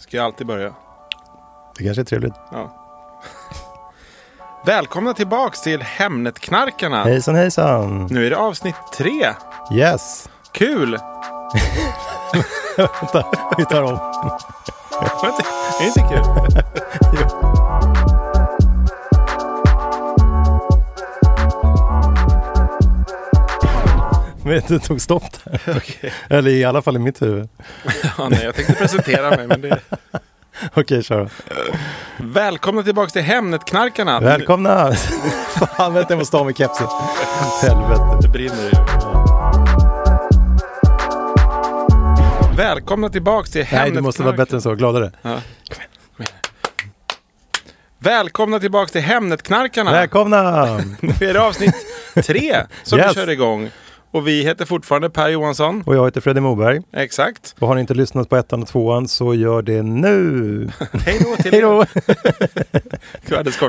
Ska 0.00 0.16
jag 0.16 0.26
alltid 0.26 0.46
börja? 0.46 0.74
Det 1.78 1.84
kanske 1.84 2.02
är 2.02 2.04
trevligt. 2.04 2.34
Ja. 2.52 2.76
Välkomna 4.66 5.14
tillbaks 5.14 5.62
till 5.62 5.82
Hemnetknarkarna. 5.82 7.04
Hejsan 7.04 7.34
hejsan! 7.34 8.06
Nu 8.10 8.26
är 8.26 8.30
det 8.30 8.36
avsnitt 8.36 8.74
tre. 8.94 9.34
Yes! 9.72 10.28
Kul! 10.52 10.90
Vänta, 12.76 13.26
vi 13.58 13.64
tar 13.64 13.82
om. 13.82 13.98
Det 15.78 15.84
Är 15.84 15.86
inte 15.86 16.00
kul? 16.00 16.24
Men 24.44 24.62
det 24.68 24.78
tog 24.78 25.00
stopp 25.00 25.44
där. 25.44 25.82
Eller 26.28 26.50
i 26.50 26.64
alla 26.64 26.82
fall 26.82 26.96
i 26.96 26.98
mitt 26.98 27.22
huvud. 27.22 27.48
Ja, 28.18 28.28
nej, 28.28 28.44
jag 28.44 28.54
tänkte 28.54 28.74
presentera 28.74 29.30
mig. 29.30 29.46
Men 29.46 29.60
det... 29.60 29.80
Okej, 30.74 31.02
kör. 31.02 31.30
Välkomna 32.16 32.82
tillbaks 32.82 33.12
till 33.12 33.22
Hemnetknarkarna. 33.22 34.20
Välkomna! 34.20 34.92
Fan, 35.76 35.94
vänta 35.94 36.12
jag 36.12 36.18
måste 36.18 36.36
ha 36.36 36.44
med 36.44 36.56
kepsen. 36.56 36.86
Helvete. 37.62 38.18
Det 38.22 38.28
brinner 38.28 38.64
ju. 38.64 38.70
Välkomna 42.56 43.08
tillbaks 43.08 43.50
till 43.50 43.66
Nej, 43.72 43.90
du 43.90 44.00
måste 44.00 44.22
vara 44.22 44.36
bättre 44.36 44.56
än 44.56 44.62
så. 44.62 44.74
Gladare. 44.74 45.12
Välkomna 47.98 48.60
tillbaks 48.60 48.92
till 48.92 49.00
Hemnetknarkarna. 49.00 49.92
Välkomna! 49.92 50.64
Nu 51.00 51.14
är 51.28 51.34
det 51.34 51.42
avsnitt 51.42 51.74
tre 52.24 52.56
som 52.82 52.98
Yes. 52.98 53.10
vi 53.10 53.14
kör 53.14 53.30
igång. 53.30 53.70
Och 54.12 54.28
vi 54.28 54.42
heter 54.42 54.64
fortfarande 54.64 55.10
Per 55.10 55.28
Johansson. 55.28 55.82
Och 55.86 55.96
jag 55.96 56.04
heter 56.04 56.20
Fredrik 56.20 56.42
Moberg. 56.42 56.80
Exakt. 56.92 57.54
Och 57.58 57.68
har 57.68 57.74
ni 57.74 57.80
inte 57.80 57.94
lyssnat 57.94 58.28
på 58.28 58.36
ettan 58.36 58.62
och 58.62 58.68
tvåan 58.68 59.08
så 59.08 59.34
gör 59.34 59.62
det 59.62 59.82
nu. 59.82 60.68
Hej 61.06 61.20
då 61.20 61.42
till 61.42 61.52
Hej 61.52 61.60
då! 61.60 61.84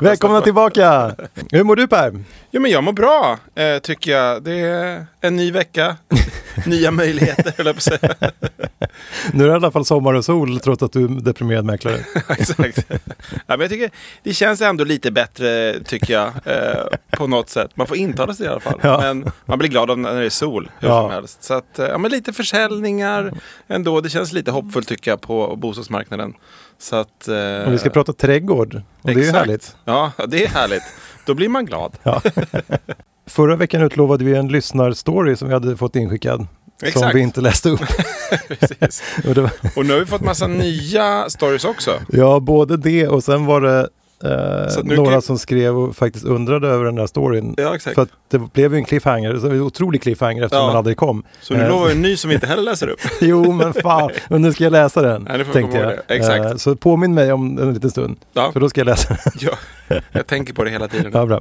Välkomna 0.00 0.40
tillbaka! 0.40 1.14
Hur 1.50 1.64
mår 1.64 1.76
du 1.76 1.88
Per? 1.88 2.24
Jo 2.50 2.60
men 2.60 2.70
jag 2.70 2.84
mår 2.84 2.92
bra, 2.92 3.38
eh, 3.54 3.78
tycker 3.78 4.10
jag. 4.10 4.42
Det 4.42 4.60
är 4.60 5.06
en 5.20 5.36
ny 5.36 5.50
vecka. 5.50 5.96
Nya 6.66 6.90
möjligheter, 6.90 7.52
höll 7.56 7.66
jag 7.66 7.74
på 7.74 7.78
att 7.78 7.82
säga. 7.82 8.14
Nu 9.32 9.44
är 9.44 9.48
det 9.48 9.52
i 9.52 9.56
alla 9.56 9.70
fall 9.70 9.84
sommar 9.84 10.14
och 10.14 10.24
sol 10.24 10.60
trots 10.60 10.82
att 10.82 10.92
du 10.92 11.04
är 11.04 11.08
deprimerad 11.08 11.64
mäklare. 11.64 11.98
Exakt. 12.28 12.86
Ja, 13.30 13.40
men 13.46 13.60
jag 13.60 13.70
tycker 13.70 13.90
det 14.22 14.34
känns 14.34 14.60
ändå 14.60 14.84
lite 14.84 15.10
bättre, 15.10 15.80
tycker 15.84 16.14
jag. 16.14 16.26
Eh, 16.26 16.84
på 17.10 17.26
något 17.26 17.48
sätt. 17.48 17.70
Man 17.74 17.86
får 17.86 17.96
intala 17.96 18.34
sig 18.34 18.46
i 18.46 18.48
alla 18.48 18.60
fall. 18.60 18.80
Ja. 18.82 19.00
Men 19.00 19.30
man 19.44 19.58
blir 19.58 19.68
glad 19.68 19.90
om 19.90 20.02
när 20.02 20.20
det 20.20 20.26
är 20.26 20.30
sol, 20.32 20.70
hur 20.78 20.88
Ja. 20.88 21.02
som 21.02 21.10
helst. 21.10 21.44
Så 21.44 21.54
att, 21.54 21.78
eh, 21.78 21.86
ja, 21.86 21.98
men 21.98 22.10
lite 22.10 22.32
försäljningar 22.32 23.32
ändå. 23.68 24.00
Det 24.00 24.10
känns 24.10 24.32
lite 24.32 24.50
hoppfullt 24.50 24.88
tycker 24.88 25.10
jag 25.10 25.20
på 25.20 25.56
bostadsmarknaden. 25.56 26.34
Så 26.78 26.96
att... 26.96 27.28
Eh, 27.28 27.66
Och 27.66 27.72
vi 27.72 27.78
ska 27.78 27.90
prata 27.90 28.12
trädgård. 28.12 28.74
Och 28.74 28.82
det 29.02 29.10
är 29.12 29.14
ju 29.14 29.20
exakt. 29.22 29.38
härligt. 29.38 29.76
Ja, 29.84 30.12
det 30.28 30.44
är 30.44 30.48
härligt. 30.48 30.82
Då 31.26 31.34
blir 31.34 31.48
man 31.48 31.66
glad. 31.66 31.96
Förra 33.26 33.56
veckan 33.56 33.82
utlovade 33.82 34.24
vi 34.24 34.34
en 34.34 34.48
lyssnarstory 34.48 35.36
som 35.36 35.48
vi 35.48 35.54
hade 35.54 35.76
fått 35.76 35.96
inskickad. 35.96 36.38
Som 36.78 36.88
Exakt. 36.88 37.14
vi 37.14 37.20
inte 37.20 37.40
läste 37.40 37.68
upp. 37.70 37.80
Och 39.28 39.36
var, 39.36 39.50
Och 39.76 39.86
nu 39.86 39.92
har 39.92 40.00
vi 40.00 40.06
fått 40.06 40.20
massa 40.20 40.46
nya 40.46 41.30
stories 41.30 41.64
också. 41.64 41.90
ja, 42.08 42.40
både 42.40 42.76
det 42.76 43.08
och 43.08 43.24
sen 43.24 43.46
var 43.46 43.60
det 43.60 43.88
eh, 44.24 44.84
några 44.96 45.20
som 45.20 45.38
skrev 45.38 45.78
och 45.78 45.96
faktiskt 45.96 46.24
undrade 46.24 46.68
över 46.68 46.84
den 46.84 46.94
där 46.94 47.06
storyn. 47.06 47.54
Ja. 47.58 47.76
För 47.94 48.02
att 48.02 48.08
det 48.30 48.38
blev 48.38 48.72
ju 48.72 48.78
en 48.78 48.84
cliffhanger, 48.84 49.36
så 49.38 49.46
en 49.46 49.60
otrolig 49.60 50.02
cliffhanger 50.02 50.42
eftersom 50.42 50.62
Ja. 50.62 50.66
man 50.66 50.76
aldrig 50.76 50.96
kom. 50.96 51.22
Så 51.40 51.54
nu 51.54 51.60
Eh, 51.62 51.68
lovar 51.68 51.86
vi 51.86 51.92
en 51.92 52.02
ny 52.02 52.16
som 52.22 52.28
vi 52.28 52.34
inte 52.34 52.46
heller 52.46 52.62
läser 52.62 52.88
upp. 52.88 53.00
Jo, 53.20 53.52
men 53.52 53.72
fan, 53.72 54.10
och 54.30 54.40
nu 54.40 54.52
ska 54.52 54.64
jag 54.64 54.70
läsa 54.70 55.02
den. 55.02 55.26
Nej, 55.28 55.44
tänkte 55.52 55.78
jag. 55.78 55.88
det. 55.88 56.14
Exakt. 56.14 56.44
Eh, 56.44 56.56
så 56.56 56.76
påminn 56.76 57.14
mig 57.14 57.32
om 57.32 57.58
en 57.58 57.74
liten 57.74 57.90
stund. 57.90 58.16
Ja. 58.32 58.52
För 58.52 58.60
då 58.60 58.68
ska 58.68 58.80
jag 58.80 58.86
läsa 58.86 59.08
den. 59.08 59.18
Ja, 59.40 59.52
jag 60.12 60.26
tänker 60.26 60.54
på 60.54 60.64
det 60.64 60.70
hela 60.70 60.88
tiden. 60.88 61.10
Ja, 61.14 61.26
bra. 61.26 61.40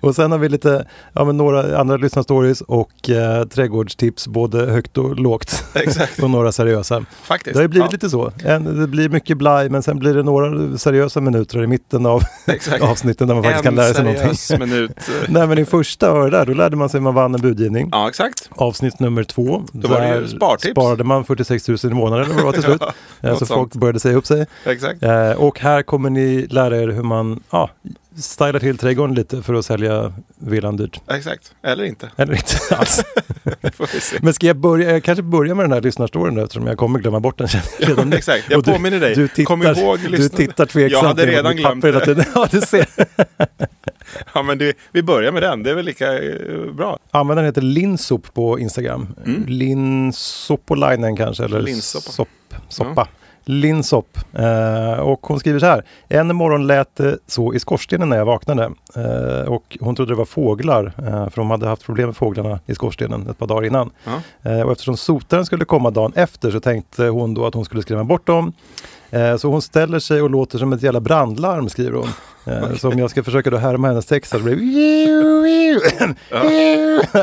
och 0.00 0.14
sen 0.14 0.32
har 0.32 0.38
vi 0.38 0.48
lite, 0.48 0.84
ja 1.12 1.24
men 1.24 1.36
några 1.36 1.78
andra 1.78 1.96
lyssnarstories 1.96 2.60
och 2.60 3.10
eh, 3.10 3.44
trädgårdstips 3.44 4.28
både 4.28 4.66
högt 4.66 4.98
och 4.98 5.16
lågt. 5.16 5.64
Exakt. 5.74 6.22
och 6.22 6.30
några 6.30 6.52
seriösa. 6.52 7.04
Faktiskt. 7.22 7.52
Det 7.54 7.58
har 7.58 7.62
ju 7.62 7.68
blivit 7.68 7.92
lite 7.92 8.10
så. 8.10 8.32
En, 8.44 8.80
det 8.80 8.86
blir 8.86 9.08
mycket 9.08 9.36
blaj 9.38 9.68
men 9.68 9.82
sen 9.82 9.98
blir 9.98 10.14
det 10.14 10.22
några 10.22 10.78
seriösa 10.78 11.20
minuter 11.20 11.59
i 11.62 11.66
mitten 11.66 12.06
av 12.06 12.22
avsnitten 12.80 13.28
där 13.28 13.34
man 13.34 13.44
faktiskt 13.44 13.64
kan 13.64 13.72
en 13.72 13.84
lära 13.84 13.94
sig 13.94 14.04
någonting. 14.04 14.58
minut. 14.58 14.90
Nej 15.28 15.46
men 15.46 15.58
i 15.58 15.64
första 15.64 16.12
var 16.12 16.24
det 16.30 16.36
där, 16.38 16.46
då 16.46 16.52
lärde 16.54 16.76
man 16.76 16.88
sig 16.88 17.00
man 17.00 17.14
vann 17.14 17.34
en 17.34 17.40
budgivning. 17.40 17.88
Ja, 17.92 18.08
exakt. 18.08 18.48
Avsnitt 18.50 19.00
nummer 19.00 19.24
två. 19.24 19.62
Då 19.72 19.88
var 19.88 20.00
det 20.00 20.16
ju 20.20 20.28
spartips. 20.28 20.70
sparade 20.72 21.04
man 21.04 21.24
46 21.24 21.68
000 21.68 21.78
i 21.84 21.86
månaden 21.88 22.24
eller 22.24 22.34
vad 22.34 22.42
det 22.42 22.46
var 22.46 22.52
till 22.52 22.62
slut. 22.78 22.82
Ja, 23.20 23.28
Eh, 23.28 23.38
så 23.38 23.46
sånt. 23.46 23.58
folk 23.58 23.74
började 23.74 24.00
säga 24.00 24.16
upp 24.16 24.26
sig. 24.26 24.46
Exakt. 24.66 25.02
Eh, 25.02 25.30
och 25.32 25.60
här 25.60 25.82
kommer 25.82 26.10
ni 26.10 26.46
lära 26.50 26.76
er 26.76 26.88
hur 26.88 27.02
man 27.02 27.40
ja, 27.50 27.70
stylar 28.20 28.58
till 28.60 28.78
trädgården 28.78 29.14
lite 29.14 29.42
för 29.42 29.54
att 29.54 29.64
sälja 29.64 30.12
villan 30.38 30.76
dyrt. 30.76 31.00
Exakt. 31.10 31.52
Eller 31.62 31.84
inte. 31.84 32.10
Eller 32.16 32.34
inte 32.34 32.76
alls. 32.76 33.02
Men 34.20 34.34
ska 34.34 34.46
jag 34.46 34.56
börja, 34.56 34.90
jag 34.90 35.04
kanske 35.04 35.22
börja 35.22 35.54
med 35.54 35.64
den 35.64 35.72
här 35.72 35.80
lyssnarstoryn 35.80 36.38
eftersom 36.38 36.66
jag 36.66 36.78
kommer 36.78 36.98
glömma 36.98 37.20
bort 37.20 37.38
den 37.38 37.48
redan 37.78 38.10
nu. 38.10 38.16
Exakt. 38.16 38.44
Jag 38.50 38.64
du- 38.64 38.72
påminner 38.72 39.00
dig. 39.00 39.14
Du 39.14 39.28
tittar, 39.28 39.44
Kom 39.44 39.62
ihåg, 39.62 39.98
du 40.00 40.08
lyssna. 40.08 40.36
tittar 40.38 40.66
tveksamt 40.66 41.02
Jag 41.02 41.08
hade 41.08 41.26
redan 41.26 41.56
glömt 41.56 41.82
det. 41.82 42.26
Ja, 42.34 42.48
du 42.50 42.60
ser. 42.60 42.86
Ja, 44.34 44.42
men 44.42 44.58
det, 44.58 44.76
vi 44.92 45.02
börjar 45.02 45.32
med 45.32 45.42
den. 45.42 45.62
Det 45.62 45.70
är 45.70 45.74
väl 45.74 45.84
lika 45.84 46.18
eh, 46.18 46.72
bra. 46.76 46.98
Användaren 47.10 47.46
heter 47.46 47.62
Linsop 47.62 48.34
på 48.34 48.58
Instagram. 48.58 49.14
Mm. 49.26 49.44
Linsopolainen 49.46 51.16
kanske, 51.16 51.44
eller 51.44 51.60
Linsoppa. 51.62 52.10
sopp, 52.12 52.28
soppa. 52.68 53.08
Linsop. 53.44 54.18
Eh, 54.32 55.00
och 55.00 55.26
hon 55.26 55.40
skriver 55.40 55.58
så 55.58 55.66
här. 55.66 55.84
En 56.08 56.36
morgon 56.36 56.66
lät 56.66 56.96
det 56.96 57.18
så 57.26 57.54
i 57.54 57.58
skorstenen 57.58 58.08
när 58.08 58.16
jag 58.16 58.24
vaknade. 58.24 58.70
Eh, 58.96 59.52
och 59.52 59.76
hon 59.80 59.96
trodde 59.96 60.12
det 60.12 60.16
var 60.16 60.24
fåglar. 60.24 60.92
Eh, 60.98 61.28
för 61.28 61.36
de 61.36 61.50
hade 61.50 61.66
haft 61.66 61.84
problem 61.84 62.06
med 62.06 62.16
fåglarna 62.16 62.60
i 62.66 62.74
skorstenen 62.74 63.28
ett 63.28 63.38
par 63.38 63.46
dagar 63.46 63.64
innan. 63.66 63.90
Eh, 64.42 64.60
och 64.60 64.72
eftersom 64.72 64.96
sotaren 64.96 65.46
skulle 65.46 65.64
komma 65.64 65.90
dagen 65.90 66.12
efter 66.14 66.50
så 66.50 66.60
tänkte 66.60 67.04
hon 67.04 67.34
då 67.34 67.46
att 67.46 67.54
hon 67.54 67.64
skulle 67.64 67.82
skrämma 67.82 68.04
bort 68.04 68.26
dem. 68.26 68.52
Eh, 69.10 69.36
så 69.36 69.48
hon 69.48 69.62
ställer 69.62 69.98
sig 69.98 70.22
och 70.22 70.30
låter 70.30 70.58
som 70.58 70.72
ett 70.72 70.82
jävla 70.82 71.00
brandlarm 71.00 71.68
skriver 71.68 71.98
hon. 71.98 72.08
Eh, 72.44 72.74
Så 72.76 72.88
om 72.88 72.98
jag 72.98 73.10
ska 73.10 73.22
försöka 73.22 73.50
då 73.50 73.56
härma 73.56 73.88
hennes 73.88 74.06
text 74.06 74.30
så 74.30 74.38
blir 74.38 74.56
det... 74.56 74.62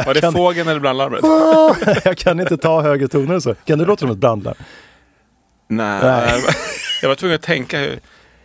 Var 0.06 0.13
det 0.13 0.31
fågeln 0.31 0.69
eller 0.69 0.80
brandlarmet? 0.80 1.19
jag 2.06 2.18
kan 2.18 2.39
inte 2.39 2.57
ta 2.57 2.81
högre 2.81 3.07
toner 3.07 3.39
så. 3.39 3.56
Kan 3.65 3.80
du 3.80 3.86
låta 3.86 4.00
som 4.00 4.12
ett 4.12 4.18
brandlarm? 4.18 4.56
Nej. 5.68 6.00
Nej. 6.04 6.42
Jag 7.02 7.10
var 7.10 7.16
tvungen 7.16 7.36
att 7.36 7.42
tänka 7.42 7.80
hur... 7.80 8.00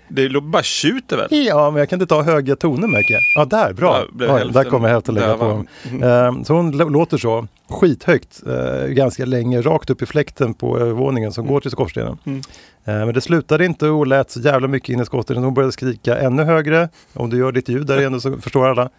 Det 0.08 0.40
bara 0.40 0.62
tjuter 0.62 1.16
väl? 1.16 1.28
Ja, 1.30 1.70
men 1.70 1.78
jag 1.80 1.88
kan 1.88 1.96
inte 2.00 2.06
ta 2.14 2.22
höga 2.22 2.56
toner 2.56 2.88
märker 2.88 3.14
jag. 3.14 3.22
Ja, 3.34 3.44
där, 3.44 3.72
bra. 3.72 4.04
Där 4.12 4.34
Oj, 4.34 4.50
där 4.52 4.64
kommer 4.64 4.88
jag 4.88 4.94
hälften 4.94 5.14
lägga 5.14 5.34
på. 5.36 5.44
döva. 5.44 5.54
dem. 6.00 6.38
Eh, 6.38 6.44
så 6.44 6.54
hon 6.54 6.72
lå- 6.74 6.90
låter 6.90 7.18
så, 7.18 7.46
skithögt, 7.70 8.42
eh, 8.46 8.86
ganska 8.86 9.24
länge, 9.24 9.60
rakt 9.62 9.90
upp 9.90 10.02
i 10.02 10.06
fläkten 10.06 10.54
på 10.54 10.78
övervåningen 10.78 11.32
som 11.32 11.46
går 11.46 11.60
till 11.60 11.70
skorstenen. 11.70 12.18
Mm. 12.26 12.38
Eh, 12.84 12.94
men 13.06 13.14
det 13.14 13.20
slutade 13.20 13.64
inte 13.64 13.88
och 13.88 14.06
lät 14.06 14.30
så 14.30 14.40
jävla 14.40 14.68
mycket 14.68 14.88
in 14.88 15.00
i 15.00 15.04
skorstenen. 15.04 15.44
Hon 15.44 15.54
började 15.54 15.72
skrika 15.72 16.18
ännu 16.18 16.42
högre. 16.44 16.88
Om 17.14 17.30
du 17.30 17.36
gör 17.38 17.52
ditt 17.52 17.68
ljud 17.68 17.86
där 17.86 17.98
igen 18.00 18.20
så 18.20 18.38
förstår 18.38 18.68
alla. 18.68 18.90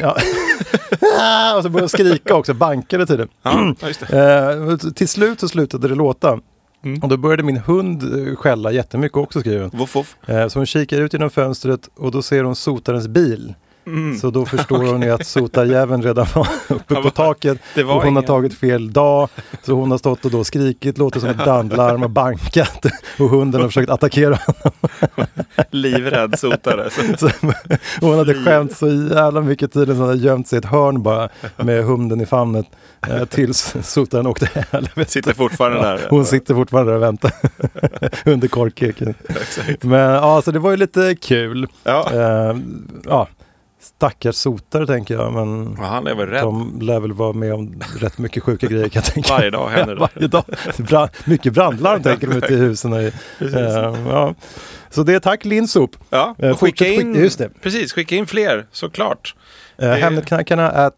Ja. 0.00 0.10
Och 1.56 1.62
så 1.62 1.68
började 1.68 1.80
hon 1.82 1.88
skrika 1.88 2.34
också, 2.34 2.54
bankade 2.54 3.06
tydligen. 3.06 3.30
Ja, 3.42 3.74
ja, 3.80 3.88
just 3.88 4.00
det. 4.08 4.78
Eh, 4.82 4.92
till 4.92 5.08
slut 5.08 5.40
så 5.40 5.48
slutade 5.48 5.88
det 5.88 5.94
låta. 5.94 6.38
Mm. 6.82 7.02
Och 7.02 7.08
då 7.08 7.16
började 7.16 7.42
min 7.42 7.56
hund 7.56 8.02
eh, 8.02 8.36
skälla 8.36 8.72
jättemycket 8.72 9.16
också 9.18 9.40
skriver 9.40 9.60
hon. 9.62 9.70
Eh, 10.26 10.48
så 10.48 10.58
hon 10.58 10.66
kikar 10.66 11.00
ut 11.00 11.12
genom 11.12 11.30
fönstret 11.30 11.88
och 11.96 12.10
då 12.10 12.22
ser 12.22 12.44
hon 12.44 12.56
sotarens 12.56 13.08
bil. 13.08 13.54
Mm. 13.86 14.18
Så 14.18 14.30
då 14.30 14.46
förstår 14.46 14.84
hon 14.84 15.02
ju 15.02 15.10
att 15.10 15.26
sotarjäveln 15.26 16.02
redan 16.02 16.26
var 16.34 16.48
uppe 16.68 16.94
Ja, 16.94 17.02
på 17.02 17.10
taket. 17.10 17.58
och 17.76 17.82
hon 17.82 17.88
har 18.00 18.06
ingen- 18.06 18.22
tagit 18.24 18.54
fel 18.54 18.92
dag. 18.92 19.28
Så 19.62 19.72
hon 19.72 19.90
har 19.90 19.98
stått 19.98 20.24
och 20.24 20.30
då 20.30 20.44
skrikit, 20.44 20.98
låter 20.98 21.20
som 21.20 21.28
ett 21.28 21.36
brandlarm 21.36 22.02
och 22.02 22.10
bankat. 22.10 22.84
Och 23.18 23.28
hunden 23.30 23.60
har 23.60 23.68
försökt 23.68 23.90
attackera 23.90 24.38
honom. 24.46 25.26
Livrädd 25.70 26.38
sotare. 26.38 26.90
Så, 27.18 27.30
hon 28.00 28.18
hade 28.18 28.34
skämt 28.34 28.76
så 28.76 28.86
jävla 28.88 29.40
mycket 29.40 29.72
tiden 29.72 29.94
så 29.96 30.00
hon 30.00 30.08
hade 30.08 30.20
gömt 30.20 30.48
sig 30.48 30.56
i 30.56 30.58
ett 30.58 30.64
hörn 30.64 31.02
bara 31.02 31.28
med 31.56 31.84
hunden 31.84 32.20
i 32.20 32.26
famnet. 32.26 32.66
Eh, 33.08 33.24
tills 33.24 33.74
sotaren 33.82 34.26
åkte 34.26 34.48
helvete. 34.70 35.10
sitter 35.10 35.34
fortfarande 35.34 35.80
där. 35.82 36.00
Hon 36.10 36.24
sitter 36.24 36.54
fortfarande 36.54 36.92
där 36.92 36.96
och 36.96 37.02
väntar 37.02 37.32
under 38.30 38.48
korkeken. 38.48 39.14
Men 39.80 40.00
ja, 40.00 40.42
så 40.42 40.50
det 40.50 40.58
var 40.58 40.70
ju 40.70 40.76
lite 40.76 41.16
kul. 41.20 41.66
Ja. 41.84 42.08
Eh, 42.12 42.56
ja, 43.04 43.28
stackars 43.80 44.36
sotare 44.36 44.86
tänker 44.86 45.14
jag, 45.14 45.32
men 45.32 45.76
Ja, 45.78 45.84
han 45.86 46.06
är 46.06 46.14
väl 46.14 46.26
rädd. 46.26 46.42
de 46.42 46.78
lär 46.82 47.00
väl 47.00 47.12
vara 47.12 47.32
med 47.32 47.54
om 47.54 47.82
rätt 47.98 48.18
mycket 48.18 48.42
sjuka 48.42 48.66
grejer 48.66 48.88
kan 48.88 49.02
jag 49.04 49.12
tänka. 49.14 49.34
Varje 49.34 49.50
dag 49.50 49.68
händer 49.68 49.94
det. 49.94 50.00
Varje 50.14 50.28
dag. 50.28 50.44
Bra, 50.78 51.08
mycket 51.24 51.52
brandlarm 51.52 52.02
tänker 52.02 52.26
de 52.26 52.36
ute 52.36 52.54
i 52.54 52.56
husen. 52.56 52.92
Eh, 52.92 53.12
ja. 54.08 54.34
Så 54.90 55.02
det 55.02 55.14
är 55.14 55.20
tack 55.20 55.44
Linsop. 55.44 55.96
Ja, 56.10 56.34
och 56.52 56.60
skicka 56.60 56.86
in, 56.86 57.00
skicka- 57.00 57.20
just 57.20 57.38
det. 57.38 57.48
Precis, 57.62 57.92
skicka 57.92 58.16
in 58.16 58.26
fler 58.26 58.66
såklart. 58.72 59.34
Eh, 59.78 59.88
Det- 59.90 59.96
Hemnetknarkarna 59.96 60.70
at 60.70 60.94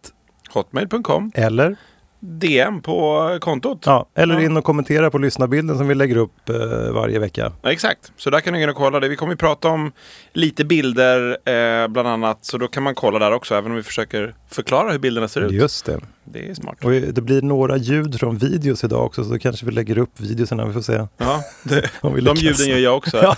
Hotmail.com, 0.53 1.33
eller, 1.35 1.77
DM 2.25 2.83
på 2.83 3.39
kontot. 3.41 3.83
ja, 3.87 4.07
eller 4.15 4.41
in 4.41 4.57
och 4.57 4.65
kommentera 4.65 5.11
på 5.11 5.19
lyssnarbilden 5.19 5.79
som 5.79 5.89
vi 5.89 5.95
lägger 5.95 6.17
upp 6.17 6.49
eh, 6.49 6.93
varje 6.93 7.19
vecka. 7.19 7.53
Ja, 7.63 7.73
exakt, 7.73 8.13
så 8.17 8.31
där 8.31 8.41
kan 8.41 8.53
du 8.53 8.59
gå 8.59 8.63
in 8.63 8.71
och 8.71 8.77
kolla 8.77 9.01
det. 9.01 9.09
Vi 9.09 9.17
kommer 9.17 9.33
ju 9.33 9.37
prata 9.37 9.69
om 9.69 9.93
lite 10.33 10.65
bilder 10.65 11.39
eh, 11.45 11.89
bland 11.89 12.09
annat. 12.09 12.45
Så 12.45 12.59
då 12.59 12.69
kan 12.69 12.83
man 12.83 12.95
kolla 12.95 13.19
där 13.19 13.33
också, 13.33 13.55
även 13.55 13.71
om 13.71 13.77
vi 13.77 13.83
försöker 13.83 14.35
förklara 14.51 14.93
hur 14.93 14.99
bilderna 14.99 15.29
ser 15.29 15.41
ut. 15.41 15.53
Just 15.53 15.85
det. 15.85 16.01
Det 16.25 16.51
är 16.51 16.55
smart. 16.55 16.85
Och 16.85 16.91
det 16.91 17.21
blir 17.23 17.43
några 17.43 17.77
ljud 17.77 18.21
från 18.21 18.39
videos 18.39 18.85
idag 18.85 19.07
också 19.07 19.25
så 19.25 19.31
då 19.31 19.39
kanske 19.39 19.67
vi 19.67 19.73
lägger 19.73 19.99
upp 19.99 20.21
videoserna, 20.21 20.67
vi 20.67 20.73
får 20.73 20.83
se. 20.83 21.07
Ja, 21.17 21.43
det, 21.63 21.91
Om 22.01 22.15
vi 22.15 22.21
de 22.21 22.37
ljuden 22.37 22.67
gör 22.67 22.79
jag 22.79 22.97
också. 22.97 23.17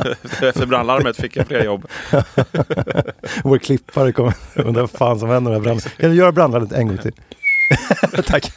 Efter 0.42 0.66
brandlarmet 0.66 1.16
fick 1.16 1.36
jag 1.36 1.46
fler 1.46 1.64
jobb. 1.64 1.86
Vår 3.44 3.58
klippare 3.58 4.12
kommer 4.12 4.34
undra 4.54 4.80
vad 4.80 4.90
fan 4.90 5.18
som 5.18 5.28
händer 5.28 5.52
med 5.52 5.62
branden. 5.62 5.90
Kan 5.98 6.10
du 6.10 6.16
göra 6.16 6.32
brandlarmet 6.32 6.72
en 6.72 6.88
gång 6.88 6.98
till? 6.98 7.12
Tack. 8.26 8.52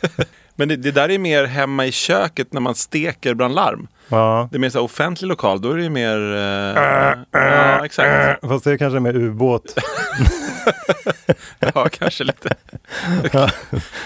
Men 0.55 0.67
det, 0.67 0.75
det 0.75 0.91
där 0.91 1.11
är 1.11 1.17
mer 1.17 1.43
hemma 1.43 1.85
i 1.85 1.91
köket 1.91 2.53
när 2.53 2.61
man 2.61 2.75
steker 2.75 3.33
bland 3.33 3.55
larm. 3.55 3.87
Ja. 4.07 4.47
Det 4.51 4.57
är 4.57 4.59
mer 4.59 4.69
så 4.69 4.77
här 4.77 4.85
offentlig 4.85 5.27
lokal, 5.27 5.61
då 5.61 5.71
är 5.71 5.77
det 5.77 5.83
ju 5.83 5.89
mer... 5.89 6.33
Eh, 6.33 7.17
ja, 7.31 7.85
exakt. 7.85 8.41
Fast 8.47 8.63
det 8.63 8.71
är 8.71 8.77
kanske 8.77 8.99
mer 8.99 9.15
ubåt. 9.15 9.75
Ja, 11.59 11.87
kanske 11.91 12.23
lite. 12.23 12.49
Ja. 13.33 13.49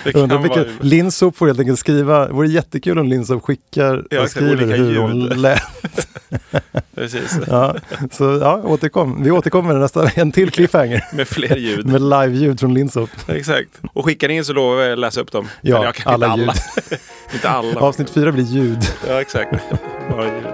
Kan 0.04 0.22
Undrar 0.22 0.38
vara... 0.38 0.64
vilket, 0.64 0.84
Linsop 0.84 1.38
får 1.38 1.48
helt 1.48 1.60
enkelt 1.60 1.80
skriva, 1.80 2.28
det 2.28 2.34
vore 2.34 2.48
jättekul 2.48 3.00
om 3.00 3.08
Linsop 3.08 3.44
skickar 3.44 4.06
Ja, 4.10 4.22
och 4.22 4.30
skriver 4.30 4.78
hur 4.78 4.98
hon 4.98 5.26
lät. 5.26 5.62
Precis. 6.96 7.40
Ja, 7.48 7.76
så 8.12 8.24
ja, 8.42 8.62
återkom. 8.64 9.24
Vi 9.24 9.32
återkommer 9.32 9.74
nästa, 9.74 10.10
en 10.10 10.32
till 10.32 10.52
cliffhanger 10.52 11.04
Med 11.14 11.28
fler 11.28 11.56
ljud. 11.56 11.86
med 11.86 12.02
live-ljud 12.02 12.60
från 12.60 12.74
Linsop. 12.74 13.10
Exakt. 13.28 13.70
Och 13.94 14.06
skickar 14.06 14.28
ni 14.28 14.34
in 14.34 14.46
så 14.46 14.54
lovar 14.54 14.82
jag 14.84 14.94
att 14.94 15.00
läsa 15.00 15.22
upp 15.22 15.32
dem. 15.32 15.48
Ja, 15.62 15.94
alla 16.06 16.34
inte 16.34 16.40
ljud. 16.40 17.00
Inte 17.34 17.50
alla. 17.50 17.80
Avsnitt 17.80 18.10
fyra 18.10 18.32
blir 18.32 18.44
ljud. 18.44 18.84
Ja, 19.08 19.22
exakt. 19.22 19.54
Bara 20.10 20.26
ljud. 20.26 20.46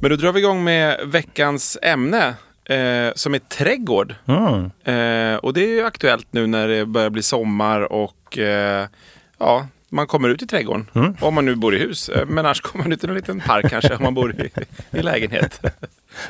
Men 0.00 0.10
då 0.10 0.16
drar 0.16 0.32
vi 0.32 0.40
igång 0.40 0.64
med 0.64 1.00
veckans 1.04 1.78
ämne. 1.82 2.34
Eh, 2.64 3.12
som 3.14 3.34
är 3.34 3.38
trädgård. 3.38 4.14
Mm. 4.28 4.70
Eh, 4.84 5.36
och 5.36 5.52
det 5.52 5.64
är 5.64 5.68
ju 5.68 5.84
aktuellt 5.84 6.26
nu 6.30 6.46
när 6.46 6.68
det 6.68 6.86
börjar 6.86 7.10
bli 7.10 7.22
sommar 7.22 7.92
och 7.92 8.38
eh, 8.38 8.86
ja, 9.38 9.66
man 9.90 10.06
kommer 10.06 10.28
ut 10.28 10.42
i 10.42 10.46
trädgården. 10.46 10.86
Mm. 10.94 11.16
Om 11.20 11.34
man 11.34 11.44
nu 11.44 11.54
bor 11.54 11.74
i 11.74 11.78
hus. 11.78 12.08
Eh, 12.08 12.26
Men 12.26 12.38
annars 12.46 12.60
kommer 12.60 12.84
man 12.84 12.92
ut 12.92 13.04
i 13.04 13.06
en 13.06 13.14
liten 13.14 13.40
park 13.40 13.70
kanske 13.70 13.94
om 13.96 14.02
man 14.02 14.14
bor 14.14 14.34
i, 14.40 14.50
i 14.98 15.02
lägenhet. 15.02 15.60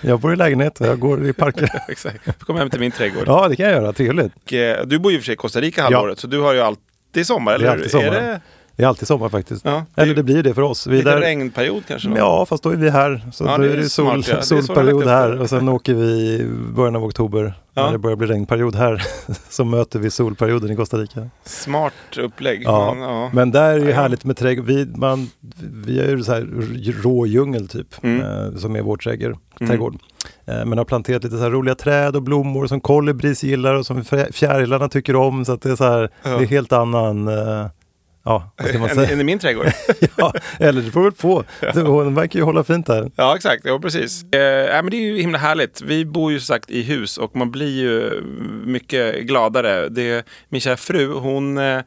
Jag 0.01 0.21
bor 0.21 0.33
i 0.33 0.37
lägenhet 0.37 0.81
och 0.81 0.87
jag 0.87 0.99
går 0.99 1.27
i 1.27 1.33
parken. 1.33 1.69
Exakt. 1.89 2.19
Jag 2.25 2.39
kommer 2.39 2.61
hem 2.61 2.71
till 2.71 2.81
min 2.81 2.91
trädgård. 2.91 3.25
Ja, 3.27 3.49
det 3.49 3.57
kan 3.57 3.67
jag 3.67 3.75
göra. 3.83 3.93
Trevligt. 3.93 4.33
Eh, 4.53 4.87
du 4.87 4.99
bor 4.99 5.13
ju 5.13 5.17
i 5.17 5.21
och 5.21 5.23
för 5.23 5.27
sig 5.27 5.33
i 5.33 5.37
Costa 5.37 5.61
Rica 5.61 5.83
halvåret, 5.83 6.19
så 6.19 6.27
du 6.27 6.41
har 6.41 6.53
ju 6.55 6.61
alltid 6.61 7.27
sommar, 7.27 7.55
eller 7.55 7.65
Det 7.65 7.71
är 7.71 7.75
hur? 7.75 7.79
alltid 7.79 7.91
sommar. 7.91 8.07
Är 8.07 8.11
det 8.33 8.41
Det 8.81 8.85
är 8.85 8.89
alltid 8.89 9.09
sommar 9.09 9.29
faktiskt. 9.29 9.65
ja, 9.65 9.85
det 9.95 10.03
Eller 10.03 10.15
det 10.15 10.23
blir 10.23 10.43
det 10.43 10.55
för 10.55 10.63
oss. 10.63 10.87
Vi 10.87 10.93
är 10.95 10.99
lite 10.99 11.11
där, 11.11 11.21
regnperiod 11.21 11.83
kanske? 11.89 12.09
Då? 12.09 12.17
Ja, 12.19 12.47
fast 12.47 12.63
då 12.63 12.71
är 12.71 12.77
vi 12.77 12.91
här. 12.91 13.25
Så 13.33 13.45
Ja, 13.45 13.57
då 13.57 13.63
det 13.63 13.73
är 13.73 13.77
det 13.77 13.89
smart, 13.89 14.13
sol. 14.13 14.23
Det 14.23 14.31
jag 14.31 14.45
solperiod 14.65 15.03
upp 15.03 15.09
här 15.09 15.29
det. 15.31 15.39
och 15.41 15.49
sen 15.49 15.69
åker 15.79 15.95
vi 15.95 16.05
i 16.11 16.47
början 16.77 16.97
av 16.97 17.05
oktober 17.05 17.55
Ja. 17.75 17.85
när 17.85 17.93
det 17.93 17.99
börjar 17.99 18.17
bli 18.17 18.27
regnperiod 18.27 18.75
här. 18.75 19.03
Så 19.51 19.65
möter 19.65 19.99
vi 19.99 20.11
solperioden 20.11 20.71
i 20.71 20.77
Costa 20.77 20.97
Rica. 20.97 21.29
Smart 21.45 21.93
upplägg. 22.19 22.63
Ja, 22.65 22.95
Men. 22.95 23.31
Men 23.35 23.51
där 23.51 23.71
är 23.75 23.79
det 23.81 23.87
ju 23.87 23.93
härligt 23.93 24.25
med 24.25 24.37
trädgård. 24.37 24.67
Vi, 24.67 24.87
man, 24.95 25.31
vi 25.87 25.99
har 26.01 26.07
ju 26.09 26.23
så 26.23 26.33
här 26.33 26.49
rå 27.03 27.27
djungel 27.27 27.69
typ, 27.69 27.87
Mm. 28.05 28.21
eh, 28.21 28.57
som 28.57 28.77
är 28.77 28.83
vår 28.83 28.97
trädgård. 28.97 29.37
trädgård. 29.59 29.95
Eh, 30.47 30.65
men 30.65 30.79
har 30.79 30.85
planterat 30.85 31.25
lite 31.25 31.37
så 31.37 31.43
här 31.43 31.51
roliga 31.51 31.75
träd 31.75 32.17
och 32.17 32.23
blommor 32.23 32.67
som 32.67 32.81
kolibris 32.81 33.43
gillar 33.45 33.75
och 33.75 33.87
som 33.87 34.03
fjä- 34.03 34.33
fjärilarna 34.33 34.89
tycker 34.89 35.17
om. 35.17 35.45
Så 35.45 35.53
att 35.53 35.63
det 35.63 35.71
är 35.71 35.77
så 35.77 35.85
här, 35.85 36.11
det 36.23 36.31
är 36.31 36.47
helt 36.47 36.73
annan, 36.73 37.29
eh, 37.29 37.67
ja 38.25 38.53
vad 38.57 38.69
ska 38.69 38.79
man 38.79 38.89
säga? 38.89 39.11
en 39.11 39.21
i 39.21 39.25
min 39.25 39.39
trädgård. 39.39 39.67
ja, 40.17 40.33
eller 40.59 40.83
du 40.83 40.91
får 40.91 41.03
väl 41.03 41.13
få. 41.13 41.45
Hon 41.75 42.15
verkar 42.15 42.39
ju 42.39 42.45
hålla 42.45 42.65
fint 42.65 42.89
här. 42.89 43.11
Ja, 43.17 43.37
exakt. 43.37 43.65
Ja, 43.65 43.79
precis. 43.79 44.23
Eh, 44.23 44.83
men 44.83 44.91
det 44.91 44.97
är 44.97 45.01
ju 45.01 45.21
himla 45.21 45.39
härligt. 45.39 45.83
Vi 45.83 46.05
bor 46.05 46.33
ju 46.33 46.41
som 46.41 46.55
sagt 46.55 46.71
i 46.71 46.83
hus 46.83 47.19
och 47.19 47.37
man 47.37 47.51
blir 47.51 47.81
ju 47.81 48.23
mycket 48.67 49.23
gladare. 49.23 49.89
Det, 49.89 50.27
min 50.49 50.61
kära 50.61 50.77
fru, 50.77 51.13
hon 51.13 51.59
eh, 51.59 51.81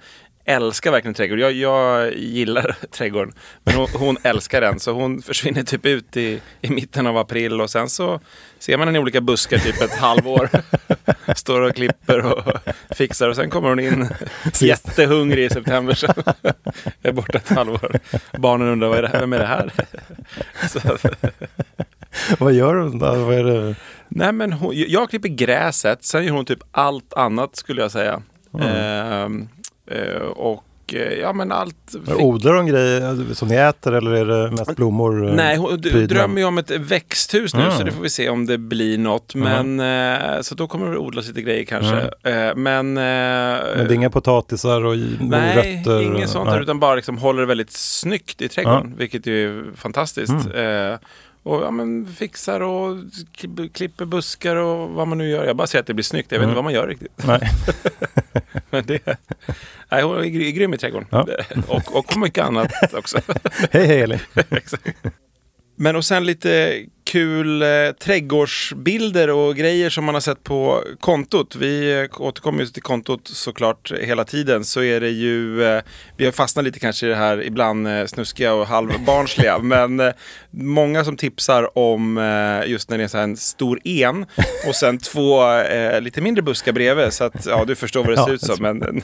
älskar 0.46 0.92
verkligen 0.92 1.14
trädgård. 1.14 1.40
Jag, 1.40 1.52
jag 1.52 2.14
gillar 2.14 2.76
trädgården, 2.92 3.34
men 3.64 3.76
hon, 3.76 3.88
hon 3.94 4.18
älskar 4.24 4.62
den. 4.62 4.80
Så 4.80 4.92
hon 4.92 5.22
försvinner 5.22 5.64
typ 5.64 5.86
ut 5.86 6.18
i, 6.18 6.42
i 6.62 6.70
mitten 6.70 7.08
av 7.08 7.18
april 7.18 7.62
och 7.62 7.70
sen 7.70 7.90
så 7.90 8.20
ser 8.60 8.78
man 8.78 8.88
henne 8.88 8.98
i 8.98 9.02
olika 9.02 9.22
buskar 9.22 9.58
typ 9.58 9.82
ett 9.82 9.98
halvår. 9.98 10.50
Står 11.36 11.62
och 11.62 11.76
klipper 11.76 12.26
och 12.26 12.54
fixar 12.90 13.30
och 13.30 13.36
sen 13.36 13.50
kommer 13.50 13.70
hon 13.70 13.80
in 13.80 14.10
jättehungrig 14.62 15.46
i 15.46 15.50
september. 15.50 15.94
Så 15.94 16.08
är 17.02 17.12
borta 17.12 17.38
ett 17.38 17.50
halvår. 17.50 18.00
Barnen 18.38 18.68
undrar, 18.68 18.88
vad 18.88 18.98
är 18.98 19.02
det 19.02 19.08
här? 19.08 19.20
vem 19.20 19.34
är 19.34 19.40
det 19.40 19.46
här? 19.46 19.72
Så, 20.70 20.80
Vad 22.40 22.54
gör 22.54 22.76
hon 22.76 23.00
då? 23.00 23.06
Vad 23.06 23.36
är 23.36 23.44
det? 23.44 23.76
Nej, 24.08 24.32
men 24.32 24.54
hon, 24.54 24.74
jag 24.76 25.10
klipper 25.10 25.30
gräset, 25.30 26.04
sen 26.04 26.26
gör 26.26 26.34
hon 26.34 26.46
typ 26.46 26.64
allt 26.72 27.14
annat 27.14 27.56
skulle 27.56 27.82
jag 27.82 27.92
säga. 27.92 28.22
Ehm, 28.62 29.42
eh, 29.42 29.48
och 30.36 30.64
eh, 30.94 31.14
ja, 31.14 31.34
men 31.34 31.52
allt. 31.52 31.96
Odlar 32.20 32.54
hon 32.54 32.68
grejer 32.68 33.34
som 33.34 33.48
ni 33.48 33.56
äter 33.56 33.94
eller 33.94 34.12
är 34.12 34.26
det 34.26 34.52
mest 34.52 34.76
blommor? 34.76 35.28
eh, 35.30 35.36
Nej, 35.36 35.58
hon 35.58 35.82
drömmer 36.08 36.42
ju 36.42 36.48
om 36.48 36.58
ett 36.58 36.72
växthus 36.72 37.54
nu 37.54 37.62
Mm. 37.62 37.78
så 37.78 37.84
det 37.84 37.92
får 37.92 38.04
vi 38.04 38.10
se 38.10 38.30
om 38.30 38.46
det 38.46 38.58
blir 38.58 38.98
något. 38.98 39.36
Men 39.36 39.80
eh, 39.80 40.42
så 40.42 40.56
då 40.56 40.68
kommer 40.68 40.92
det 40.92 40.98
odlas 40.98 41.28
lite 41.28 41.42
grejer 41.42 41.64
kanske. 41.66 41.98
Eh, 42.24 42.56
men, 42.56 42.98
eh, 42.98 43.04
Men 43.78 43.78
det 43.78 43.84
är 43.84 43.92
inga 43.94 44.10
potatisar 44.10 44.86
och 44.86 44.98
Nej, 44.98 45.18
morötter? 45.20 46.02
inget 46.02 46.24
och- 46.24 46.30
sånt 46.30 46.50
nej. 46.50 46.62
utan 46.62 46.80
bara 46.80 46.96
liksom 46.96 47.18
håller 47.18 47.40
det 47.42 47.48
väldigt 47.48 47.72
snyggt 47.72 48.42
i 48.42 48.50
trädgården, 48.50 48.94
vilket 48.98 49.26
ju 49.28 49.60
är 49.60 49.64
fantastiskt. 49.76 50.34
Mm. 51.46 51.58
Och 51.58 51.64
ja, 51.66 51.72
men 51.72 52.06
fixar 52.08 52.60
och 52.62 52.98
klipp- 53.36 53.74
klipper 53.74 54.06
buskar 54.06 54.56
och 54.56 54.90
vad 54.90 55.08
man 55.08 55.18
nu 55.18 55.30
gör. 55.30 55.46
Jag 55.46 55.56
bara 55.56 55.68
säger 55.68 55.82
att 55.82 55.88
det 55.88 55.94
blir 55.94 56.04
snyggt, 56.04 56.32
jag 56.32 56.40
vet 56.40 56.44
Mm. 56.44 56.50
inte 56.50 56.56
vad 56.56 56.64
man 56.64 56.74
gör 56.74 56.88
riktigt. 56.88 57.12
Nej. 57.28 57.50
men 58.70 58.86
det, 58.86 59.06
nej, 59.92 60.04
hon 60.04 60.18
är 60.18 60.24
gry- 60.24 60.52
grym 60.52 60.74
i 60.74 60.78
trädgården. 60.78 61.08
Ja. 61.12 61.28
Och, 61.68 61.96
och 61.96 62.18
mycket 62.18 62.44
annat 62.46 62.72
också. 62.94 63.18
Hej 63.72 63.86
hej 63.88 64.02
Elin! 64.02 64.20
Men 65.76 65.96
och 65.96 66.06
sen 66.06 66.26
lite 66.26 66.84
kul 67.14 67.62
eh, 67.62 67.68
trädgårdsbilder 68.00 69.30
och 69.30 69.56
grejer 69.56 69.90
som 69.90 70.06
man 70.06 70.16
har 70.16 70.22
sett 70.22 70.44
på 70.44 70.84
kontot. 71.00 71.56
Vi 71.56 72.02
eh, 72.02 72.22
återkommer 72.22 72.60
ju 72.60 72.66
till 72.66 72.82
kontot 72.82 73.28
såklart 73.28 73.92
hela 74.02 74.26
tiden. 74.26 74.66
Så 74.66 74.84
är 74.84 75.00
det 75.02 75.10
ju, 75.10 75.64
eh, 75.64 75.82
vi 76.18 76.26
har 76.26 76.32
fastnat 76.32 76.66
lite 76.66 76.80
kanske 76.80 77.06
i 77.06 77.10
det 77.10 77.16
här 77.16 77.44
ibland 77.44 77.88
eh, 77.88 78.06
snuskiga 78.06 78.54
och 78.54 78.68
halvbarnsliga. 78.68 79.60
men 79.62 80.00
eh, 80.00 80.14
många 80.52 81.04
som 81.04 81.18
tipsar 81.18 81.78
om 81.78 82.18
eh, 82.18 82.70
just 82.70 82.90
när 82.90 82.98
det 82.98 83.04
är 83.04 83.08
så 83.08 83.18
här 83.18 83.24
en 83.24 83.38
stor 83.38 83.80
en 83.84 84.26
och 84.68 84.76
sen 84.76 84.98
två 84.98 85.52
eh, 85.58 86.02
lite 86.02 86.22
mindre 86.22 86.42
buskar 86.42 86.72
bredvid. 86.72 87.14
Så 87.14 87.24
att 87.24 87.46
ja, 87.46 87.66
du 87.66 87.76
förstår 87.76 88.04
vad 88.04 88.18
det 88.18 88.24
ser 88.24 88.34
ut 88.34 88.42
som. 88.42 88.66
En, 88.66 88.84
en, 88.84 89.04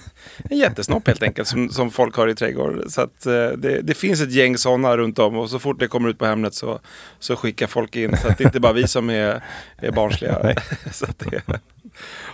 en 0.49 0.57
jättesnopp 0.57 1.07
helt 1.07 1.23
enkelt 1.23 1.47
som, 1.47 1.69
som 1.69 1.91
folk 1.91 2.15
har 2.15 2.27
i 2.27 2.35
trädgården. 2.35 2.89
Så 2.89 3.01
att 3.01 3.23
det, 3.57 3.81
det 3.83 3.93
finns 3.93 4.21
ett 4.21 4.31
gäng 4.31 4.57
sådana 4.57 4.97
runt 4.97 5.19
om 5.19 5.37
och 5.37 5.49
så 5.49 5.59
fort 5.59 5.79
det 5.79 5.87
kommer 5.87 6.09
ut 6.09 6.17
på 6.17 6.25
Hemnet 6.25 6.53
så, 6.53 6.79
så 7.19 7.35
skickar 7.35 7.67
folk 7.67 7.95
in. 8.03 8.17
Så 8.17 8.27
att 8.27 8.37
det 8.37 8.43
inte 8.43 8.59
bara 8.59 8.73
vi 8.73 8.87
som 8.87 9.09
är, 9.09 9.43
är 9.77 9.91
barnsliga. 9.91 10.55
Så 10.91 11.05
det, 11.17 11.41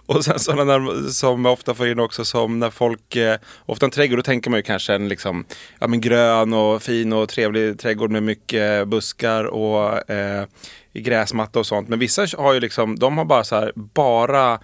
och 0.05 0.25
sen 0.25 0.39
sådana 0.39 0.77
där 0.77 1.09
som 1.09 1.45
ofta 1.45 1.73
får 1.73 1.87
in 1.87 1.99
också 1.99 2.25
som 2.25 2.59
när 2.59 2.69
folk, 2.69 3.15
eh, 3.15 3.37
ofta 3.65 3.85
en 3.85 3.91
trädgård, 3.91 4.19
då 4.19 4.23
tänker 4.23 4.49
man 4.49 4.59
ju 4.59 4.63
kanske 4.63 4.93
en 4.93 5.07
liksom, 5.07 5.45
ja 5.79 5.87
men 5.87 6.01
grön 6.01 6.53
och 6.53 6.81
fin 6.81 7.13
och 7.13 7.29
trevlig 7.29 7.79
trädgård 7.79 8.11
med 8.11 8.23
mycket 8.23 8.87
buskar 8.87 9.43
och 9.45 10.09
eh, 10.09 10.45
gräsmatta 10.93 11.59
och 11.59 11.65
sånt. 11.65 11.89
Men 11.89 11.99
vissa 11.99 12.27
har 12.37 12.53
ju 12.53 12.59
liksom, 12.59 12.99
de 12.99 13.17
har 13.17 13.25
bara 13.25 13.43
så 13.43 13.55
här, 13.55 13.71
bara 13.75 14.59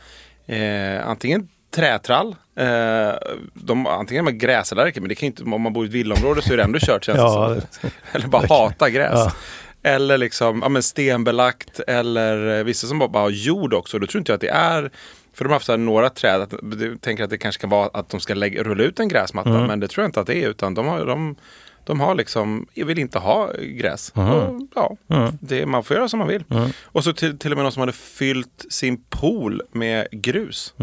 eh, 0.47 1.07
antingen 1.07 1.47
trätrall, 1.75 2.35
eh, 2.55 3.13
de, 3.53 3.87
antingen 3.87 4.21
är 4.21 4.31
man 4.31 4.37
gräsallergiker, 4.37 5.01
men 5.01 5.09
det 5.09 5.15
kan 5.15 5.27
inte, 5.27 5.43
om 5.43 5.61
man 5.61 5.73
bor 5.73 5.85
i 5.85 5.87
ett 5.87 5.93
villaområde 5.93 6.41
så 6.41 6.53
är 6.53 6.57
det 6.57 6.63
ändå 6.63 6.79
kört 6.81 7.05
känns 7.05 7.17
Ja, 7.17 7.49
det 7.49 7.61
som. 7.71 7.89
Eller 8.11 8.27
bara 8.27 8.47
hata 8.47 8.89
gräs. 8.89 9.11
Ja. 9.13 9.31
Eller 9.83 10.17
liksom 10.17 10.59
ja, 10.61 10.69
men 10.69 10.83
stenbelagt 10.83 11.79
eller 11.79 12.59
eh, 12.59 12.63
vissa 12.63 12.87
som 12.87 12.99
bara, 12.99 13.09
bara 13.09 13.23
har 13.23 13.29
jord 13.29 13.73
också. 13.73 13.99
Då 13.99 14.07
tror 14.07 14.19
inte 14.19 14.31
jag 14.31 14.35
att 14.35 14.41
det 14.41 14.49
är 14.49 14.91
för 15.33 15.45
de 15.45 15.49
har 15.49 15.55
haft 15.55 15.67
här 15.67 15.77
några 15.77 16.09
träd, 16.09 16.41
att, 16.41 16.53
du 16.61 16.97
tänker 16.97 17.23
att 17.23 17.29
det 17.29 17.37
kanske 17.37 17.61
kan 17.61 17.69
vara 17.69 17.89
att 17.93 18.09
de 18.09 18.19
ska 18.19 18.33
lägga, 18.33 18.63
rulla 18.63 18.83
ut 18.83 18.99
en 18.99 19.07
gräsmatta. 19.07 19.49
Mm. 19.49 19.67
Men 19.67 19.79
det 19.79 19.87
tror 19.87 20.03
jag 20.03 20.09
inte 20.09 20.19
att 20.19 20.27
det 20.27 20.43
är. 20.43 20.49
Utan 20.49 20.73
de 20.73 20.87
har, 20.87 21.05
de, 21.05 21.35
de 21.83 21.99
har 21.99 22.15
liksom, 22.15 22.67
jag 22.73 22.85
vill 22.85 22.99
inte 22.99 23.19
ha 23.19 23.51
gräs. 23.59 24.13
Mm. 24.15 24.29
Och, 24.29 24.67
ja, 24.75 24.97
det, 25.39 25.65
man 25.65 25.83
får 25.83 25.95
göra 25.97 26.09
som 26.09 26.19
man 26.19 26.27
vill. 26.27 26.43
Och 26.83 27.03
så 27.03 27.13
till, 27.13 27.39
till 27.39 27.51
och 27.51 27.57
med 27.57 27.63
någon 27.63 27.71
som 27.71 27.79
hade 27.79 27.93
fyllt 27.93 28.65
sin 28.69 29.03
pool 29.09 29.61
med 29.71 30.07
grus. 30.11 30.73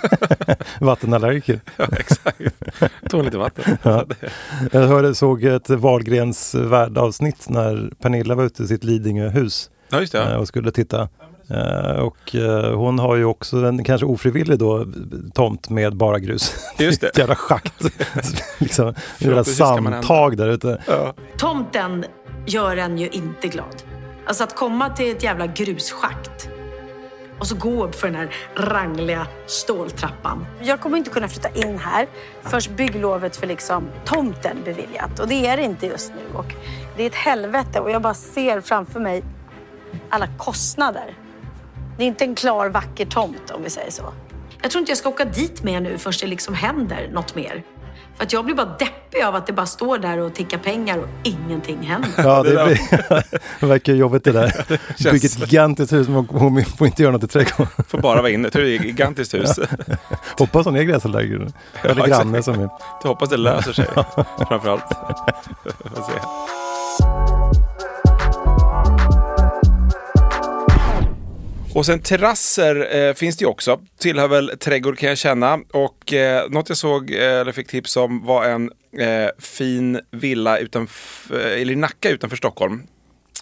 Vattenallergiker. 0.80 1.60
Ja, 1.76 1.86
exakt. 1.98 2.40
Tog 3.10 3.24
lite 3.24 3.38
vatten. 3.38 3.76
Ja. 3.82 4.04
Jag 4.72 4.86
hörde, 4.88 5.14
såg 5.14 5.44
ett 5.44 5.70
Wahlgrens 5.70 6.54
värdavsnitt 6.54 7.48
när 7.48 7.90
Pernilla 8.02 8.34
var 8.34 8.44
ute 8.44 8.62
i 8.62 8.66
sitt 8.66 8.84
Lidingöhus 8.84 9.70
Ja, 9.88 10.00
just 10.00 10.12
det. 10.12 10.22
eh, 10.22 10.30
Ja. 10.30 10.38
och 10.38 10.48
skulle 10.48 10.70
titta. 10.72 11.08
Eh, 11.50 11.96
Och 12.00 12.34
eh, 12.34 12.74
hon 12.76 12.98
har 12.98 13.16
ju 13.16 13.24
också 13.24 13.56
en 13.56 13.84
kanske 13.84 14.06
ofrivillig 14.06 14.58
då 14.58 14.86
tomt 15.34 15.70
med 15.70 15.96
bara 15.96 16.18
grus. 16.18 16.54
Just 16.78 17.00
det. 17.00 17.06
Ett 17.08 17.18
jävla 17.18 17.34
schakt. 17.34 17.84
liksom, 18.58 18.94
jävla 19.18 19.44
sandtag 19.44 20.36
där 20.36 20.48
ute. 20.48 20.82
Ja. 20.86 21.14
Tomten 21.38 22.04
gör 22.46 22.76
en 22.76 22.98
ju 22.98 23.08
inte 23.08 23.48
glad. 23.48 23.82
Alltså 24.26 24.44
att 24.44 24.56
komma 24.56 24.88
till 24.88 25.10
ett 25.10 25.22
jävla 25.22 25.46
grusschakt 25.46 26.48
och 27.42 27.48
så 27.48 27.54
gå 27.54 27.84
upp 27.84 27.94
för 27.94 28.06
den 28.06 28.16
här 28.16 28.34
rangliga 28.54 29.26
ståltrappan. 29.46 30.46
Jag 30.60 30.80
kommer 30.80 30.98
inte 30.98 31.10
kunna 31.10 31.28
flytta 31.28 31.48
in 31.48 31.78
här 31.78 32.08
förrän 32.42 32.76
bygglovet 32.76 33.36
för 33.36 33.46
liksom 33.46 33.88
tomten 34.04 34.56
beviljat. 34.64 35.18
Och 35.20 35.28
det 35.28 35.46
är 35.46 35.56
det 35.56 35.62
inte 35.62 35.86
just 35.86 36.12
nu. 36.14 36.38
Och 36.38 36.54
det 36.96 37.02
är 37.02 37.06
ett 37.06 37.14
helvete 37.14 37.80
och 37.80 37.90
jag 37.90 38.02
bara 38.02 38.14
ser 38.14 38.60
framför 38.60 39.00
mig 39.00 39.22
alla 40.08 40.26
kostnader. 40.38 41.14
Det 41.98 42.04
är 42.04 42.08
inte 42.08 42.24
en 42.24 42.34
klar, 42.34 42.68
vacker 42.68 43.06
tomt 43.06 43.50
om 43.50 43.62
vi 43.62 43.70
säger 43.70 43.90
så. 43.90 44.12
Jag 44.62 44.70
tror 44.70 44.80
inte 44.80 44.90
jag 44.90 44.98
ska 44.98 45.08
åka 45.08 45.24
dit 45.24 45.62
med 45.62 45.82
nu 45.82 45.98
förrän 45.98 46.14
det 46.20 46.26
liksom 46.26 46.54
händer 46.54 47.08
något 47.12 47.34
mer. 47.34 47.62
För 48.16 48.24
att 48.24 48.32
jag 48.32 48.44
blir 48.44 48.54
bara 48.54 48.76
deppig 48.78 49.22
av 49.22 49.34
att 49.34 49.46
det 49.46 49.52
bara 49.52 49.66
står 49.66 49.98
där 49.98 50.18
och 50.18 50.34
tickar 50.34 50.58
pengar 50.58 50.98
och 50.98 51.08
ingenting 51.22 51.82
händer. 51.82 52.10
Ja, 52.16 52.42
det, 52.42 52.50
blir, 52.66 52.78
det 53.60 53.66
verkar 53.66 53.92
jobbigt 53.92 54.24
det 54.24 54.32
där. 54.32 54.64
Bygga 55.12 55.26
ett 55.26 55.38
gigantiskt 55.38 55.92
hus 55.92 56.08
men 56.08 56.26
hon 56.30 56.64
får 56.64 56.86
inte 56.86 57.02
göra 57.02 57.12
något 57.12 57.24
i 57.24 57.28
trädgården. 57.28 57.84
Får 57.88 57.98
bara 57.98 58.22
vara 58.22 58.30
inne. 58.30 58.50
Tror 58.50 58.62
det 58.62 58.70
är 58.70 58.78
ett 58.78 58.84
gigantiskt 58.84 59.34
hus. 59.34 59.60
Hoppas 60.38 60.66
hon 60.66 60.76
är 60.76 60.82
gräsallergiker. 60.82 61.52
Eller 61.82 61.92
exakt. 61.92 62.08
granne 62.08 62.42
som 62.42 62.54
är. 62.54 62.68
Jag 63.02 63.08
hoppas 63.08 63.28
det 63.28 63.36
löser 63.36 63.72
sig. 63.72 63.86
Framförallt. 64.48 64.84
Och 71.74 71.86
sen 71.86 72.00
terrasser 72.00 72.96
eh, 72.96 73.14
finns 73.14 73.36
det 73.36 73.42
ju 73.42 73.48
också. 73.48 73.80
Tillhör 73.98 74.28
väl 74.28 74.52
trädgård 74.58 74.98
kan 74.98 75.08
jag 75.08 75.18
känna. 75.18 75.58
Och 75.72 76.12
eh, 76.12 76.50
något 76.50 76.68
jag 76.68 76.78
såg, 76.78 77.10
eh, 77.10 77.22
eller 77.22 77.52
fick 77.52 77.68
tips 77.68 77.96
om, 77.96 78.26
var 78.26 78.44
en 78.44 78.70
eh, 78.98 79.30
fin 79.38 80.00
villa 80.10 80.58
utanför, 80.58 81.40
eh, 81.40 81.60
eller 81.62 81.72
i 81.72 81.76
Nacka 81.76 82.10
utanför 82.10 82.36
Stockholm. 82.36 82.82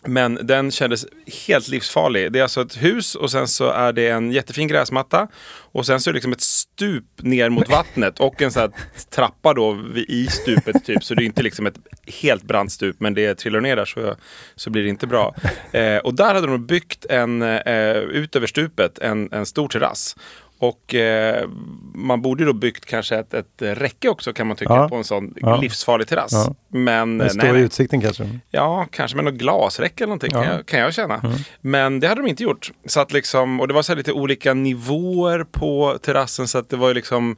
Men 0.07 0.38
den 0.42 0.71
kändes 0.71 1.07
helt 1.47 1.69
livsfarlig. 1.69 2.33
Det 2.33 2.38
är 2.38 2.42
alltså 2.42 2.61
ett 2.61 2.83
hus 2.83 3.14
och 3.14 3.30
sen 3.30 3.49
så 3.49 3.71
är 3.71 3.92
det 3.92 4.09
en 4.09 4.33
jättefin 4.33 4.69
gräsmatta. 4.69 5.28
Och 5.73 5.87
sen 5.87 6.00
så 6.00 6.11
är 6.11 6.12
det 6.12 6.16
liksom 6.16 6.33
ett 6.33 6.40
stup 6.40 7.04
ner 7.16 7.49
mot 7.49 7.69
vattnet 7.69 8.21
och 8.21 8.42
en 8.42 8.52
sån 8.52 8.61
här 8.61 8.71
trappa 9.11 9.54
då 9.54 9.78
i 10.09 10.26
stupet 10.26 10.85
typ. 10.85 11.04
Så 11.04 11.14
det 11.14 11.23
är 11.23 11.26
inte 11.26 11.42
liksom 11.42 11.66
ett 11.66 11.78
helt 12.07 12.42
brant 12.42 12.73
stup 12.73 12.97
men 13.00 13.14
det 13.14 13.35
trillar 13.35 13.61
ner 13.61 13.76
där 13.76 13.85
så, 13.85 14.14
så 14.57 14.71
blir 14.71 14.83
det 14.83 14.88
inte 14.88 15.07
bra. 15.07 15.35
Eh, 15.73 15.97
och 15.97 16.14
där 16.14 16.35
hade 16.35 16.47
de 16.47 16.66
byggt 16.66 17.04
en, 17.04 17.42
eh, 17.42 17.97
ut 17.97 18.37
över 18.37 18.47
stupet, 18.47 18.99
en, 18.99 19.33
en 19.33 19.47
stor 19.47 19.69
terrass. 19.69 20.16
Och 20.62 20.95
eh, 20.95 21.49
man 21.95 22.23
borde 22.23 22.45
då 22.45 22.52
byggt 22.52 22.85
kanske 22.87 23.17
ett, 23.17 23.35
ett 23.35 23.47
räcke 23.59 24.09
också 24.09 24.33
kan 24.33 24.47
man 24.47 24.57
tycka 24.57 24.75
Ja. 24.75 24.88
på 24.88 24.97
en 24.97 25.05
sån 25.05 25.35
Ja. 25.37 25.57
livsfarlig 25.61 26.09
terrass. 26.09 26.33
Ja. 26.33 26.55
Men 26.69 27.19
Den 27.19 27.26
eh, 27.26 27.33
står 27.33 27.57
i 27.57 27.61
utsikten 27.61 28.00
kanske. 28.00 28.38
Ja, 28.50 28.87
kanske 28.93 29.17
med 29.17 29.25
något 29.25 29.35
glasräcke 29.35 30.05
eller 30.05 30.09
någonting 30.09 30.31
kan, 30.31 30.43
Ja. 30.45 30.52
jag, 30.52 30.67
kan 30.67 30.81
jag 30.81 30.95
känna. 30.95 31.23
Men 31.61 32.00
det 32.00 32.09
hade 32.09 32.23
de 32.23 32.29
inte 32.29 32.43
gjort. 32.43 32.71
Så 32.87 33.00
att 33.00 33.12
liksom, 33.12 33.61
och 33.61 33.69
det 33.69 33.75
var 33.75 33.83
så 33.83 33.95
lite 33.95 34.12
olika 34.12 34.55
nivåer 34.55 35.45
på 35.50 35.99
terrassen 36.02 36.49
så 36.49 36.59
att 36.59 36.69
det 36.71 36.76
var 36.76 36.88
ju 36.88 36.95
liksom 36.95 37.37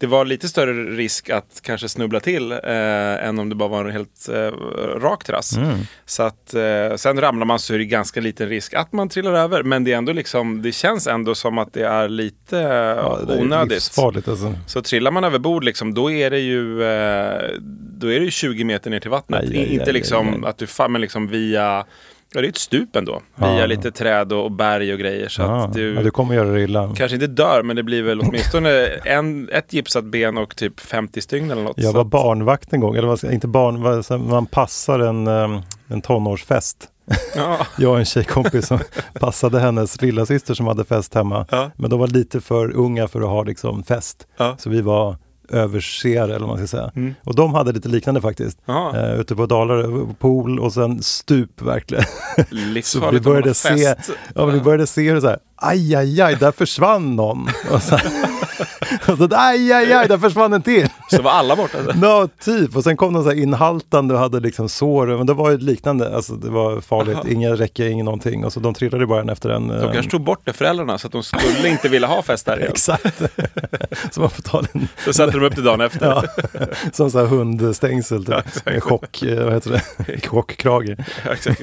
det 0.00 0.06
var 0.06 0.24
lite 0.24 0.48
större 0.48 0.72
risk 0.72 1.30
att 1.30 1.60
kanske 1.62 1.88
snubbla 1.88 2.20
till 2.20 2.52
eh, 2.52 2.58
än 3.26 3.38
om 3.38 3.48
det 3.48 3.54
bara 3.54 3.68
var 3.68 3.84
en 3.84 3.90
helt 3.90 4.28
eh, 4.28 4.34
rak 5.00 5.24
terrass. 5.24 5.58
Så 6.06 6.22
att 6.22 6.54
eh, 6.54 6.96
sen 6.96 7.20
ramlar 7.20 7.46
man 7.46 7.58
så 7.58 7.74
är 7.74 7.78
det 7.78 7.84
ganska 7.84 8.20
liten 8.20 8.48
risk 8.48 8.74
att 8.74 8.92
man 8.92 9.08
trillar 9.08 9.32
över. 9.32 9.62
Men 9.62 9.84
det 9.84 9.92
är 9.92 9.96
ändå 9.96 10.12
liksom, 10.12 10.62
det 10.62 10.72
känns 10.72 11.06
ändå 11.06 11.34
som 11.34 11.58
att 11.58 11.72
det 11.72 11.82
är 11.86 12.08
lite 12.08 12.58
eh, 12.58 12.64
Ja, 12.64 13.18
det 13.26 13.34
är 13.34 13.40
onödigt. 13.40 13.72
alltså. 14.28 14.54
Så 14.66 14.82
trillar 14.82 15.10
man 15.10 15.24
över 15.24 15.38
bord 15.38 15.64
liksom, 15.64 15.94
då 15.94 16.10
är 16.10 16.30
det 16.30 16.38
ju 16.40 16.82
eh, 16.82 17.50
då 17.98 18.06
är 18.12 18.18
det 18.20 18.24
ju 18.24 18.30
20 18.30 18.64
meter 18.64 18.90
ner 18.90 19.00
till 19.00 19.10
vattnet. 19.10 19.40
Aj, 19.40 19.48
aj, 19.48 19.56
I- 19.56 19.72
inte 19.72 19.84
aj, 19.86 19.92
liksom 19.92 20.28
aj, 20.28 20.34
aj. 20.44 20.48
att 20.50 20.58
du 20.58 20.66
fa- 20.66 20.88
men 20.88 21.00
liksom 21.00 21.28
via 21.28 21.84
Ja, 22.34 22.40
det 22.40 22.46
är 22.46 22.48
ett 22.48 22.56
stup 22.56 22.96
ändå. 22.96 23.22
Via 23.34 23.58
Ja. 23.60 23.66
lite 23.66 23.90
träd 23.90 24.32
och, 24.32 24.52
berg 24.52 24.92
och 24.92 24.98
grejer. 24.98 25.28
Så 25.28 25.42
Ja, 25.42 25.64
att 25.64 25.72
du, 25.72 25.94
ja, 25.94 26.02
du 26.02 26.10
kommer 26.10 26.34
göra 26.34 26.50
det 26.50 26.60
illa. 26.60 26.94
kanske 26.96 27.14
inte 27.14 27.26
dör, 27.26 27.62
men 27.62 27.76
det 27.76 27.82
blir 27.82 28.02
väl 28.02 28.20
åtminstone 28.20 28.86
en, 29.04 29.48
ett 29.52 29.72
gipsat 29.72 30.04
ben 30.04 30.38
och 30.38 30.56
typ 30.56 30.80
50 30.80 31.20
stygn 31.20 31.50
eller 31.50 31.62
något. 31.62 31.78
Jag 31.78 31.92
var 31.92 32.04
barnvakt 32.04 32.72
en 32.72 32.80
gång, 32.80 32.96
eller 32.96 33.32
inte 33.32 33.48
barn, 33.48 34.28
man 34.28 34.46
passar 34.46 34.98
en, 35.00 35.26
em, 35.26 35.60
en 35.88 36.00
tonårsfest. 36.02 36.88
Ja, 37.36 37.56
Jag 37.78 37.92
och 37.92 37.98
en 37.98 38.04
tjejkompis 38.04 38.66
som 38.66 38.78
passade 39.20 39.60
hennes 39.60 40.02
lilla 40.02 40.26
syster 40.26 40.54
som 40.54 40.66
hade 40.66 40.84
fest 40.84 41.14
hemma. 41.14 41.46
Men 41.76 41.90
de 41.90 41.98
var 42.00 42.06
lite 42.06 42.40
för 42.40 42.76
unga 42.76 43.08
för 43.08 43.20
att 43.20 43.28
ha 43.28 43.42
liksom 43.42 43.82
fest. 43.82 44.26
Så 44.58 44.70
vi 44.70 44.80
var 44.80 45.16
överseare 45.50 46.24
eller 46.36 46.46
vad 46.46 46.48
man 46.48 46.58
ska 46.58 46.66
säga. 46.76 46.90
Och 47.24 47.34
de 47.34 47.54
hade 47.54 47.72
lite 47.72 47.88
liknande 47.88 48.20
faktiskt. 48.20 48.58
Eh, 48.94 49.20
ute 49.20 49.36
på 49.36 49.46
Dalarö, 49.46 50.06
pool 50.18 50.60
och 50.60 50.72
sen 50.72 51.02
stup 51.02 51.62
verkligen. 51.62 52.04
Så 52.82 53.10
vi 53.10 53.20
började 53.20 53.54
se, 53.54 53.94
ja, 54.34 54.46
vi 54.46 54.60
började 54.60 54.86
se 54.86 55.10
hur 55.10 55.20
så 55.20 55.26
här, 55.28 55.38
aj, 55.56 55.94
aj, 55.94 56.20
aj, 56.20 56.36
där 56.36 56.52
försvann 56.52 57.16
någon. 57.16 57.48
Och 57.70 57.82
så, 57.82 57.98
och 59.08 59.18
så 59.18 59.28
aj, 59.32 59.72
aj, 59.72 59.92
aj, 59.92 60.08
där 60.08 60.18
försvann 60.18 60.52
en 60.52 60.62
till. 60.62 60.88
Så 61.10 61.22
var 61.22 61.30
alla 61.30 61.56
borta. 61.56 61.78
No, 61.94 62.28
typ. 62.44 62.76
Och 62.76 62.84
sen 62.84 62.96
kom 62.96 63.12
de 63.12 63.22
så 63.22 63.30
här 63.30 63.36
inhaltande 63.36 64.14
och 64.14 64.20
hade 64.20 64.40
liksom 64.40 64.68
sår. 64.68 65.06
Men 65.06 65.26
det 65.26 65.34
var 65.34 65.50
ju 65.50 65.58
liknande. 65.58 66.16
Alltså 66.16 66.32
det 66.34 66.50
var 66.50 66.80
farligt. 66.80 67.18
Inga 67.28 67.50
räcke, 67.50 67.88
ingen 67.88 68.04
någonting. 68.04 68.44
Och 68.44 68.52
så 68.52 68.60
de 68.60 68.74
trillade 68.74 69.06
bara 69.06 69.20
en 69.20 69.28
efter 69.28 69.50
en. 69.50 69.68
De 69.68 69.92
kanske 69.92 70.10
tog 70.10 70.24
bort 70.24 70.40
det 70.44 70.52
föräldrarna 70.52 70.98
så 70.98 71.06
att 71.06 71.12
de 71.12 71.22
skulle 71.22 71.68
inte 71.68 71.88
vilja 71.88 72.08
ha 72.08 72.22
fest 72.22 72.46
där 72.46 72.56
igen. 72.58 72.70
Exakt. 72.70 73.22
så 74.10 74.20
man 74.20 74.30
får 74.30 74.42
ta 74.42 74.62
den. 74.72 74.88
Så 75.04 75.12
satte 75.12 75.38
de 75.38 75.46
upp 75.46 75.56
det 75.56 75.62
dagen 75.62 75.80
efter. 75.80 76.06
Ja. 76.06 76.24
Som 76.92 77.10
så 77.10 77.18
här 77.18 77.26
hundstängsel. 77.26 78.24
Typ. 78.24 78.34
Ja, 78.64 78.80
chock, 78.80 79.22
eh, 79.22 79.44
vad 79.44 79.54
heter 79.54 79.70
det? 79.70 80.20
Chockkrage. 80.28 80.96
Ja, 81.24 81.32
exakt. 81.32 81.62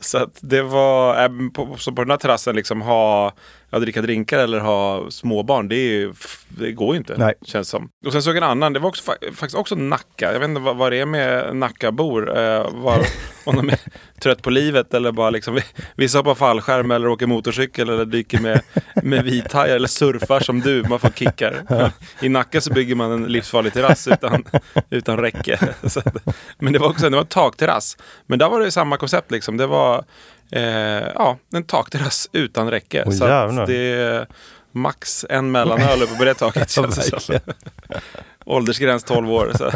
Så 0.00 0.18
att 0.18 0.38
det 0.40 0.62
var, 0.62 1.50
på, 1.50 1.76
så 1.78 1.92
på 1.92 2.02
den 2.02 2.10
här 2.10 2.18
terrassen 2.18 2.56
liksom 2.56 2.82
ha, 2.82 3.32
ja, 3.72 3.78
dricka 3.78 4.02
drinkar 4.02 4.38
eller 4.38 4.60
ha 4.60 5.10
småbarn, 5.10 5.68
det, 5.68 5.74
är 5.76 6.12
det 6.48 6.72
går 6.72 6.94
ju 6.94 6.98
inte. 6.98 7.14
Nej. 7.18 7.34
Känns 7.42 7.68
som. 7.68 7.88
Och 8.06 8.12
sen 8.12 8.22
såg 8.22 8.36
jag 8.36 8.42
en 8.42 8.50
annan, 8.50 8.72
det 8.72 8.78
var 8.78 8.88
också, 8.88 9.10
fa- 9.10 9.32
faktiskt 9.34 9.54
också 9.54 9.74
Nacka. 9.74 10.32
Jag 10.32 10.40
vet 10.40 10.48
inte 10.48 10.60
vad, 10.60 10.76
vad 10.76 10.92
det 10.92 10.96
är 11.00 11.06
med 11.06 11.56
Nackabor. 11.56 12.38
Eh, 12.38 12.70
var, 12.72 13.06
om 13.44 13.56
de 13.56 13.68
är 13.68 13.78
trött 14.20 14.42
på 14.42 14.50
livet 14.50 14.94
eller 14.94 15.12
bara 15.12 15.30
liksom, 15.30 15.60
vissa 15.96 16.18
hoppar 16.18 16.34
fallskärm 16.34 16.90
eller 16.90 17.08
åker 17.08 17.26
motorcykel 17.26 17.88
eller 17.88 18.04
dyker 18.04 18.40
med, 18.40 18.60
med 19.02 19.24
vithajar 19.24 19.76
eller 19.76 19.88
surfar 19.88 20.40
som 20.40 20.60
du, 20.60 20.82
man 20.88 20.98
får 21.00 21.10
kickar. 21.10 21.62
I 22.20 22.28
Nacka 22.28 22.60
så 22.60 22.72
bygger 22.72 22.94
man 22.94 23.12
en 23.12 23.24
livsfarlig 23.24 23.72
terrass 23.72 24.08
utan, 24.08 24.44
utan 24.90 25.16
räcke. 25.18 25.58
Så, 25.88 26.02
men 26.58 26.72
det 26.72 26.78
var 26.78 26.88
också 26.88 27.04
det 27.10 27.16
var 27.16 27.20
en 27.22 27.26
takterrass. 27.26 27.96
Men 28.26 28.38
där 28.38 28.48
var 28.48 28.60
det 28.60 28.70
samma 28.70 28.96
koncept 28.96 29.30
liksom. 29.30 29.56
Det 29.56 29.66
var 29.66 30.04
ja, 31.14 31.38
en 31.52 31.64
takterrass 31.64 32.28
utan 32.32 32.70
räcke. 32.70 33.04
Åh, 33.06 33.12
så 33.12 33.26
det 33.66 33.76
är 33.76 34.26
max 34.72 35.26
en 35.28 35.50
mellanöl 35.50 36.02
uppe 36.02 36.16
på 36.16 36.24
det 36.24 36.34
taket. 36.34 36.70
känns 36.92 36.96
det 36.96 37.20
som. 37.20 37.38
Åldersgräns 38.46 39.04
12 39.04 39.30
år. 39.32 39.52
Så. 39.58 39.70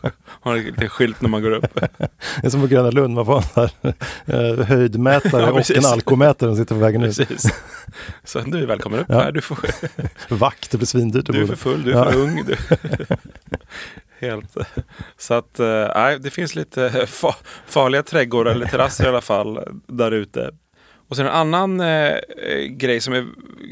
Har 0.40 0.56
en 0.56 0.62
liten 0.64 0.88
skylt 0.88 1.20
när 1.20 1.28
man 1.28 1.42
går 1.42 1.50
upp. 1.50 1.74
Det 1.74 2.46
är 2.46 2.50
som 2.50 2.60
på 2.60 2.66
Gröna 2.66 2.90
Lund, 2.90 3.14
man 3.14 3.26
får 3.26 3.44
en 3.82 3.92
eh, 4.26 4.66
höjdmätare 4.66 5.42
Ja, 5.46 5.50
och 5.50 5.70
en 5.70 5.84
alkomätare 5.86 6.50
som 6.50 6.56
sitter 6.56 6.74
på 6.74 6.80
vägen 6.80 7.02
ut. 7.02 7.16
Precis. 7.18 7.52
Så 8.24 8.40
du 8.40 8.62
är 8.62 8.66
välkommen 8.66 9.00
upp 9.00 9.06
Ja. 9.08 9.20
här. 9.20 9.32
Du, 9.32 9.40
får, 9.40 9.58
Vakt, 10.34 10.70
det 10.70 10.76
blir 10.76 10.86
svindyrt 10.86 11.26
du 11.26 11.42
är 11.42 11.46
för 11.46 11.56
full, 11.56 11.82
du 11.84 11.90
är 11.92 11.96
Ja. 11.96 12.10
för 12.12 12.18
ung. 12.20 12.44
Du. 12.46 12.56
Helt. 14.20 14.56
Så 15.18 15.34
att, 15.34 15.60
eh, 15.60 15.88
nej, 15.94 16.18
det 16.18 16.30
finns 16.30 16.54
lite 16.54 16.88
fa- 16.90 17.34
farliga 17.66 18.02
trädgårdar 18.02 18.50
eller 18.52 18.66
terrasser 18.66 19.04
i 19.04 19.08
alla 19.08 19.20
fall 19.20 19.58
där 19.86 20.10
ute. 20.10 20.50
Och 21.08 21.16
sen 21.16 21.26
en 21.26 21.32
annan 21.32 21.80
eh, 21.80 21.86
eh, 21.86 22.64
grej 22.70 23.00
som 23.00 23.14
är 23.14 23.26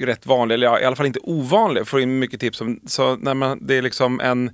rätt 0.07 0.27
vanlig, 0.27 0.55
eller 0.55 0.67
ja, 0.67 0.81
i 0.81 0.85
alla 0.85 0.97
fall 0.97 1.07
inte 1.07 1.21
ovanlig, 1.23 1.87
får 1.87 2.01
in 2.01 2.19
mycket 2.19 2.41
tips 2.41 2.61
om. 2.61 2.81
Så 2.87 3.17
när 3.17 3.35
man, 3.35 3.59
det 3.67 3.75
är 3.75 3.83
liksom 3.83 4.21
en 4.21 4.51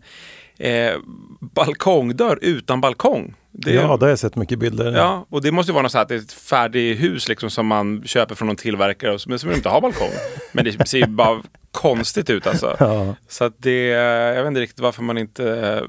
eh, 0.58 0.92
balkongdörr 1.40 2.38
utan 2.42 2.80
balkong. 2.80 3.34
Det, 3.50 3.72
Ja, 3.72 3.82
där 3.82 4.00
har 4.00 4.08
jag 4.08 4.18
sett 4.18 4.36
mycket 4.36 4.58
bilder. 4.58 4.92
Ja, 4.92 5.26
och 5.30 5.42
det 5.42 5.52
måste 5.52 5.70
ju 5.70 5.74
vara 5.74 5.82
något 5.82 5.92
så 5.92 5.98
här 5.98 6.02
att 6.02 6.08
det 6.08 6.14
är 6.14 6.18
ett 6.18 6.32
färdigt 6.32 7.00
hus 7.00 7.28
liksom 7.28 7.50
som 7.50 7.66
man 7.66 8.02
köper 8.06 8.34
från 8.34 8.46
någon 8.46 8.56
tillverkare 8.56 9.18
men 9.26 9.38
som 9.38 9.52
inte 9.52 9.68
har 9.68 9.80
balkong. 9.80 10.10
Men 10.52 10.64
det 10.64 10.88
ser 10.88 10.98
ju 10.98 11.06
bara 11.06 11.42
konstigt 11.70 12.30
ut 12.30 12.46
alltså. 12.46 12.76
Ja. 12.80 13.14
Så 13.28 13.44
att 13.44 13.54
det, 13.58 13.86
jag 13.86 14.42
vet 14.42 14.46
inte 14.48 14.60
riktigt 14.60 14.80
varför 14.80 15.02
man 15.02 15.18
inte 15.18 15.58
eh, 15.60 15.82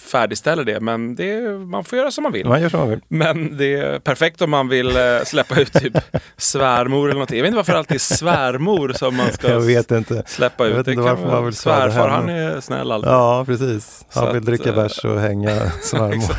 färdigställer 0.00 0.64
det, 0.64 0.80
men 0.80 1.14
det, 1.14 1.40
man 1.50 1.84
får 1.84 1.98
göra 1.98 2.10
som 2.10 2.22
man 2.22 2.32
vill. 2.32 2.46
Man 2.46 2.62
gör 2.62 2.68
som 2.68 2.80
man 2.80 2.90
vill. 2.90 3.00
Men 3.08 3.56
det 3.56 3.74
är 3.74 3.98
perfekt 3.98 4.42
om 4.42 4.50
man 4.50 4.68
vill 4.68 4.96
eh, 4.96 5.02
släppa 5.24 5.60
ut 5.60 5.72
typ 5.72 5.98
svärmor 6.36 7.04
eller 7.04 7.14
någonting. 7.14 7.36
Jag 7.36 7.42
vet 7.42 7.48
inte 7.48 7.56
varför 7.56 7.72
det 7.72 7.78
alltid 7.78 7.94
är 7.94 7.98
svärmor 7.98 8.92
som 8.92 9.16
man 9.16 9.32
ska 9.32 9.48
Jag 9.50 9.60
vet 9.60 9.90
inte. 9.90 10.22
släppa 10.26 10.64
ut. 10.64 10.70
Jag 10.70 10.76
vet 10.76 10.88
inte 10.88 11.02
varför 11.02 11.26
man 11.26 11.44
vill 11.44 11.54
Svärfar, 11.54 12.08
han 12.08 12.28
är 12.28 12.60
snäll 12.60 12.92
alltid. 12.92 13.10
Ja, 13.10 13.44
precis. 13.46 14.04
Så 14.10 14.20
Han 14.20 14.28
vill 14.28 14.36
att, 14.36 14.46
dricka 14.46 14.68
eh, 14.68 14.74
bärs 14.74 15.04
och 15.04 15.20
hänga 15.20 15.70
svärmor. 15.82 16.36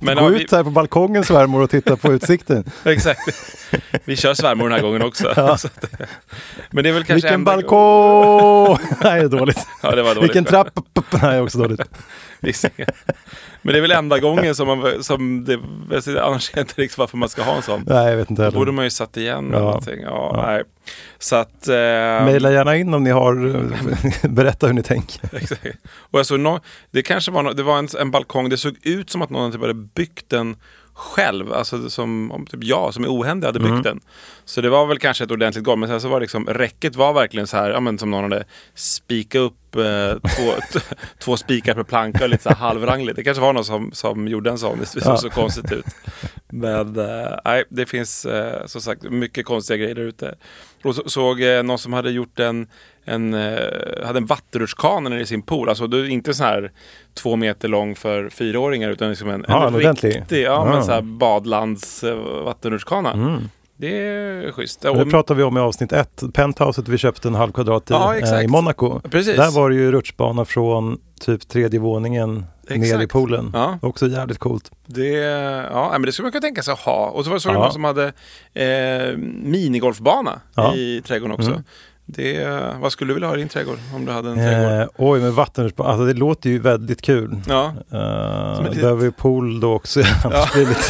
Men 0.00 0.16
Gå 0.16 0.22
ja, 0.22 0.28
vi, 0.28 0.42
ut 0.42 0.52
här 0.52 0.64
på 0.64 0.70
balkongen 0.70 1.24
svärmor 1.24 1.62
och 1.62 1.70
titta 1.70 1.96
på 1.96 2.12
utsikten. 2.12 2.64
exakt. 2.84 3.20
Vi 4.04 4.16
kör 4.16 4.34
svärmor 4.34 4.68
den 4.68 4.72
här 4.72 4.82
gången 4.82 5.02
också. 5.02 5.34
Så 5.34 5.40
att, 5.40 5.84
men 6.70 6.84
det 6.84 6.90
är 6.90 6.94
väl 6.94 7.04
kanske 7.04 7.26
Vilken 7.26 7.44
balkong! 7.44 8.78
Nej, 9.02 9.20
det 9.20 9.26
är 9.26 9.38
dåligt. 9.38 9.66
Ja, 9.82 9.90
det 9.90 10.02
var 10.02 10.14
dåligt. 10.14 10.22
Vilken 10.30 10.44
trappa! 10.44 10.82
Nej, 11.22 11.40
också 11.40 11.58
dåligt. 11.58 11.80
Men 13.62 13.72
det 13.72 13.78
är 13.78 13.80
väl 13.80 13.90
enda 13.90 14.18
gången 14.18 14.54
som 14.54 14.66
man, 14.68 15.04
som 15.04 15.44
det, 15.44 15.58
annars 16.22 16.48
vet 16.50 16.56
jag 16.56 16.62
inte 16.64 16.80
riktigt 16.82 16.98
varför 16.98 17.16
man 17.16 17.28
ska 17.28 17.42
ha 17.42 17.56
en 17.56 17.62
sån. 17.62 17.84
Nej, 17.86 18.10
jag 18.10 18.16
vet 18.16 18.30
inte 18.30 18.42
Då 18.42 18.50
borde 18.50 18.60
heller. 18.60 18.72
man 18.72 18.84
ju 18.84 18.90
satt 18.90 19.16
igen 19.16 19.48
Ja. 19.52 19.56
eller 19.56 19.66
någonting. 19.66 20.00
Ja, 20.02 20.32
Ja. 20.36 20.46
Nej. 20.46 20.62
Så 21.18 21.36
att... 21.36 21.68
Eh, 21.68 21.74
Maila 22.24 22.52
gärna 22.52 22.76
in 22.76 22.94
om 22.94 23.04
ni 23.04 23.10
har, 23.10 24.28
berätta 24.28 24.66
hur 24.66 24.74
ni 24.74 24.82
tänker. 24.82 25.36
Exakt. 25.36 25.66
Och 25.92 26.18
jag 26.18 26.26
såg 26.26 26.40
nå- 26.40 26.60
det 26.90 27.02
kanske 27.02 27.30
var, 27.30 27.42
nå- 27.42 27.52
det 27.52 27.62
var 27.62 27.78
en, 27.78 27.88
en 28.00 28.10
balkong, 28.10 28.48
det 28.48 28.56
såg 28.56 28.76
ut 28.82 29.10
som 29.10 29.22
att 29.22 29.30
någon 29.30 29.52
typ 29.52 29.60
hade 29.60 29.74
byggt 29.74 30.28
den 30.30 30.56
själv. 31.00 31.52
Alltså 31.52 31.90
som 31.90 32.32
om 32.32 32.46
typ 32.46 32.64
jag 32.64 32.94
som 32.94 33.04
är 33.04 33.08
ohändig 33.08 33.46
hade 33.46 33.58
byggt 33.60 33.70
Mm. 33.70 33.82
den. 33.82 34.00
Så 34.44 34.60
det 34.60 34.70
var 34.70 34.86
väl 34.86 34.98
kanske 34.98 35.24
ett 35.24 35.30
ordentligt 35.30 35.64
golv. 35.64 35.78
Men 35.78 35.88
sen 35.88 36.00
så 36.00 36.08
var 36.08 36.20
det 36.20 36.24
liksom, 36.24 36.46
räcket 36.46 36.96
var 36.96 37.12
verkligen 37.12 37.46
så 37.46 37.56
här, 37.56 37.70
ja 37.70 37.80
men 37.80 37.98
som 37.98 38.10
någon 38.10 38.22
hade 38.32 38.44
spikat 38.74 39.40
upp 39.40 39.76
eh, 39.76 40.30
två, 40.36 40.80
två 41.18 41.36
spikar 41.36 41.74
per 41.74 41.82
planka 41.82 42.24
och 42.24 42.30
lite 42.30 42.42
så 42.42 42.48
här 42.48 42.56
halvrangligt. 42.56 43.16
Det 43.16 43.24
kanske 43.24 43.40
var 43.40 43.52
någon 43.52 43.64
som, 43.64 43.90
som 43.92 44.28
gjorde 44.28 44.50
en 44.50 44.58
sån, 44.58 44.78
det 44.78 44.86
såg 44.86 45.02
Ja. 45.04 45.16
så 45.16 45.30
konstigt 45.30 45.72
ut. 45.72 45.84
Men 46.48 46.98
eh, 46.98 47.36
nej, 47.44 47.64
det 47.70 47.86
finns 47.86 48.26
eh, 48.26 48.66
som 48.66 48.80
sagt 48.80 49.02
mycket 49.02 49.46
konstiga 49.46 49.76
grejer 49.76 49.94
där 49.94 50.02
ute. 50.02 50.34
Och 50.84 50.94
så, 50.94 51.08
såg 51.08 51.42
eh, 51.42 51.62
någon 51.62 51.78
som 51.78 51.92
hade 51.92 52.10
gjort 52.10 52.38
en, 52.38 52.66
en, 53.04 53.34
eh, 53.34 53.58
hade 54.06 54.18
en 54.18 54.26
vattenrutschkana 54.26 55.20
i 55.20 55.26
sin 55.26 55.42
pool. 55.42 55.68
Alltså 55.68 55.84
är 55.84 56.08
inte 56.08 56.34
så 56.34 56.44
här 56.44 56.72
två 57.14 57.36
meter 57.36 57.68
lång 57.68 57.94
för 57.94 58.28
fyraåringar 58.28 58.90
utan 58.90 59.08
liksom 59.08 59.28
en, 59.30 59.44
Ja, 59.48 59.68
en 59.68 59.74
ordentlig. 59.74 60.16
riktig 60.16 60.42
ja, 60.42 60.50
Ja. 60.50 60.64
Men 60.74 60.84
så 60.84 60.92
här 60.92 61.02
badlands 61.02 62.04
eh, 62.04 62.16
vattenrutschkana. 62.44 63.12
Mm. 63.12 63.48
Det 63.76 63.98
är 64.02 64.52
schysst. 64.52 64.80
Det 64.82 65.06
pratade 65.10 65.38
vi 65.38 65.44
om 65.44 65.56
i 65.56 65.60
avsnitt 65.60 65.92
ett. 65.92 66.22
Penthouset 66.34 66.88
vi 66.88 66.98
köpte 66.98 67.28
en 67.28 67.34
halv 67.34 67.52
kvadrat 67.52 67.90
i, 67.90 67.94
Ja, 67.94 68.12
eh, 68.14 68.18
exakt. 68.18 68.44
i 68.44 68.46
Monaco. 68.46 69.00
Precis. 69.00 69.36
Där 69.36 69.50
var 69.50 69.70
det 69.70 69.76
ju 69.76 69.92
rutschbana 69.92 70.44
från 70.44 70.98
typ 71.20 71.48
tredje 71.48 71.80
våningen 71.80 72.44
ner 72.68 72.76
i 72.76 72.80
Exakt. 72.80 73.12
poolen. 73.12 73.50
Ja. 73.54 73.78
Också 73.82 74.06
jävligt 74.08 74.38
coolt. 74.38 74.70
Det, 74.86 75.08
ja, 75.72 75.88
men 75.92 76.02
det 76.02 76.12
skulle 76.12 76.24
man 76.24 76.32
kunna 76.32 76.40
tänka 76.42 76.62
sig 76.62 76.72
att 76.72 76.78
ha. 76.78 77.06
Och 77.06 77.24
så 77.24 77.30
var 77.30 77.36
det 77.36 77.40
så 77.40 77.48
Ja. 77.48 77.52
någon 77.52 77.72
som 77.72 77.84
hade 77.84 78.12
eh, 78.54 79.16
minigolfbana 79.42 80.40
Ja. 80.54 80.74
i 80.74 81.02
trädgården 81.06 81.34
också. 81.34 81.50
Mm. 81.50 81.62
Det, 82.16 82.44
vad 82.80 82.92
skulle 82.92 83.10
du 83.10 83.14
vilja 83.14 83.28
ha 83.28 83.34
i 83.36 83.38
din 83.38 83.48
trädgård 83.48 83.78
om 83.94 84.04
du 84.04 84.12
hade 84.12 84.30
en 84.30 84.36
trädgård? 84.36 84.80
Eh, 84.80 84.88
oj, 84.96 85.20
men 85.20 85.34
vattenrutschbana, 85.34 85.90
alltså 85.90 86.06
det 86.06 86.12
låter 86.14 86.50
ju 86.50 86.58
väldigt 86.58 87.02
kul. 87.02 87.40
Ja, 87.48 87.72
ett 88.58 88.70
litet- 88.70 88.82
behöver 88.82 89.04
ju 89.04 89.12
pool 89.12 89.60
då 89.60 89.72
också. 89.74 90.00
Det 90.54 90.64
lite... 90.64 90.80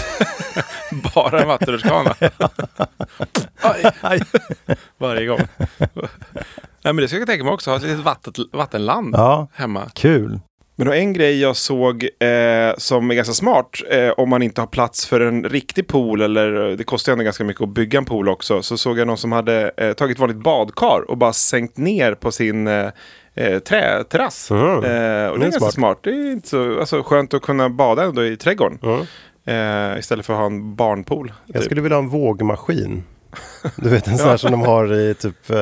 bara 1.15 1.45
en. 1.47 2.15
Aj, 3.61 3.93
Aj. 4.01 4.21
varje 4.99 5.27
gång. 5.27 5.41
Nej, 6.83 6.93
men 6.93 6.97
det 6.97 7.09
skulle 7.09 7.21
jag 7.21 7.29
tänka 7.29 7.45
mig 7.45 7.53
också, 7.53 7.71
ha 7.71 7.77
ett 7.77 7.83
litet 7.83 7.99
vatten, 8.05 8.33
vattenland 8.53 9.15
Ja, 9.15 9.49
hemma. 9.55 9.91
kul. 9.95 10.41
Men 10.81 10.87
då 10.87 10.95
en 10.95 11.13
grej 11.13 11.41
jag 11.41 11.57
såg 11.57 12.05
eh, 12.05 12.75
som 12.77 13.11
är 13.11 13.15
ganska 13.15 13.35
smart 13.35 13.81
eh, 13.91 14.11
om 14.11 14.29
man 14.29 14.43
inte 14.43 14.61
har 14.61 14.67
plats 14.67 15.07
för 15.07 15.21
en 15.21 15.45
riktig 15.45 15.87
pool 15.87 16.23
eller 16.23 16.77
det 16.77 16.85
kostar 16.85 17.13
ju 17.13 17.15
ändå 17.15 17.25
ganska 17.25 17.45
mycket 17.45 17.63
att 17.63 17.69
bygga 17.69 17.99
en 17.99 18.05
pool 18.05 18.29
också. 18.29 18.63
Så 18.63 18.77
såg 18.77 18.99
jag 18.99 19.07
någon 19.07 19.17
som 19.17 19.33
hade 19.33 19.71
eh, 19.77 19.93
tagit 19.93 20.19
vanligt 20.19 20.37
badkar 20.37 21.11
och 21.11 21.17
bara 21.17 21.33
sänkt 21.33 21.77
ner 21.77 22.15
på 22.15 22.33
sin 22.33 22.67
eh, 22.67 22.89
eh, 23.35 23.59
träterrass. 23.59 24.51
Mm. 24.51 24.65
Eh, 24.65 24.77
och 24.77 24.83
det 24.85 24.93
är, 24.93 25.39
ganska 25.39 25.61
smart. 25.61 25.75
smart. 25.75 25.99
Det 26.03 26.11
är 26.11 26.33
inte 26.33 26.49
så 26.49 26.81
alltså, 26.81 27.03
skönt 27.03 27.35
att 27.35 27.43
kunna 27.43 27.69
bada 27.69 28.05
ändå 28.05 28.25
i 28.25 28.37
trädgården. 28.37 28.79
Eh, 29.47 29.99
istället 29.99 30.27
för 30.27 30.33
att 30.33 30.39
ha 30.39 30.47
en 30.47 30.75
barnpool. 30.75 31.33
Jag 31.47 31.55
typ. 31.55 31.65
skulle 31.65 31.81
vilja 31.81 31.97
ha 31.97 32.03
en 32.03 32.09
vågmaskin. 32.09 33.03
Du 33.77 33.89
vet 33.89 34.07
en 34.09 34.19
sån 34.19 34.29
här 34.29 34.37
som 34.37 34.51
de 34.51 34.61
har 34.61 34.95
i 34.95 35.15
typ, 35.15 35.51
eh, 35.51 35.57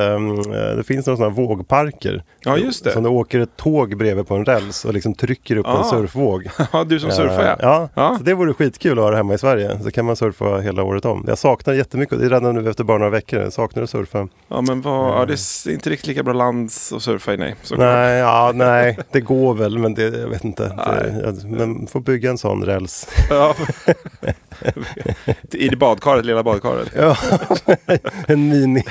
det 0.76 0.82
finns 0.86 1.06
några 1.06 1.16
sådana 1.16 1.34
vågparker. 1.34 2.22
Ja, 2.40 2.56
just 2.56 2.84
det. 2.84 2.92
Som 2.92 3.02
det 3.02 3.08
åker 3.08 3.40
ett 3.40 3.56
tåg 3.56 3.96
bredvid 3.96 4.26
på 4.28 4.34
en 4.34 4.44
räls 4.44 4.84
och 4.84 4.94
liksom 4.94 5.14
trycker 5.14 5.56
upp 5.56 5.66
Ah. 5.66 5.78
en 5.78 5.84
surfvåg. 5.84 6.48
Ja, 6.72 6.84
du 6.84 7.00
som 7.00 7.10
surfar 7.10 7.40
Eh, 7.42 7.46
ja. 7.48 7.56
ja. 7.60 7.88
Ja. 7.94 8.14
Så 8.18 8.22
det 8.24 8.34
vore 8.34 8.54
skitkul 8.54 8.98
att 8.98 9.04
ha 9.04 9.10
det 9.10 9.16
hemma 9.16 9.34
i 9.34 9.38
Sverige. 9.38 9.78
Så 9.82 9.90
kan 9.90 10.04
man 10.04 10.16
surfa 10.16 10.58
hela 10.58 10.82
året 10.82 11.04
om. 11.04 11.24
Jag 11.28 11.38
saknar 11.38 11.74
jättemycket, 11.74 12.18
det 12.18 12.26
är 12.26 12.30
redan 12.30 12.54
nu 12.54 12.70
efter 12.70 12.84
bara 12.84 12.98
några 12.98 13.10
veckor. 13.10 13.40
Jag 13.40 13.52
saknar 13.52 13.82
att 13.82 13.90
surfa. 13.90 14.28
Ja, 14.48 14.60
men 14.60 14.80
vad, 14.82 15.08
ja, 15.20 15.24
det 15.26 15.32
är 15.32 15.70
inte 15.72 15.90
riktigt 15.90 16.06
lika 16.06 16.22
bra 16.22 16.32
lands 16.34 16.92
att 16.92 17.02
surfa 17.02 17.34
i, 17.34 17.36
nej. 17.36 17.54
Nej, 17.76 18.18
ja, 18.18 18.52
nej, 18.54 18.98
det 19.12 19.20
går 19.20 19.54
väl 19.54 19.78
men 19.78 19.94
det, 19.94 20.02
jag 20.02 20.28
vet 20.28 20.44
inte. 20.44 20.62
Det, 20.62 21.20
jag, 21.24 21.44
men 21.50 21.86
får 21.86 22.00
bygga 22.00 22.30
en 22.30 22.38
sån 22.38 22.64
räls. 22.64 23.08
Ja. 23.30 23.54
I 25.52 25.68
det 25.68 25.76
badkaret, 25.76 26.24
lilla 26.24 26.42
badkaret. 26.42 26.88
Ja, 26.96 27.16
en 28.28 28.48
mini. 28.48 28.84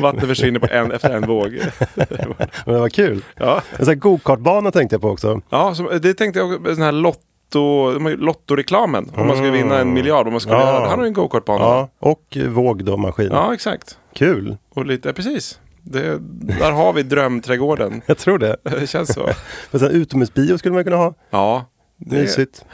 Vattnet 0.00 0.26
försvinner 0.26 0.60
på 0.60 0.66
en, 0.70 0.92
efter 0.92 1.10
en 1.10 1.26
våg. 1.26 1.50
Men 2.64 2.74
det 2.74 2.80
var 2.80 2.88
kul. 2.88 3.24
Ja, 3.36 3.62
En 3.70 3.76
sån 3.78 3.86
här 3.88 3.94
go-kartbana 3.94 4.70
tänkte 4.70 4.94
jag 4.94 5.00
på 5.02 5.08
också. 5.08 5.40
ja 5.50 5.74
som, 5.74 5.88
det 6.02 6.14
tänkte 6.14 6.38
jag 6.40 6.52
också, 6.52 6.74
sån 6.74 6.84
här 6.84 6.92
lotto, 6.92 7.92
de 7.92 8.02
har 8.04 8.10
ju 8.10 8.16
lottoreklamen. 8.16 9.10
Om 9.14 9.26
man 9.26 9.36
skulle 9.36 9.50
vinna 9.52 9.78
en 9.78 9.92
miljard, 9.92 10.24
vad 10.26 10.32
man 10.32 10.40
skulle 10.40 10.56
Ja. 10.56 10.66
göra. 10.66 10.88
Han 10.88 10.98
har 10.98 11.04
ju 11.04 11.08
en 11.08 11.14
go-kartbana. 11.14 11.64
Ja, 11.64 11.88
och 11.98 12.36
våg 12.48 12.84
då 12.84 12.96
maskin. 12.96 13.28
ja, 13.32 13.54
exakt. 13.54 13.98
Kul. 14.14 14.56
Och 14.74 14.86
lite, 14.86 15.08
ja, 15.08 15.12
precis. 15.12 15.58
Det, 15.82 16.18
där 16.58 16.72
har 16.72 16.92
vi 16.92 17.02
drömträdgården. 17.02 18.02
Jag 18.06 18.18
tror 18.18 18.38
det. 18.38 18.56
Det 18.62 18.86
känns 18.86 19.14
så. 19.14 19.28
Men 19.70 19.80
sen 19.80 19.90
utomhusbio 19.90 20.58
skulle 20.58 20.74
man 20.74 20.84
kunna 20.84 20.96
ha. 20.96 21.14
Ja. 21.30 21.64
Mysigt. 22.06 22.64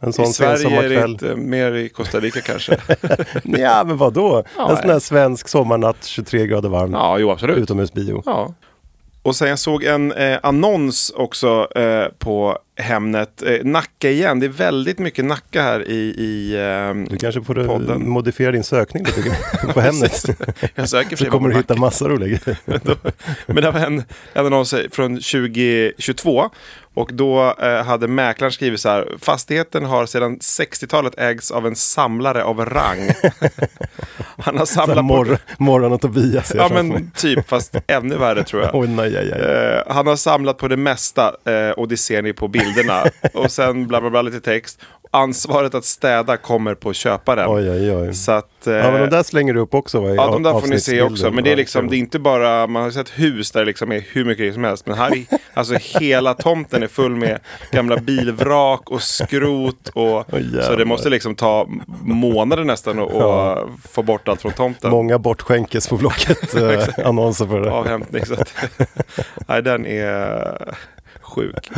En 0.00 0.10
I 0.10 0.12
sån 0.12 0.26
sen 0.26 0.58
Sverige 0.58 0.82
är 0.82 0.88
det 0.88 1.04
inte, 1.04 1.36
mer 1.36 1.72
i 1.72 1.88
Costa 1.88 2.20
Rica 2.20 2.40
kanske. 2.40 2.78
Ja, 3.44 3.84
men 3.84 3.96
vadå? 3.96 4.44
Ja, 4.56 4.70
en 4.70 4.76
sån 4.76 4.90
här 4.90 4.98
svensk 4.98 5.48
sommarnatt, 5.48 6.04
23 6.04 6.46
grader 6.46 6.68
varm. 6.68 6.92
Ja, 6.92 7.18
jo 7.18 7.30
absolut. 7.30 7.58
Utomhusbio. 7.58 8.22
Ja. 8.26 8.54
Och 9.22 9.36
sen 9.36 9.48
jag 9.48 9.58
såg 9.58 9.84
en 9.84 10.12
eh, 10.12 10.38
annons 10.42 11.12
också 11.16 11.68
eh, 11.78 12.06
på 12.18 12.58
Hemnet. 12.76 13.42
Eh, 13.42 13.64
Nacka 13.64 14.10
igen, 14.10 14.40
det 14.40 14.46
är 14.46 14.50
väldigt 14.50 14.98
mycket 14.98 15.24
Nacka 15.24 15.62
här 15.62 15.88
i, 15.88 15.94
i 16.18 16.56
ehm, 16.60 17.04
Du 17.04 17.16
kanske 17.16 17.42
får 17.42 17.58
eh, 17.58 17.66
podden. 17.66 18.08
modifiera 18.08 18.52
din 18.52 18.64
sökning 18.64 19.04
lite 19.04 19.36
på 19.72 19.80
Hemnet. 19.80 20.24
Jag 20.74 20.88
söker 20.88 21.08
för 21.16 21.16
sig 21.16 21.26
kommer 21.28 21.48
du 21.48 21.56
hitta 21.56 21.74
massa 21.76 22.08
roliga 22.08 22.38
grejer. 22.44 22.58
Men 23.46 23.56
det 23.62 23.70
var 23.70 23.80
en, 23.80 24.02
en 24.32 24.46
annons 24.46 24.74
från 24.92 25.14
2022 25.16 26.50
och 26.94 27.10
då 27.12 27.54
eh, 27.62 27.84
hade 27.84 28.08
mäklaren 28.08 28.52
skrivit 28.52 28.80
så 28.80 28.88
här. 28.88 29.08
Fastigheten 29.20 29.84
har 29.84 30.06
sedan 30.06 30.38
60-talet 30.38 31.18
ägts 31.18 31.50
av 31.50 31.66
en 31.66 31.76
samlare 31.76 32.44
av 32.44 32.64
rang. 32.64 33.10
Han 34.38 34.58
har 34.58 34.66
Så 34.66 34.74
samlat 34.74 34.96
på... 34.96 35.02
Mor 35.02 35.38
Morran 35.58 35.92
och 35.92 36.00
Tobias. 36.00 36.52
Ja 36.54 36.68
men 36.72 37.10
typ, 37.10 37.48
fast 37.48 37.76
ännu 37.86 38.16
värre 38.16 38.44
tror 38.44 38.62
jag. 38.62 38.74
Oj, 38.74 38.88
nej, 38.88 39.10
nej, 39.10 39.28
nej. 39.30 39.40
Eh, 39.40 39.94
han 39.94 40.06
har 40.06 40.16
samlat 40.16 40.58
på 40.58 40.68
det 40.68 40.76
mesta 40.76 41.36
eh, 41.44 41.70
och 41.70 41.88
det 41.88 41.96
ser 41.96 42.22
ni 42.22 42.32
på 42.32 42.48
bilderna. 42.64 43.04
och 43.34 43.50
sen 43.50 43.86
bla 43.86 44.00
bla 44.00 44.10
bla 44.10 44.22
lite 44.22 44.40
text. 44.40 44.80
Ansvaret 45.10 45.74
att 45.74 45.84
städa 45.84 46.36
kommer 46.36 46.74
på 46.74 46.92
köparen. 46.92 47.48
Oj, 47.50 47.70
oj, 47.70 47.92
oj. 47.96 48.14
Så 48.14 48.32
att... 48.32 48.66
eh, 48.66 48.74
Ja, 48.74 48.90
men 48.90 49.00
de 49.00 49.06
där 49.06 49.22
slänger 49.22 49.54
du 49.54 49.60
upp 49.60 49.74
också 49.74 50.00
va? 50.00 50.10
i 50.10 50.14
Ja, 50.14 50.26
de 50.30 50.42
där 50.42 50.60
får 50.60 50.68
ni 50.68 50.80
se 50.80 51.02
också. 51.02 51.30
Men 51.30 51.44
det 51.44 51.52
är 51.52 51.56
liksom, 51.56 51.88
det 51.88 51.96
är 51.96 51.98
inte 51.98 52.18
bara, 52.18 52.66
man 52.66 52.82
har 52.82 52.90
sett 52.90 53.08
hus 53.10 53.50
där 53.50 53.60
det 53.60 53.66
liksom 53.66 53.92
är 53.92 54.04
hur 54.12 54.24
mycket 54.24 54.54
som 54.54 54.64
helst. 54.64 54.86
Men 54.86 54.98
här 54.98 55.16
är, 55.16 55.24
alltså 55.54 55.74
hela 56.00 56.34
tomten 56.34 56.82
är 56.82 56.86
full 56.86 57.14
med 57.16 57.38
gamla 57.70 57.96
bilvrak 57.96 58.90
och 58.90 59.02
skrot. 59.02 59.88
Och, 59.88 60.24
så 60.62 60.76
det 60.76 60.84
måste 60.84 61.10
liksom 61.10 61.34
ta 61.34 61.68
månader 62.04 62.64
nästan 62.64 62.98
att 62.98 63.10
Ja. 63.14 63.68
få 63.88 64.02
bort 64.02 64.28
allt 64.28 64.42
från 64.42 64.52
tomten. 64.52 64.90
Många 64.90 65.18
bortskänkes 65.18 65.88
på 65.88 65.96
Blocket 65.96 66.54
eh, 66.98 67.06
annonser 67.06 67.46
för 67.46 67.60
det. 67.60 67.70
avhämtning. 67.70 68.26
Så 68.26 68.34
att, 68.34 68.54
nej, 69.48 69.62
den 69.62 69.86
är 69.86 70.74
sjuk. 71.20 71.70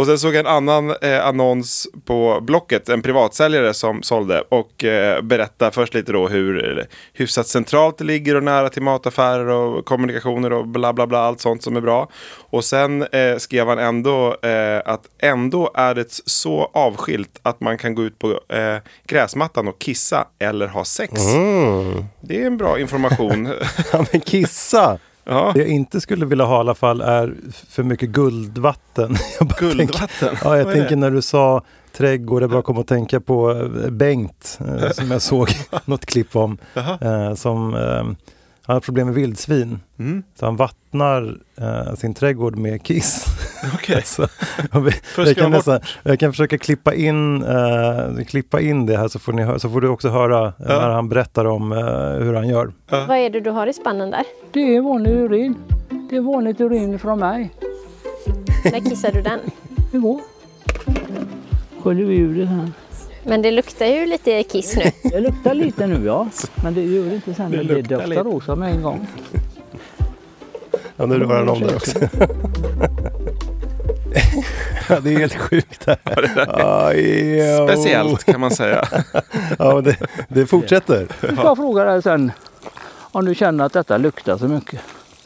Och 0.00 0.06
sen 0.06 0.18
såg 0.18 0.34
jag 0.34 0.40
en 0.40 0.46
annan 0.46 0.94
eh, 1.02 1.26
annons 1.26 1.88
på 2.04 2.40
Blocket, 2.42 2.88
en 2.88 3.02
privatsäljare 3.02 3.74
som 3.74 4.02
sålde 4.02 4.40
och 4.48 4.84
eh, 4.84 5.22
berättade 5.22 5.70
först 5.70 5.94
lite 5.94 6.12
då 6.12 6.28
hur 6.28 6.86
hyfsat 7.12 7.46
centralt 7.46 7.98
det 7.98 8.04
ligger 8.04 8.36
och 8.36 8.42
nära 8.42 8.68
till 8.68 8.82
mataffärer 8.82 9.46
och 9.46 9.84
kommunikationer 9.84 10.52
och 10.52 10.68
bla 10.68 10.92
bla 10.92 11.06
bla, 11.06 11.18
allt 11.18 11.40
sånt 11.40 11.62
som 11.62 11.76
är 11.76 11.80
bra. 11.80 12.08
Och 12.50 12.64
sen 12.64 13.02
eh, 13.02 13.36
skrev 13.36 13.68
han 13.68 13.78
ändå 13.78 14.36
eh, 14.42 14.82
att 14.84 15.02
ändå 15.18 15.70
är 15.74 15.94
det 15.94 16.20
så 16.24 16.70
avskilt 16.74 17.40
att 17.42 17.60
man 17.60 17.78
kan 17.78 17.94
gå 17.94 18.02
ut 18.02 18.18
på 18.18 18.40
eh, 18.48 18.76
gräsmattan 19.06 19.68
och 19.68 19.78
kissa 19.78 20.26
eller 20.38 20.66
ha 20.66 20.84
sex. 20.84 21.12
Mm. 21.34 22.04
Det 22.20 22.42
är 22.42 22.46
en 22.46 22.56
bra 22.56 22.78
information. 22.78 23.52
Ja, 23.92 24.04
men 24.12 24.20
kissa! 24.20 24.98
Ja. 25.24 25.52
Det 25.54 25.60
jag 25.60 25.68
inte 25.68 26.00
skulle 26.00 26.26
vilja 26.26 26.44
ha 26.44 26.56
i 26.56 26.60
alla 26.60 26.74
fall 26.74 27.00
är 27.00 27.34
för 27.68 27.82
mycket 27.82 28.08
guldvatten. 28.08 29.16
Guldvatten? 29.58 30.28
Tänker, 30.28 30.38
ja, 30.44 30.56
jag 30.56 30.72
tänker 30.72 30.96
när 30.96 31.10
du 31.10 31.22
sa 31.22 31.62
trädgård, 31.92 32.42
jag 32.42 32.50
bara 32.50 32.62
kom 32.62 32.78
att 32.78 32.86
tänka 32.86 33.20
på 33.20 33.50
eh, 33.50 33.90
Bengt 33.90 34.58
eh, 34.60 34.90
som 34.90 35.10
jag 35.10 35.22
såg 35.22 35.48
något 35.84 36.06
klipp 36.06 36.36
om. 36.36 36.58
Eh, 37.00 37.34
som, 37.34 37.74
han 38.70 38.76
har 38.76 38.80
problem 38.80 39.06
med 39.06 39.14
vildsvin. 39.14 39.80
Mm. 39.98 40.22
Så 40.34 40.46
han 40.46 40.56
vattnar 40.56 41.38
eh, 41.60 41.94
sin 41.94 42.14
trädgård 42.14 42.56
med 42.56 42.82
kiss. 42.82 43.24
Okej. 43.74 44.02
Så, 44.04 44.22
och 44.72 44.86
vi, 44.86 44.90
jag, 45.16 45.36
kan 45.36 45.50
nästan, 45.50 45.80
jag 46.02 46.18
kan 46.20 46.32
försöka 46.32 46.58
klippa 46.58 46.94
in, 46.94 47.42
eh, 47.44 48.24
klippa 48.26 48.60
in 48.60 48.86
det 48.86 48.96
här 48.96 49.08
så 49.08 49.18
får, 49.18 49.32
ni 49.32 49.60
så 49.60 49.70
får 49.70 49.80
du 49.80 49.88
också 49.88 50.08
höra 50.08 50.46
eh, 50.46 50.52
Ja. 50.58 50.80
när 50.80 50.88
han 50.90 51.08
berättar 51.08 51.44
om 51.44 51.72
eh, 51.72 51.78
hur 52.24 52.34
han 52.34 52.48
gör. 52.48 52.72
Vad 52.90 53.16
är 53.18 53.30
det 53.30 53.40
du 53.40 53.50
har 53.50 53.66
i 53.66 53.72
spannen 53.72 54.10
där? 54.10 54.24
Det 54.52 54.76
är 54.76 54.80
vanlig 54.80 55.10
urin. 55.12 55.54
Det 56.10 56.16
är 56.16 56.20
vanligt 56.20 56.60
urin 56.60 56.98
från 56.98 57.18
mig. 57.18 57.50
När 58.64 58.90
kissar 58.90 59.12
du 59.12 59.22
den? 59.22 59.40
Igår. 59.92 60.20
Sköljer 61.82 62.06
vi 62.06 62.16
ur 62.18 62.34
det 62.40 62.46
sen. 62.46 62.72
Men 63.22 63.42
det 63.42 63.50
luktar 63.50 63.86
ju 63.86 64.06
lite 64.06 64.42
kiss 64.42 64.76
nu. 64.76 64.90
Det 65.10 65.20
luktar 65.20 65.54
lite 65.54 65.86
nu 65.86 66.06
ja. 66.06 66.28
Men 66.62 66.74
det 66.74 66.82
gör 66.82 67.04
det 67.04 67.14
inte 67.14 67.34
sen. 67.34 67.50
Det 67.50 67.62
Det, 67.62 67.82
doftar 67.82 68.24
rosa 68.24 68.54
med 68.54 68.70
en 68.70 68.82
gång. 68.82 69.06
Ja, 70.96 71.06
nu 71.06 71.18
rör 71.18 71.36
han 71.36 71.48
om 71.48 71.60
det 71.60 71.76
också. 71.76 71.98
ja, 74.88 75.00
det 75.00 75.14
är 75.14 75.18
helt 75.18 75.34
sjukt 75.36 75.86
det 75.86 75.96
här. 76.04 76.46
Aj, 76.86 77.56
jo. 77.58 77.68
Speciellt 77.68 78.24
kan 78.24 78.40
man 78.40 78.50
säga. 78.50 78.88
Ja, 79.58 79.74
men 79.74 79.84
det, 79.84 79.96
det 80.28 80.46
fortsätter. 80.46 81.06
Jag 81.20 81.38
ska 81.38 81.56
fråga 81.56 81.84
dig 81.84 82.02
sen 82.02 82.32
om 83.12 83.24
du 83.24 83.34
känner 83.34 83.64
att 83.64 83.72
detta 83.72 83.96
luktar 83.96 84.38
så 84.38 84.44
mycket. 84.48 84.80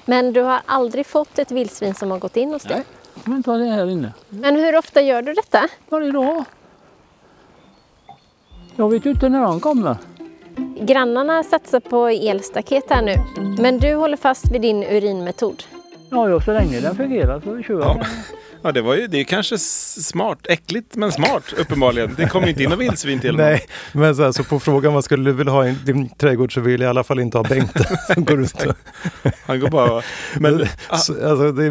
Men 0.05 0.33
du 0.33 0.41
har 0.41 0.61
aldrig 0.67 1.07
fått 1.07 1.39
ett 1.39 1.51
vildsvin 1.51 1.95
som 1.95 2.11
har 2.11 2.19
gått 2.19 2.37
in 2.37 2.53
hos 2.53 2.63
dig? 2.63 2.77
Nej. 2.77 2.85
Kommer 3.25 3.37
inte 3.37 3.51
det 3.51 3.65
här 3.65 3.91
inne. 3.91 4.13
Men 4.29 4.57
hur 4.57 4.77
ofta 4.79 5.01
gör 5.03 5.23
du 5.23 5.33
detta? 5.33 5.69
Varje 5.89 6.13
dag. 6.13 6.45
Jag 8.77 8.91
vet 8.91 9.07
ju 9.07 9.11
inte 9.11 9.29
när 9.29 9.41
de 9.41 9.61
kommer. 9.61 9.97
Grannarna 10.81 11.43
satsar 11.43 11.81
på 11.81 12.09
elstaket 12.09 12.85
här 12.91 13.03
nu. 13.03 13.15
Men 13.63 13.79
du 13.79 13.95
håller 13.95 14.17
fast 14.17 14.51
vid 14.51 14.61
din 14.61 14.83
urinmetod. 14.83 15.63
Ja, 16.11 16.29
ja 16.29 16.41
så 16.41 16.53
länge 16.53 16.81
den 16.81 16.97
fungerar 16.97 17.41
så 17.41 17.63
kör 17.63 17.81
jag. 17.81 17.97
Ja. 17.97 18.07
Ja, 18.67 18.73
det, 18.73 18.83
var 18.83 18.95
ju, 18.95 19.07
det 19.07 19.21
är 19.21 19.25
kanske 19.25 19.59
smart. 19.59 20.39
Äckligt 20.49 20.97
men 20.97 21.13
smart 21.13 21.43
uppenbarligen. 21.59 22.15
Det 22.17 22.29
kommer 22.29 22.49
inte 22.49 22.63
in 22.63 22.71
något 22.71 22.79
vildsvin 22.79 23.21
till 23.21 23.31
honom. 23.31 23.47
Nej, 23.47 23.67
men 23.93 24.17
så, 24.17 24.23
här, 24.23 24.33
så 24.33 24.45
på 24.45 24.61
frågan 24.61 24.95
vad 24.95 25.05
skulle 25.05 25.25
du 25.25 25.33
vilja 25.33 25.53
ha 25.53 25.67
i 25.69 25.75
din 25.85 26.09
trädgård 26.09 26.55
så 26.55 26.61
vill 26.61 26.81
jag 26.81 26.89
i 26.89 26.91
alla 26.91 27.05
fall 27.05 27.21
inte 27.21 27.39
ha 27.39 27.45
Bengt 27.45 27.73
som 28.15 28.25
går 28.25 28.41
ut 28.43 28.55
Han 29.47 29.61
går 29.61 29.69
bara... 29.69 30.03
Men, 30.39 30.59
Så, 30.97 31.29
alltså, 31.29 31.53
det, 31.53 31.65
är, 31.65 31.71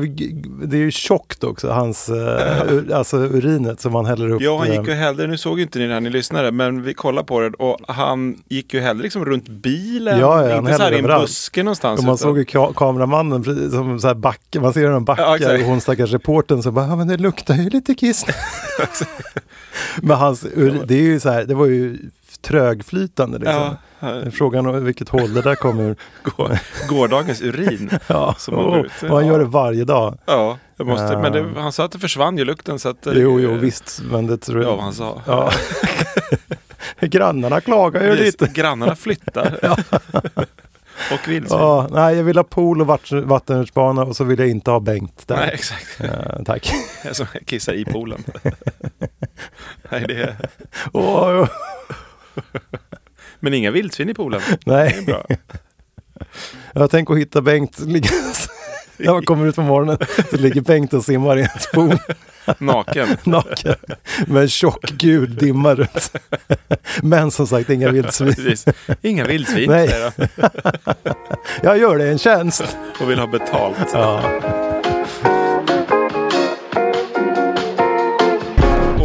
det 0.68 0.78
är 0.78 0.82
ju 0.82 0.92
tjockt 0.92 1.44
också, 1.44 1.70
hans 1.70 2.10
uh, 2.10 2.98
alltså 2.98 3.18
urinet 3.18 3.82
som 3.82 3.96
han 3.96 4.06
häller 4.06 4.30
upp. 4.32 4.42
ja, 4.42 4.58
han 4.58 4.72
gick 4.72 4.88
ju 4.88 4.94
hellre, 4.94 5.28
nu 5.28 5.38
såg 5.38 5.60
inte 5.60 5.80
ni 5.80 5.88
det 5.88 5.94
här 5.94 6.02
ni 6.02 6.10
lyssnade, 6.10 6.52
men 6.52 6.84
vi 6.84 6.94
kollade 6.94 7.28
på 7.28 7.40
det 7.40 7.50
och 7.50 7.80
han 7.88 8.36
gick 8.50 8.74
ju 8.74 8.80
hellre 8.80 9.04
liksom 9.04 9.26
runt 9.26 9.48
bilen. 9.50 10.20
Ja, 10.20 10.50
ja, 10.50 10.58
inte 10.58 10.74
så 10.74 10.84
här 10.84 10.92
i 10.92 11.00
en 11.00 11.06
buske 11.06 11.64
någonstans. 11.64 12.00
och 12.00 12.06
man 12.06 12.16
utan- 12.16 12.18
såg 12.18 12.38
ju 12.38 12.44
ka- 12.44 12.74
kameramannen 12.74 13.44
som 13.72 14.00
så 14.00 14.08
här 14.08 14.16
backar, 14.16 14.60
man 14.60 14.74
ser 14.74 14.82
hur 14.82 14.92
han 14.92 15.06
backar 15.06 15.38
Ja, 15.40 15.54
och 15.54 15.60
hon 15.60 15.82
stackars 15.82 16.12
reportern 16.12 16.64
så 16.64 16.72
bara, 16.72 16.83
ja 16.90 16.96
men 16.96 17.08
det 17.08 17.18
luktar 17.18 17.56
ju 17.56 17.70
lite 17.70 17.96
kiss. 17.96 18.26
men 20.02 20.18
hans, 20.18 20.42
det 20.88 20.96
är 20.96 21.02
ju 21.02 21.20
så 21.20 21.30
här, 21.30 21.44
det 21.46 21.54
var 21.56 21.66
ju 21.66 21.98
trögflytande 22.42 23.38
liksom. 23.40 23.76
Ja, 24.00 24.22
Frågan 24.34 24.66
om 24.68 24.86
vilket 24.86 25.10
håll 25.10 25.34
det 25.34 25.42
där 25.42 25.56
kommer 25.56 25.84
ur. 25.84 25.96
gå- 26.24 26.58
gårdagens 26.90 27.42
urin. 27.42 27.90
Ja, 28.08 28.36
Som 28.38 28.56
går 28.56 28.86
ut. 28.86 28.92
och 29.04 29.10
han 29.18 29.28
gör 29.28 29.40
det 29.40 29.46
varje 29.46 29.84
dag. 29.86 30.18
Ja, 30.26 30.58
måste, 30.78 31.04
Ja. 31.14 31.20
men 31.22 31.32
det, 31.32 31.62
han 31.62 31.72
sa 31.72 31.86
att 31.86 31.92
det 31.92 32.00
försvann 32.00 32.38
ju 32.38 32.46
lukten 32.46 32.80
så 32.80 32.90
att... 32.90 33.08
eh, 33.08 33.14
Jo, 33.16 33.40
jo, 33.40 33.54
visst, 33.54 34.02
men 34.12 34.28
det 34.28 34.38
tror 34.38 34.64
jag. 34.64 34.72
Ja, 34.72 34.82
han 34.82 34.94
sa. 34.94 35.22
Ja. 35.26 35.52
Grannarna 37.00 37.62
klagar 37.62 38.04
ju 38.04 38.10
Visst, 38.10 38.42
lite. 38.42 38.54
Grannarna 38.54 38.96
flyttar. 38.96 39.58
Och 41.12 41.28
vildsvin. 41.28 41.60
Ja, 41.60 41.88
nej, 41.92 42.16
jag 42.16 42.24
vill 42.24 42.38
ha 42.38 42.44
pool 42.44 42.82
och 42.82 42.88
vatten- 42.88 43.28
vattenrutschbana 43.28 44.02
och 44.04 44.16
så 44.16 44.24
vill 44.24 44.40
jag 44.40 44.50
inte 44.50 44.72
ha 44.72 44.80
Bengt 44.80 45.28
där. 45.28 45.36
Nej, 45.36 45.50
exakt. 45.54 46.02
Eh, 46.02 46.44
tack. 46.46 46.74
Jag 47.06 47.16
som 47.16 47.26
kissar 47.46 47.74
i 47.74 47.86
poolen. 47.86 48.24
Nej, 49.92 50.06
det 50.08 50.14
är... 50.24 50.50
Åh, 50.94 51.48
Men 53.40 53.54
inga 53.54 53.72
vildsvin 53.72 54.10
i 54.10 54.14
poolen. 54.14 54.42
nej, 54.66 54.90
Det 54.90 54.98
är 54.98 55.06
bra. 55.06 55.26
jag 56.74 56.92
tänker 56.92 57.14
hitta 57.16 57.42
Bengt 57.42 57.80
liggandes. 57.80 58.48
När 59.04 59.14
man 59.14 59.26
kommer 59.26 59.48
ut 59.48 59.56
på 59.56 59.62
morgonen 59.62 59.98
så 60.30 60.38
ligger 60.38 60.62
Bengt 60.62 60.94
och 60.94 61.06
simmar 61.06 61.38
i 61.38 61.42
en 61.42 61.50
pool 61.74 61.98
Naken. 62.58 63.08
naken 63.24 63.76
med 64.28 64.42
en 64.42 64.50
tjock 64.50 64.92
gul 64.92 65.36
dimma 65.36 65.76
runt. 65.76 66.14
Men 67.02 67.32
som 67.32 67.48
sagt 67.48 67.70
inga 67.70 67.92
vildsvin. 67.92 68.34
Precis. 68.34 68.66
Inga 69.02 69.26
vildsvin, 69.26 69.70
Nej. 69.70 69.88
säger 69.88 70.12
han. 70.18 70.28
Jag 71.62 71.78
gör 71.78 71.98
det 71.98 72.10
en 72.10 72.18
tjänst. 72.18 72.78
Och 73.02 73.10
vill 73.10 73.20
ha 73.20 73.28
betalt. 73.28 73.90
Ja. 73.94 74.22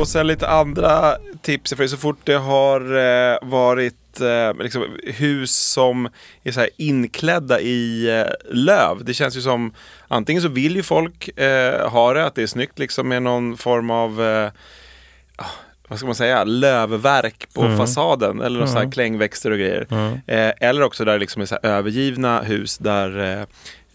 Och 0.00 0.08
sen 0.08 0.26
lite 0.26 0.48
andra 0.48 1.16
tips. 1.48 1.74
För 1.74 1.87
så 1.87 1.96
fort 1.96 2.18
det 2.24 2.34
har 2.34 2.80
eh, 2.80 3.38
varit 3.42 4.20
eh, 4.20 4.62
liksom, 4.62 4.84
hus 5.04 5.56
som 5.56 6.08
är 6.42 6.52
så 6.52 6.61
här 6.61 6.70
inklädda 6.76 7.61
i 7.61 8.11
eh, 8.18 8.54
löv. 8.54 9.04
Det 9.04 9.14
känns 9.14 9.37
ju 9.37 9.40
som 9.40 9.74
antingen 10.08 10.42
så 10.42 10.48
vill 10.48 10.76
ju 10.76 10.82
folk 10.82 11.38
eh, 11.38 11.90
ha 11.90 12.12
det, 12.12 12.24
att 12.24 12.34
det 12.34 12.42
är 12.42 12.46
snyggt 12.46 12.78
liksom 12.78 13.08
med 13.08 13.22
någon 13.22 13.56
form 13.56 13.90
av 13.90 14.22
eh, 14.22 14.50
ah, 15.37 15.50
vad 15.88 15.98
ska 15.98 16.07
man 16.07 16.14
säga, 16.14 16.44
lövverk 16.44 17.46
på 17.55 17.62
Mm. 17.62 17.77
fasaden 17.79 18.40
eller 18.40 18.59
någon 18.59 18.68
sån 18.68 18.77
här 18.77 18.83
Mm. 18.83 18.92
klängväxter 18.92 19.51
och 19.51 19.59
grejer. 19.59 19.87
Mm. 19.90 20.12
Eh, 20.27 20.53
eller 20.68 20.83
också 20.83 21.05
där 21.05 21.12
det 21.12 21.18
liksom 21.18 21.42
är 21.42 21.46
så 21.46 21.59
övergivna 21.62 22.40
hus 22.42 22.79
där 22.79 23.18
eh, 23.18 23.40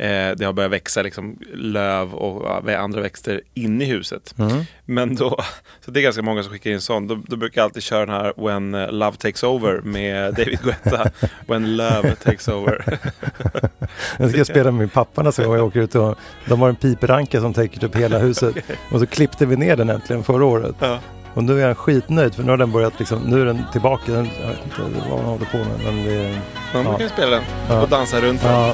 eh, 0.07 0.35
det 0.35 0.45
har 0.45 0.53
börjat 0.53 0.71
växa 0.71 1.01
liksom 1.01 1.37
löv 1.53 2.13
och 2.13 2.69
andra 2.71 3.01
växter 3.01 3.41
in 3.53 3.81
i 3.81 3.85
huset. 3.85 4.35
Mm. 4.39 4.63
Men 4.85 5.15
då, 5.15 5.29
så 5.85 5.91
det 5.91 5.99
är 5.99 6.01
ganska 6.01 6.21
många 6.21 6.43
som 6.43 6.51
skickar 6.53 6.71
in 6.71 6.81
sånt. 6.81 7.09
Då, 7.09 7.19
då 7.27 7.35
brukar 7.35 7.61
jag 7.61 7.65
alltid 7.65 7.83
köra 7.83 8.05
den 8.05 8.15
här 8.15 8.33
When 8.37 8.73
eh, 8.75 8.91
Love 8.91 9.17
Takes 9.17 9.43
Over 9.43 9.81
med 9.81 10.33
David 10.35 10.59
Guetta. 10.63 11.09
When 11.47 11.77
Love 11.77 12.15
Takes 12.15 12.47
Over. 12.47 12.99
Jag 14.17 14.31
ska 14.31 14.45
spela 14.45 14.63
med 14.71 14.73
min 14.79 14.89
pappa 14.89 15.23
nästa 15.23 15.45
gång 15.45 15.55
jag 15.55 15.65
åker 15.67 15.79
ut 15.79 15.95
och 15.95 16.15
de 16.45 16.61
har 16.61 16.69
en 16.69 16.75
piperanka 16.75 17.41
som 17.41 17.53
täcker 17.53 17.79
typ 17.79 17.95
hela 17.95 18.17
huset. 18.17 18.55
Och 18.91 18.99
så 18.99 19.05
klippte 19.05 19.45
vi 19.45 19.55
ner 19.55 19.75
den 19.75 19.89
äntligen 19.89 20.23
förra 20.23 20.45
året. 20.45 20.75
Ja. 20.79 20.99
Och 21.33 21.43
nu 21.43 21.61
är 21.61 21.65
han 21.65 21.75
skitnöjd 21.75 22.35
för 22.35 22.43
nu 22.43 22.49
har 22.49 22.57
den 22.57 22.71
börjat 22.71 22.99
liksom, 22.99 23.19
nu 23.21 23.41
är 23.41 23.45
den 23.45 23.63
tillbaka. 23.71 24.11
Den, 24.11 24.29
jag 24.41 24.47
vet 24.47 24.65
inte 24.65 24.99
vad 25.09 25.19
han 25.19 25.27
håller 25.29 25.45
på 25.45 25.57
med 25.57 25.79
men 25.85 26.03
det... 26.05 26.39
Man 26.73 26.85
Ja. 26.85 26.97
kan 26.97 27.09
spela 27.09 27.31
den 27.31 27.43
Ja. 27.69 27.81
och 27.81 27.89
dansa 27.89 28.21
runt 28.21 28.41
den. 28.41 28.51
Ja, 28.51 28.73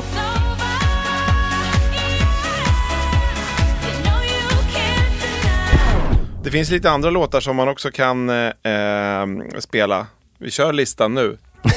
Det 6.43 6.51
finns 6.51 6.69
lite 6.71 6.91
andra 6.91 7.09
låtar 7.09 7.39
som 7.39 7.55
man 7.55 7.67
också 7.69 7.91
kan 7.91 8.29
eh, 8.29 8.35
eh, 8.73 9.25
spela. 9.59 10.07
Vi 10.37 10.51
kör 10.51 10.73
listan 10.73 11.13
nu. 11.13 11.37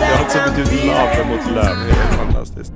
Jag 0.00 0.16
har 0.16 0.24
också 0.24 0.38
betytt 0.56 0.84
love 0.84 1.24
mot 1.28 1.54
löv. 1.54 1.76
Det 1.86 1.90
är 1.92 2.16
fantastiskt. 2.24 2.72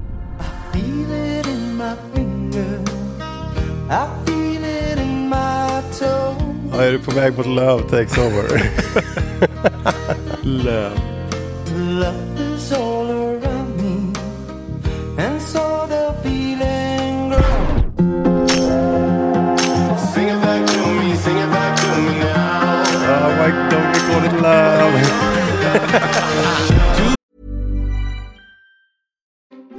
Ja, 6.72 6.82
är 6.82 6.92
du 6.92 6.98
på 6.98 7.10
väg 7.10 7.36
mot 7.36 7.46
Love 7.46 7.82
Takes 7.82 8.18
Over? 8.18 8.62
Löv. 10.42 10.92
oh 23.08 23.30
my 23.38 23.50
God, 23.70 23.86
vi 23.94 24.00
går 24.14 24.20
till 24.20 24.36
Love. 24.42 25.00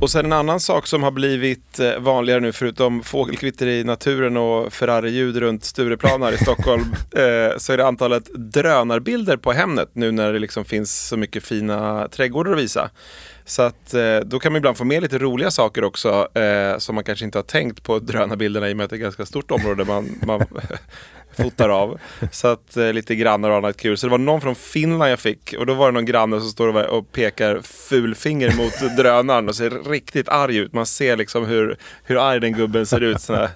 Och 0.00 0.10
sen 0.10 0.24
en 0.24 0.32
annan 0.32 0.60
sak 0.60 0.86
som 0.86 1.02
har 1.02 1.10
blivit 1.10 1.78
eh, 1.78 1.98
vanligare 1.98 2.40
nu 2.40 2.52
förutom 2.52 3.02
fågelkvitter 3.02 3.66
i 3.66 3.84
naturen 3.84 4.36
och 4.36 4.72
Ferrari-ljud 4.72 5.36
runt 5.36 5.64
Stureplan 5.64 6.22
här 6.22 6.32
i 6.32 6.38
Stockholm 6.38 6.82
eh, 7.16 7.56
så 7.58 7.72
är 7.72 7.76
det 7.76 7.86
antalet 7.86 8.24
drönarbilder 8.34 9.36
på 9.36 9.52
Hemnet 9.52 9.88
nu 9.92 10.12
när 10.12 10.32
det 10.32 10.38
liksom 10.38 10.64
finns 10.64 11.08
så 11.08 11.16
mycket 11.16 11.44
fina 11.44 12.08
trädgårdar 12.08 12.52
att 12.52 12.58
visa. 12.58 12.90
Så 13.44 13.62
att 13.62 13.94
eh, 13.94 14.18
då 14.24 14.38
kan 14.38 14.52
man 14.52 14.56
ibland 14.56 14.76
få 14.76 14.84
med 14.84 15.02
lite 15.02 15.18
roliga 15.18 15.50
saker 15.50 15.84
också 15.84 16.38
eh, 16.38 16.78
som 16.78 16.94
man 16.94 17.04
kanske 17.04 17.24
inte 17.24 17.38
har 17.38 17.42
tänkt 17.42 17.82
på 17.82 17.98
drönarbilderna 17.98 18.68
i 18.68 18.72
och 18.72 18.76
med 18.76 18.84
att 18.84 18.90
det 18.90 18.94
är 18.94 18.98
ett 18.98 19.02
ganska 19.02 19.26
stort 19.26 19.50
område 19.50 19.84
man, 19.84 20.18
man 20.26 20.46
fotar 21.36 21.68
av. 21.68 21.98
Så 22.30 22.48
att 22.48 22.76
eh, 22.76 22.92
lite 22.92 23.14
grannar 23.14 23.50
och 23.50 23.56
annat 23.56 23.76
kul. 23.76 23.96
Så 23.98 24.06
det 24.06 24.10
var 24.10 24.18
någon 24.18 24.40
från 24.40 24.54
Finland 24.54 25.10
jag 25.12 25.18
fick 25.20 25.54
och 25.58 25.66
då 25.66 25.74
var 25.74 25.86
det 25.86 25.92
någon 25.92 26.04
granne 26.04 26.40
som 26.40 26.48
står 26.48 26.88
och- 26.90 27.12
pekar 27.12 27.60
fulfinger 27.62 28.56
mot 28.56 28.96
drönaren 28.96 29.48
och 29.48 29.54
ser 29.56 29.90
riktigt 29.90 30.28
arg 30.28 30.56
ut. 30.56 30.72
Man 30.72 30.86
ser 30.86 31.16
liksom 31.16 31.46
hur, 31.46 31.76
hur 32.04 32.28
arg 32.30 32.40
den 32.40 32.52
gubben 32.52 32.86
ser 32.86 33.00
ut. 33.00 33.20
Sån 33.20 33.36
här, 33.36 33.48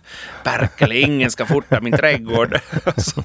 Berkel, 0.44 0.92
ingen 0.92 1.30
ska 1.30 1.46
fota 1.46 1.80
min 1.80 1.96
trädgård. 1.96 2.60
Så- 2.96 3.22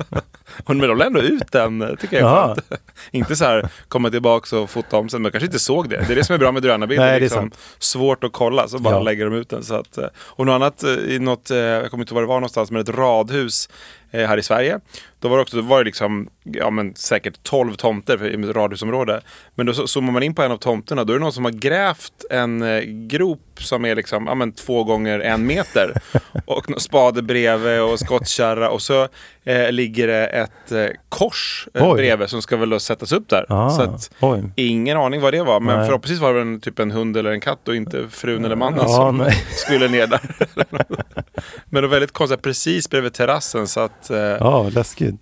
och 0.66 0.76
men 0.76 0.88
de 0.90 0.98
la 0.98 1.06
ändå 1.06 1.20
ut 1.20 1.52
den, 1.52 1.98
tycker 2.00 2.20
jag 2.20 2.32
är 2.42 2.46
skönt. 2.48 2.60
Inte 3.12 3.36
så 3.36 3.46
här 3.46 3.70
komma 3.88 4.10
tillbaka 4.10 4.58
och 4.60 4.70
fota 4.70 4.98
om 4.98 5.10
sen, 5.10 5.22
men 5.22 5.32
kanske 5.32 5.46
inte 5.46 5.60
såg 5.60 5.90
det. 5.90 6.04
Det 6.08 6.14
är 6.14 6.16
det 6.16 6.24
som 6.24 6.34
är 6.34 6.38
bra 6.40 6.52
med 6.52 6.62
drönarbilder. 6.64 7.06
Nej, 7.06 7.12
det 7.12 7.18
är 7.18 7.22
liksom 7.22 7.52
svårt 7.80 8.24
att 8.24 8.34
kolla, 8.34 8.68
så 8.68 8.80
bara 8.80 8.94
Ja. 8.96 9.02
lägger 9.02 9.26
de 9.26 9.34
ut 9.34 9.50
den. 9.50 9.64
Så 9.64 9.76
att, 9.76 9.98
eh, 9.98 10.06
och 10.18 10.46
något 10.46 10.54
annat, 10.54 10.84
eh, 10.84 10.90
i 10.92 11.20
något, 11.20 11.52
eh, 11.52 11.58
jag 11.58 11.92
kommer 11.92 12.02
inte 12.04 12.12
ihåg 12.12 12.16
var 12.16 12.22
det 12.22 12.28
var 12.28 12.36
någonstans, 12.36 12.72
men 12.72 12.82
ett 12.82 12.90
radhus 12.90 13.70
eh, 13.70 14.03
Eh, 14.14 14.28
här 14.28 14.38
i 14.38 14.44
Sverige. 14.44 14.80
Då 15.24 15.30
var 15.30 15.38
det 15.38 15.42
också, 15.42 15.56
då 15.56 15.62
var 15.62 15.78
det 15.78 15.84
liksom, 15.84 16.30
ja 16.44 16.70
men 16.70 16.96
säkert 16.96 17.44
12 17.44 17.74
tomter 17.74 18.28
i 18.28 18.50
ett 18.50 18.56
radhusområde. 18.56 19.22
Men 19.56 19.66
då 19.66 19.74
zoomar 19.74 20.12
man 20.12 20.24
in 20.24 20.36
på 20.36 20.42
en 20.44 20.52
av 20.52 20.58
tomterna, 20.58 21.04
då 21.04 21.14
är 21.14 21.18
det 21.18 21.24
någon 21.24 21.34
som 21.34 21.46
har 21.46 21.52
grävt 21.52 22.14
en 22.30 22.62
eh, 22.62 22.82
grop 22.82 23.40
som 23.60 23.86
är 23.86 23.96
liksom, 23.96 24.28
ja 24.28 24.36
men 24.36 24.52
två 24.52 24.84
gånger 24.84 25.20
en 25.20 25.46
meter. 25.46 25.94
och 26.46 26.82
spade 26.82 27.22
bredvid 27.22 27.82
och 27.82 28.00
skottkärra 28.00 28.70
och 28.70 28.82
så 28.82 29.08
eh, 29.44 29.72
ligger 29.72 30.08
det 30.08 30.28
ett 30.28 30.72
eh, 30.72 30.86
kors 31.10 31.68
eh, 31.74 31.94
bredvid 31.94 32.30
som 32.30 32.42
ska 32.42 32.58
väl 32.58 32.70
då 32.70 32.80
sättas 32.80 33.12
upp 33.12 33.30
där. 33.30 33.46
Ah, 33.50 33.70
så 33.70 33.82
att. 33.82 34.12
Ingen 34.56 34.98
aning 34.98 35.22
vad 35.22 35.34
det 35.34 35.44
var, 35.44 35.60
men 35.60 35.78
Nej. 35.78 35.86
förhoppningsvis 35.86 36.20
var 36.22 36.34
det 36.34 36.42
en, 36.42 36.60
typ 36.60 36.80
en 36.80 36.92
hund 36.92 37.18
eller 37.18 37.32
en 37.32 37.42
katt 37.42 37.68
och 37.68 37.76
inte 37.76 38.08
frun 38.10 38.46
eller 38.46 38.56
mannen 38.56 38.80
Ja, 38.82 38.88
som 38.88 39.18
nej. 39.18 39.44
skulle 39.52 39.88
ner 39.88 40.08
där. 40.08 40.22
men 41.70 41.82
det 41.84 41.88
var 41.88 41.88
väldigt 41.88 42.12
konstigt, 42.12 42.42
precis 42.42 42.90
bredvid 42.90 43.14
terrassen 43.14 43.68
så 43.68 43.80
att 43.80 44.10
eh, 44.10 44.18
ja. 44.18 44.70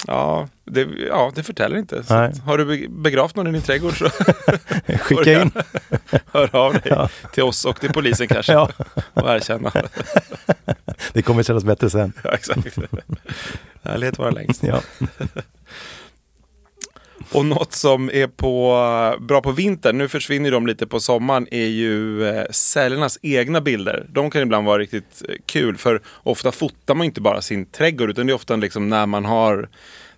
Ja, 0.08 0.48
läskigt. 0.66 0.98
det, 0.98 1.06
ja, 1.08 1.32
det 1.36 1.44
förtäller 1.44 1.78
inte. 1.78 2.00
Att, 2.08 2.38
har 2.40 2.58
du 2.58 2.66
be- 2.66 2.88
begravt 2.90 3.36
någon 3.36 3.48
i 3.48 3.52
din 3.52 3.62
trädgård 3.62 3.98
så 3.98 4.10
Skicka 5.00 5.42
in. 5.42 5.52
hör 6.34 6.56
av 6.56 6.74
dig 6.74 6.82
Ja. 6.86 7.10
till 7.34 7.44
oss 7.44 7.66
och 7.66 7.80
till 7.80 7.94
polisen 7.94 8.28
kanske 8.30 8.54
Ja. 8.54 8.70
och 9.14 9.30
erkänna. 9.30 9.72
Det 11.14 11.22
kommer 11.22 11.44
kännas 11.44 11.64
bättre 11.64 11.90
sen. 11.90 12.14
ja, 12.24 12.32
exakt. 12.34 12.78
Ärlighet 13.84 14.18
vara 14.18 14.30
längst. 14.32 14.64
Ja. 14.64 14.82
Och 17.34 17.46
något 17.46 17.74
som 17.74 18.10
är 18.14 18.28
på, 18.28 19.18
bra 19.20 19.42
på 19.42 19.52
vintern, 19.52 19.98
nu 19.98 20.08
försvinner 20.08 20.52
de 20.52 20.68
lite 20.68 20.88
på 20.88 21.00
sommaren, 21.00 21.48
är 21.52 21.66
ju 21.66 22.28
eh, 22.28 22.46
säljarnas 22.52 23.20
egna 23.22 23.62
bilder. 23.62 24.06
De 24.10 24.30
kan 24.30 24.42
ibland 24.42 24.68
vara 24.68 24.80
riktigt 24.80 25.24
eh, 25.30 25.36
kul, 25.46 25.78
för 25.78 26.02
ofta 26.24 26.52
fotar 26.52 26.96
man 26.96 27.06
inte 27.06 27.22
bara 27.22 27.42
sin 27.42 27.66
trädgård, 27.66 28.10
utan 28.10 28.28
det 28.28 28.32
är 28.32 28.36
ofta 28.36 28.56
liksom 28.56 28.90
när 28.90 29.06
man 29.06 29.26
har 29.26 29.70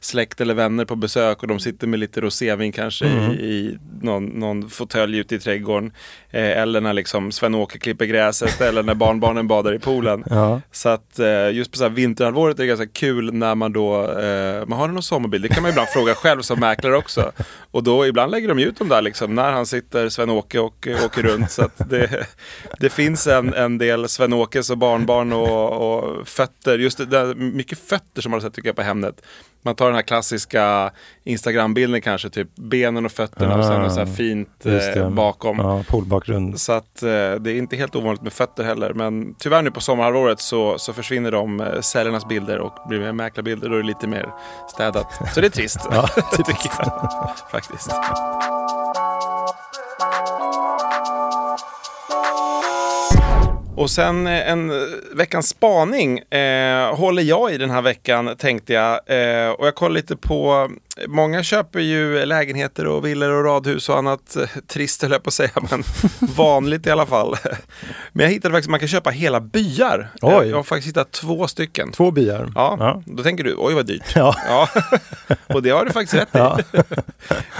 släkt 0.04 0.42
eller 0.42 0.54
vänner 0.54 0.86
på 0.86 0.96
besök 0.96 1.42
och 1.42 1.48
de 1.48 1.60
sitter 1.60 1.88
med 1.88 2.00
lite 2.00 2.22
rosévin 2.22 2.72
kanske 2.72 3.06
Mm. 3.06 3.32
i, 3.32 3.36
i 3.36 3.78
någon, 4.02 4.26
någon 4.26 4.70
fåtölj 4.70 5.18
ute 5.18 5.36
i 5.36 5.39
trädgården. 5.39 5.92
Eh, 6.32 6.58
eller 6.62 6.82
när 6.82 6.94
liksom 6.94 7.32
Sven-Åke 7.32 7.80
klipper 7.80 8.06
gräset 8.06 8.62
eller 8.68 8.84
när 8.84 8.94
barnbarnen 8.96 9.48
badar 9.48 9.74
i 9.74 9.80
poolen. 9.80 10.24
Ja. 10.30 10.62
Så 10.72 10.89
att 10.89 11.20
eh, 11.20 11.52
just 11.52 11.72
på 11.72 11.78
så 11.78 11.84
här 11.84 11.89
vinterhalvåret 11.92 12.60
är 12.60 12.63
det 12.63 12.68
ganska 12.68 12.88
kul 12.88 13.34
när 13.34 13.56
man 13.56 13.74
då, 13.74 14.12
eh, 14.20 14.66
man 14.68 14.80
har 14.80 14.88
någon 14.88 15.04
sommarbild, 15.04 15.44
det 15.44 15.50
kan 15.50 15.62
man 15.63 15.70
ibland 15.72 15.89
fråga 15.89 16.16
själv 16.16 16.42
som 16.42 16.60
mäklare 16.60 16.98
också. 16.98 17.32
Och 17.72 17.84
då 17.84 18.08
ibland 18.08 18.32
lägger 18.32 18.48
de 18.48 18.60
ut 18.60 18.78
dem 18.80 18.89
där 18.89 19.02
liksom, 19.02 19.36
när 19.36 19.52
han 19.52 19.66
sitter 19.66 20.10
Sven-Åke 20.10 20.60
och 20.60 20.88
eh, 20.88 21.06
åker 21.06 21.24
runt. 21.24 21.52
Så 21.52 21.62
att 21.63 21.89
det, 21.89 22.26
det 22.80 22.89
finns 22.89 23.28
en, 23.28 23.54
en 23.54 23.78
del 23.78 24.10
Sven-Åkes 24.10 24.70
och 24.70 24.78
barnbarn 24.78 25.34
och, 25.34 25.96
och 25.98 26.28
fötter, 26.28 26.80
just 26.80 26.98
det 26.98 27.06
där, 27.06 27.36
mycket 27.36 27.80
fötter 27.80 28.22
som 28.22 28.32
man 28.32 28.39
har 28.42 28.48
sett 28.48 28.54
tycker 28.54 28.70
jag 28.70 28.76
på 28.76 28.82
Hemnet. 28.82 29.22
Man 29.65 29.76
tar 29.76 29.86
den 29.86 29.95
här 29.95 30.02
klassiska 30.02 30.91
Instagram-bilden 31.23 32.02
kanske, 32.02 32.30
typ 32.30 32.56
benen 32.56 33.06
och 33.06 33.12
fötterna 33.12 33.58
och 33.58 33.65
sen 33.65 33.82
något 33.82 33.93
så 33.93 33.99
här 33.99 34.06
fint 34.06 34.49
Just 34.63 34.95
eh, 34.95 35.10
bakom. 35.10 35.58
Ja, 35.58 35.84
poolbakgrund. 35.89 36.62
Så 36.62 36.71
att 36.73 37.04
eh, 37.04 37.10
det 37.10 37.52
är 37.52 37.56
inte 37.56 37.76
helt 37.76 37.95
ovanligt 37.95 38.21
med 38.21 38.34
fötter 38.34 38.63
heller. 38.63 38.93
Men 38.93 39.36
tyvärr 39.39 39.62
nu 39.62 39.71
på 39.71 39.82
sommarhalvåret 39.82 40.39
så, 40.39 40.78
så 40.78 40.93
försvinner 40.93 41.32
de 41.32 41.62
eh, 41.62 41.82
säljarnas 41.82 42.28
bilder 42.28 42.60
och 42.60 42.88
blir 42.88 42.99
mer 42.99 43.12
mäklarbilder. 43.12 43.69
Då 43.69 43.76
är 43.76 43.80
det 43.80 43.88
lite 43.88 44.08
mer 44.08 44.30
städat. 44.69 45.08
Så 45.34 45.41
det 45.41 45.47
är 45.47 45.52
trist. 45.52 45.80
Ja, 45.91 46.08
tycker 46.32 46.71
jag 46.80 47.34
faktiskt. 47.52 47.91
Och 53.76 53.90
sen 53.90 54.28
eh, 54.28 54.50
en 54.50 54.70
eh, 54.70 54.76
veckans 55.16 55.50
spaning 55.50 56.20
eh, 56.20 56.96
håller 56.96 57.24
jag 57.24 57.54
i 57.54 57.58
den 57.58 57.70
här 57.70 57.82
veckan 57.82 58.36
tänkte 58.38 58.74
jag. 58.74 58.92
Eh, 58.94 59.50
och 59.50 59.68
jag 59.68 59.76
kollar 59.76 59.96
lite 59.96 60.16
på, 60.16 60.70
många 61.08 61.43
köper 61.43 61.79
ju 61.79 62.25
lägenheter 62.25 62.88
och 62.88 63.06
villor 63.06 63.29
och 63.32 63.45
radhus 63.45 63.89
och 63.89 63.97
annat 63.97 64.36
eh, 64.36 64.47
trist 64.67 65.01
höll 65.01 65.12
jag 65.12 65.23
på 65.23 65.27
att 65.27 65.34
säga, 65.34 65.49
men 65.71 65.84
vanligt 66.36 66.88
i 66.88 66.91
alla 66.91 67.06
fall. 67.06 67.36
Men 68.12 68.25
jag 68.25 68.32
hittade 68.34 68.51
faktiskt 68.53 68.67
att 68.67 68.71
man 68.71 68.79
kan 68.79 68.88
köpa 68.89 69.10
hela 69.10 69.39
byar. 69.41 70.12
Eh, 70.23 70.39
Oj. 70.39 70.47
Jag 70.47 70.56
har 70.56 70.63
faktiskt 70.63 70.88
hittat 70.88 71.12
två 71.12 71.47
stycken. 71.47 71.91
Två 71.91 72.12
byar. 72.12 72.51
Ja, 72.56 72.75
Ja. 72.79 73.03
då 73.06 73.23
tänker 73.23 73.43
du, 73.43 73.56
oj 73.58 73.73
vad 73.73 73.86
dyrt. 73.86 74.03
Ja. 74.15 74.36
Ja. 74.47 74.69
Och 75.47 75.62
det 75.63 75.69
har 75.69 75.86
du 75.86 75.91
faktiskt 75.91 76.13
rätt 76.13 76.36
i. 76.36 76.38
Ja. 76.38 76.60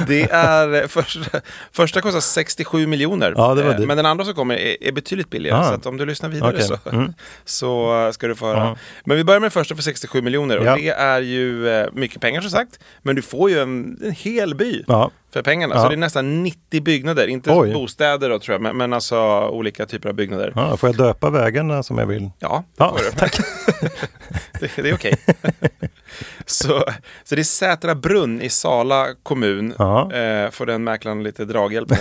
Det 0.08 0.24
är, 0.32 0.74
eh, 0.82 0.88
första, 0.88 1.40
första 1.72 2.02
kostar 2.02 2.20
67 2.20 2.88
miljoner. 2.88 3.34
Ja, 3.38 3.54
det 3.56 3.64
var 3.64 3.74
dyrt. 3.74 3.88
Men 3.88 3.98
den 3.98 4.06
andra 4.06 4.26
som 4.26 4.34
kommer 4.34 4.56
är, 4.56 4.84
är 4.84 4.92
betydligt 4.92 5.30
billigare. 5.30 5.60
Ah. 5.60 5.68
Så 5.70 5.74
att 5.74 5.86
om 5.86 5.98
du 5.98 6.06
lyssnar 6.06 6.30
vidare 6.30 6.52
Okej. 6.54 6.64
så, 6.68 6.90
Mm. 6.90 7.14
så 7.46 8.10
ska 8.14 8.28
du 8.28 8.36
få 8.36 8.46
höra. 8.46 8.58
Ja. 8.58 8.78
Men 9.06 9.18
vi 9.18 9.24
börjar 9.24 9.40
med 9.40 9.46
den 9.46 9.52
första 9.52 9.76
för 9.76 9.82
67 9.84 10.22
miljoner. 10.22 10.58
Och 10.58 10.66
det 10.78 10.90
är 10.90 11.22
ju 11.22 11.88
mycket 11.94 12.22
pengar 12.22 12.42
som 12.42 12.50
sagt. 12.50 12.80
Men 13.02 13.16
du 13.16 13.22
får 13.24 13.50
ju 13.50 13.60
en, 13.62 14.00
en 14.04 14.12
hel 14.12 14.56
by 14.56 14.84
Ja. 14.88 15.12
för 15.34 15.42
pengarna. 15.42 15.76
Ja. 15.76 15.82
Så 15.82 15.88
det 15.90 15.96
är 15.96 15.98
nästan 15.98 16.44
90 16.44 16.82
byggnader. 16.82 17.28
Inte 17.28 17.52
Oj. 17.52 17.74
bostäder 17.74 18.30
då 18.30 18.40
tror 18.40 18.54
jag, 18.54 18.62
men, 18.62 18.78
men 18.78 18.94
alltså 18.94 19.48
olika 19.48 19.86
typer 19.86 20.10
av 20.10 20.16
byggnader. 20.16 20.54
Ja, 20.56 20.78
får 20.78 20.90
jag 20.90 20.98
döpa 20.98 21.30
vägarna 21.30 21.84
som 21.84 21.98
jag 21.98 22.06
vill? 22.06 22.30
Ja, 22.40 22.64
det 22.78 22.84
får 22.84 22.98
du. 23.04 23.12
tack. 23.18 23.38
det, 24.60 24.72
det 24.84 24.90
är 24.90 24.94
okej. 24.94 25.18
så, 26.46 26.84
så 27.24 27.36
det 27.36 27.42
är 27.42 27.44
Sätra 27.44 27.96
brunn 27.96 28.42
i 28.42 28.50
Sala 28.50 29.08
kommun. 29.24 29.72
Eh, 29.72 30.50
får 30.52 30.66
den 30.66 30.84
mäklaren 30.84 31.24
lite 31.24 31.46
draghjälp 31.46 31.90
nu. 31.90 31.98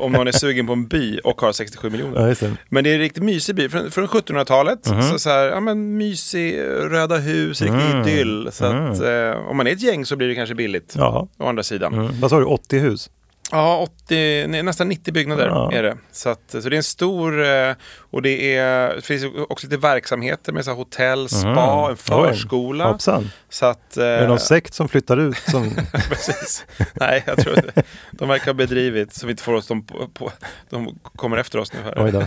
Om 0.00 0.12
någon 0.12 0.26
är 0.28 0.32
sugen 0.32 0.66
på 0.66 0.72
en 0.72 0.86
by 0.88 1.18
och 1.24 1.40
har 1.40 1.52
67 1.52 1.90
miljoner. 1.90 2.36
Ja. 2.40 2.48
Men 2.68 2.84
det 2.84 2.90
är 2.90 2.94
en 2.94 3.00
riktigt 3.00 3.22
mysig 3.22 3.54
by 3.54 3.68
från, 3.68 3.90
från 3.90 4.06
1700-talet. 4.06 4.78
Så, 5.12 5.18
så 5.18 5.30
här, 5.30 5.46
ja 5.46 5.60
men 5.60 5.96
mysig, 5.96 6.58
röda 6.90 7.16
hus, 7.16 7.62
riktig 7.62 7.78
Mhm. 7.78 8.08
idyll. 8.08 8.48
Så 8.52 8.64
att 8.64 9.00
eh, 9.00 9.48
om 9.50 9.56
man 9.56 9.66
är 9.66 9.70
ett 9.72 9.82
gäng 9.82 10.06
så 10.06 10.16
blir 10.16 10.28
det 10.28 10.34
kanske 10.34 10.54
billigt. 10.54 10.94
Ja. 10.98 11.28
Å 11.38 11.46
andra 11.48 11.62
sidan. 11.62 11.94
Mm. 11.94 12.20
Vad 12.20 12.30
sa 12.30 12.38
du, 12.38 12.44
80 12.44 12.78
hus? 12.78 13.10
Ja, 13.50 13.78
80, 14.04 14.46
nej, 14.48 14.62
nästan 14.62 14.88
90 14.88 15.12
byggnader 15.14 15.46
Ja. 15.46 15.72
är 15.72 15.82
det. 15.82 15.96
Så, 16.12 16.28
att, 16.28 16.40
så 16.48 16.58
det 16.68 16.74
är 16.74 16.76
en 16.76 16.82
stor, 16.82 17.44
eh, 17.46 17.72
och 18.10 18.22
det, 18.22 18.56
är, 18.56 18.94
det 18.96 19.02
finns 19.02 19.24
också 19.48 19.66
lite 19.66 19.76
verksamheter 19.76 20.52
med 20.52 20.64
så 20.64 20.72
hotell, 20.72 21.28
spa, 21.28 21.48
Mhm. 21.82 21.90
en 21.90 21.96
förskola. 21.96 22.88
Hoppsan. 22.88 23.30
Så 23.48 23.66
att, 23.66 23.96
eh, 23.96 24.04
Är 24.04 24.20
det 24.22 24.28
någon 24.28 24.38
sekt 24.38 24.74
som 24.74 24.88
flyttar 24.88 25.16
ut? 25.16 25.36
Som... 25.36 25.70
precis. 26.08 26.64
Nej, 26.94 27.22
jag 27.26 27.38
tror 27.38 27.56
inte. 27.56 27.82
De 28.12 28.28
verkar 28.28 28.46
ha 28.46 28.52
bedrivit 28.54 29.14
så 29.14 29.26
vi 29.26 29.30
inte 29.30 29.42
får 29.42 29.52
oss 29.52 29.66
dem 29.66 29.86
på, 29.86 30.08
på, 30.14 30.32
de 30.70 30.98
kommer 31.16 31.36
efter 31.36 31.58
oss 31.58 31.72
nu 31.72 31.78
här. 31.84 31.94
Oj 32.04 32.12
då. 32.12 32.22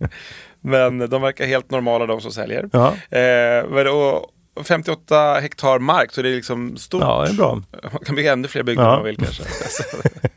Men 0.60 1.10
de 1.10 1.22
verkar 1.22 1.46
helt 1.46 1.70
normala 1.70 2.06
de 2.06 2.20
som 2.20 2.32
säljer. 2.32 2.68
Ja. 2.72 2.94
Eh, 3.18 3.86
och 3.88 4.26
58 4.64 5.34
hektar 5.40 5.78
mark, 5.78 6.12
så 6.12 6.22
det 6.22 6.28
är 6.28 6.34
liksom 6.34 6.76
stort. 6.76 7.00
ja, 7.02 7.22
det 7.26 7.30
är 7.30 7.34
bra. 7.34 7.62
Man 7.92 8.00
kan 8.06 8.16
bygga 8.16 8.32
ännu 8.32 8.48
fler 8.48 8.62
byggnader 8.62 8.90
Ja. 8.90 8.96
man 8.96 9.04
vill 9.04 9.16
kanske. 9.16 9.42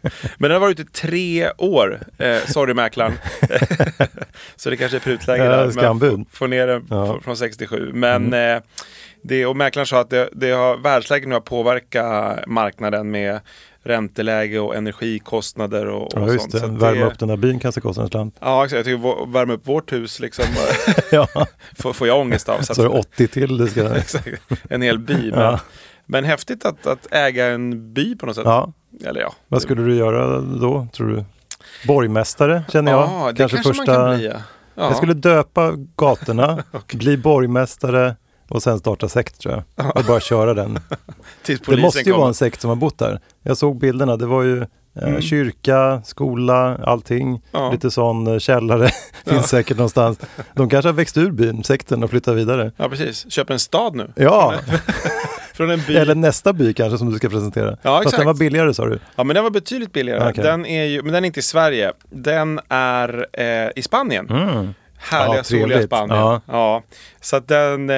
Men 0.38 0.50
den 0.50 0.52
har 0.52 0.60
varit 0.60 0.80
ute 0.80 0.90
i 0.90 1.02
tre 1.10 1.52
år. 1.58 2.00
Eh, 2.18 2.38
sorry 2.48 2.74
mäklaren. 2.74 3.14
så 4.56 4.70
det 4.70 4.78
kanske 4.78 4.98
är 4.98 5.02
prutläge 5.02 5.44
Ja, 5.46 5.52
där. 5.52 5.72
Skambud. 5.72 6.26
få, 6.32 6.48
ner 6.48 6.68
den 6.68 6.88
Ja. 6.90 7.20
från 7.24 7.38
67. 7.38 7.92
Men 7.94 8.34
eh, 8.34 8.62
det, 9.24 9.46
och 9.46 9.56
mäklaren 9.56 9.86
sa 9.88 10.00
att 10.00 10.10
det, 10.10 10.30
det 10.32 10.52
har, 10.52 10.78
världsläget 10.78 11.28
nu 11.28 11.36
har 11.36 11.42
påverkat 11.42 12.48
marknaden 12.48 13.12
med 13.12 13.40
ränteläge 13.84 14.60
och 14.60 14.76
energikostnader 14.76 15.86
och, 15.88 16.14
och 16.14 16.22
Ja, 16.22 16.28
just 16.34 16.40
sånt. 16.42 16.52
det. 16.52 16.60
Så 16.60 16.68
Värma 16.68 17.06
upp 17.06 17.20
den 17.20 17.28
där 17.30 17.38
byn 17.38 17.60
kanske 17.60 17.82
kostar 17.82 18.04
en 18.04 18.10
slant. 18.10 18.36
Ja, 18.40 18.66
exakt. 18.66 18.78
Jag 18.78 18.86
tycker 18.86 19.32
värma 19.32 19.54
upp 19.54 19.68
vårt 19.68 19.92
hus 19.92 20.20
liksom, 20.20 20.46
Ja, 21.12 21.28
får, 21.80 21.94
får 21.94 22.08
jag 22.08 22.20
ångest 22.20 22.50
av. 22.50 22.62
Så 22.62 22.76
så 22.76 22.82
är 22.82 22.90
det 22.90 23.00
80 23.00 23.28
till 23.28 23.58
det 23.58 23.68
ska... 23.68 23.96
exakt, 23.96 24.28
en 24.70 24.82
hel 24.82 25.00
by. 25.00 25.32
Men, 25.32 25.40
Ja. 25.40 25.60
men 26.06 26.24
häftigt 26.26 26.66
att, 26.66 26.88
att 26.88 27.08
äga 27.12 27.46
en 27.48 27.94
by 27.94 28.16
på 28.16 28.26
något 28.26 28.36
sätt. 28.36 28.46
Ja. 28.46 28.74
Eller 29.06 29.22
ja. 29.22 29.34
Vad 29.48 29.62
skulle 29.62 29.82
du 29.82 29.96
göra 29.96 30.42
då, 30.42 30.88
tror 30.94 31.08
du? 31.08 31.24
Borgmästare 31.88 32.64
känner 32.72 32.92
jag. 32.92 33.02
Ja, 33.02 33.32
det 33.36 33.50
kanske, 33.50 33.74
man 33.78 33.86
kan 33.86 34.16
bli. 34.18 34.26
Ja. 34.26 34.34
Ja. 34.76 34.84
Jag 34.84 34.96
skulle 34.98 35.14
döpa 35.14 35.74
gatorna, 35.96 36.64
bli 36.94 37.18
borgmästare 37.18 38.16
och 38.50 38.64
sen 38.64 38.80
starta 38.80 39.10
sekt 39.10 39.40
tror 39.42 39.64
jag. 39.76 39.96
Och 39.98 40.04
bara 40.08 40.20
köra 40.20 40.54
den. 40.54 40.80
Det 41.46 41.78
måste 41.78 42.00
ju 42.00 42.04
kommer. 42.04 42.18
vara 42.18 42.28
en 42.28 42.34
sekt 42.34 42.62
som 42.62 42.70
har 42.70 42.76
bott 42.76 42.98
där. 42.98 43.20
Jag 43.44 43.58
såg 43.58 43.80
bilderna, 43.80 44.18
det 44.18 44.26
var 44.26 44.44
ju 44.44 44.66
eh, 45.02 45.20
kyrka, 45.20 46.02
skola, 46.06 46.78
allting. 46.84 47.28
Mm. 47.28 47.40
Ja. 47.52 47.72
Lite 47.72 47.92
sån 47.92 48.28
eh, 48.28 48.40
källare, 48.40 48.90
finns 49.26 49.50
säkert 49.50 49.78
någonstans. 49.78 50.20
De 50.54 50.70
kanske 50.70 50.90
har 50.90 50.94
växt 50.94 51.18
ur 51.18 51.32
byn, 51.32 51.64
sekten 51.64 52.04
och 52.04 52.10
flyttat 52.10 52.36
vidare. 52.36 52.72
Ja, 52.78 52.90
precis. 52.90 53.32
Köper 53.32 53.54
en 53.54 53.60
stad 53.60 53.96
nu. 53.96 54.12
Ja, 54.16 54.54
Från 55.54 55.70
en 55.70 55.82
by. 55.88 55.96
eller 55.96 56.16
nästa 56.16 56.54
by 56.54 56.74
kanske 56.74 56.98
som 56.98 57.12
du 57.12 57.18
ska 57.18 57.30
presentera. 57.30 57.70
Ja, 57.82 57.98
Fast 57.98 58.02
exakt. 58.02 58.18
den 58.18 58.28
var 58.28 58.34
billigare 58.34 58.74
sa 58.74 58.86
du. 58.86 59.00
Ja, 59.16 59.24
men 59.24 59.34
den 59.34 59.44
var 59.44 59.52
betydligt 59.52 59.94
billigare. 59.94 60.30
Okej. 60.30 60.44
Den 60.44 60.66
är 60.66 60.84
ju, 60.86 61.02
men 61.04 61.14
den 61.14 61.24
är 61.24 61.28
inte 61.28 61.40
i 61.40 61.44
Sverige. 61.44 61.92
Den 62.10 62.60
är 62.70 63.26
eh, 63.34 63.70
i 63.76 63.82
Spanien. 63.82 64.30
Mm. 64.30 64.74
Härliga, 65.00 65.38
Ja, 65.38 65.44
soliga. 65.44 65.84
Spanien. 65.84 66.20
Ja. 66.20 66.42
Ja. 66.48 66.84
Så 67.22 67.36
att 67.36 67.48
den, 67.48 67.90
eh, 67.90 67.96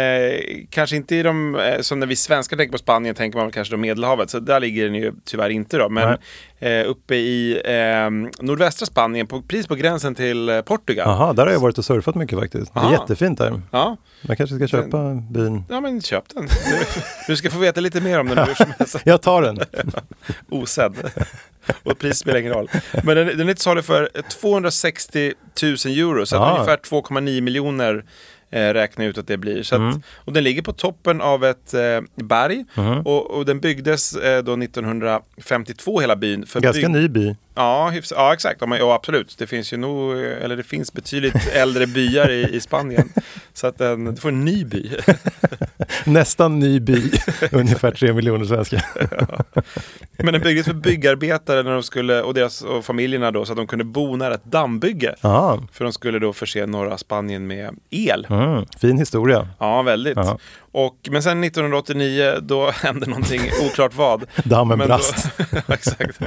kanske 0.70 0.96
inte 0.96 1.16
i 1.16 1.24
de, 1.24 1.56
eh, 1.56 1.80
som 1.80 2.00
när 2.00 2.08
vi 2.08 2.16
svenskar 2.16 2.58
tänker 2.58 2.72
på 2.72 2.78
Spanien 2.78 3.16
tänker 3.16 3.40
man 3.40 3.52
kanske 3.52 3.74
då 3.74 3.78
Medelhavet. 3.78 4.30
Så 4.30 4.40
där 4.40 4.60
ligger 4.60 4.84
den 4.86 4.96
ju 4.96 5.14
tyvärr 5.26 5.50
inte 5.50 5.78
då. 5.78 5.90
Men 5.90 6.18
eh, 6.62 6.90
uppe 6.90 7.16
i 7.16 7.62
eh, 7.66 8.10
nordvästra 8.46 8.86
Spanien, 8.86 9.28
på, 9.28 9.42
precis 9.42 9.68
på 9.68 9.76
gränsen 9.76 10.16
till 10.16 10.50
eh, 10.50 10.62
Portugal. 10.62 11.10
Jaha, 11.10 11.34
där 11.34 11.46
har 11.46 11.54
jag 11.54 11.60
varit 11.60 11.78
och 11.78 11.86
surfat 11.86 12.16
mycket 12.16 12.40
faktiskt. 12.40 12.74
Det 12.74 12.80
är 12.80 12.84
Aha. 12.84 12.92
jättefint 12.92 13.38
där. 13.38 13.62
Ja. 13.72 13.98
Jag 14.22 14.38
kanske 14.38 14.56
ska 14.56 14.68
köpa 14.68 15.14
byn. 15.32 15.64
ja, 15.70 15.82
men 15.82 16.02
köp 16.02 16.24
den. 16.30 16.46
Du, 16.46 16.86
du 17.28 17.36
ska 17.36 17.50
få 17.50 17.60
veta 17.60 17.82
lite 17.82 18.02
mer 18.02 18.20
om 18.20 18.28
den 18.28 18.48
hur 18.48 18.54
som 18.54 18.74
helst. 18.80 18.98
Jag 19.06 19.22
tar 19.22 19.42
den. 19.42 19.60
osedd. 20.50 20.96
Och 21.84 22.00
pris 22.00 22.18
spelar 22.18 22.40
ingen 22.40 22.54
roll. 22.54 22.70
Men 23.04 23.18
den, 23.18 23.38
den 23.38 23.50
är 23.50 23.54
till 23.54 23.64
salu 23.64 23.82
för 23.82 24.10
260 24.42 25.34
000 25.64 25.72
euro, 25.72 26.26
så 26.26 26.54
ungefär 26.54 26.78
2,9 26.78 27.42
miljoner 27.42 28.04
eh, 28.52 28.74
räknar 28.74 29.06
jag 29.06 29.10
ut 29.10 29.18
att 29.18 29.28
det 29.28 29.38
blir. 29.38 29.64
Så 29.64 29.76
att, 29.76 29.82
Mm. 29.82 30.02
Och 30.16 30.34
den 30.34 30.44
ligger 30.44 30.62
på 30.62 30.74
toppen 30.74 31.22
av 31.22 31.46
ett 31.46 31.74
eh, 31.74 32.02
berg 32.16 32.66
Mhm. 32.76 33.00
och, 33.00 33.32
och 33.32 33.46
den 33.46 33.60
byggdes 33.60 34.16
eh, 34.16 34.44
då 34.44 34.56
1952 34.56 36.00
hela 36.00 36.16
byn. 36.16 36.46
För 36.46 36.62
Ganska 36.62 36.88
ny 36.88 37.08
by. 37.08 37.36
Ja, 37.56 37.90
hyfs- 37.94 38.14
ja 38.16 38.34
exakt. 38.34 38.58
Ja, 38.62 38.68
men, 38.68 38.80
ja, 38.80 38.94
absolut. 38.96 39.36
Det 39.38 39.48
finns 39.48 39.74
ju 39.74 39.78
nog, 39.78 40.12
eh, 40.14 40.44
eller 40.44 40.56
det 40.58 40.64
finns 40.64 40.94
betydligt 40.94 41.48
äldre 41.54 41.88
byar 41.88 42.30
i, 42.32 42.56
i 42.56 42.60
Spanien. 42.62 43.10
Så 43.54 43.68
att 43.68 43.78
den, 43.78 44.06
du 44.06 44.16
får 44.22 44.30
en 44.30 44.46
ny 44.46 44.66
by. 44.66 44.92
Nästan 46.06 46.60
ny 46.60 46.80
by. 46.80 47.12
Ungefär 47.52 47.92
tre 47.92 48.14
miljoner 48.14 48.46
svenskar. 48.46 48.86
Men 50.24 50.34
den 50.34 50.42
byggdes 50.42 50.66
för 50.66 50.74
byggarbetare 50.74 51.64
när 51.64 51.72
de 51.72 51.84
skulle, 51.84 52.22
och 52.22 52.34
deras 52.34 52.62
och 52.62 52.86
familjerna 52.86 53.32
då, 53.32 53.46
så 53.46 53.52
att 53.54 53.58
de 53.58 53.68
kunde 53.68 53.86
bo 53.86 54.16
nära 54.16 54.34
ett 54.34 54.46
dammbygge. 54.46 55.16
Ja, 55.22 55.64
För 55.72 55.84
de 55.84 55.94
skulle 55.94 56.20
då 56.20 56.34
förse 56.34 56.66
norra 56.66 56.98
Spanien 56.98 57.48
med 57.48 57.76
el. 57.90 58.28
mm, 58.30 58.66
fin 58.80 58.98
historia. 58.98 59.48
Ja, 59.60 59.82
väldigt. 59.82 60.18
Ja. 60.18 60.38
Och, 60.74 60.98
men 61.12 61.24
sen 61.24 61.44
1989 61.44 62.40
då 62.42 62.72
hände 62.76 63.06
någonting, 63.06 63.42
oklart 63.66 63.96
vad. 63.96 64.26
Dammen 64.44 64.78
Men 64.78 64.88
brast. 64.88 65.28
Då, 65.68 65.74
exakt. 65.74 66.20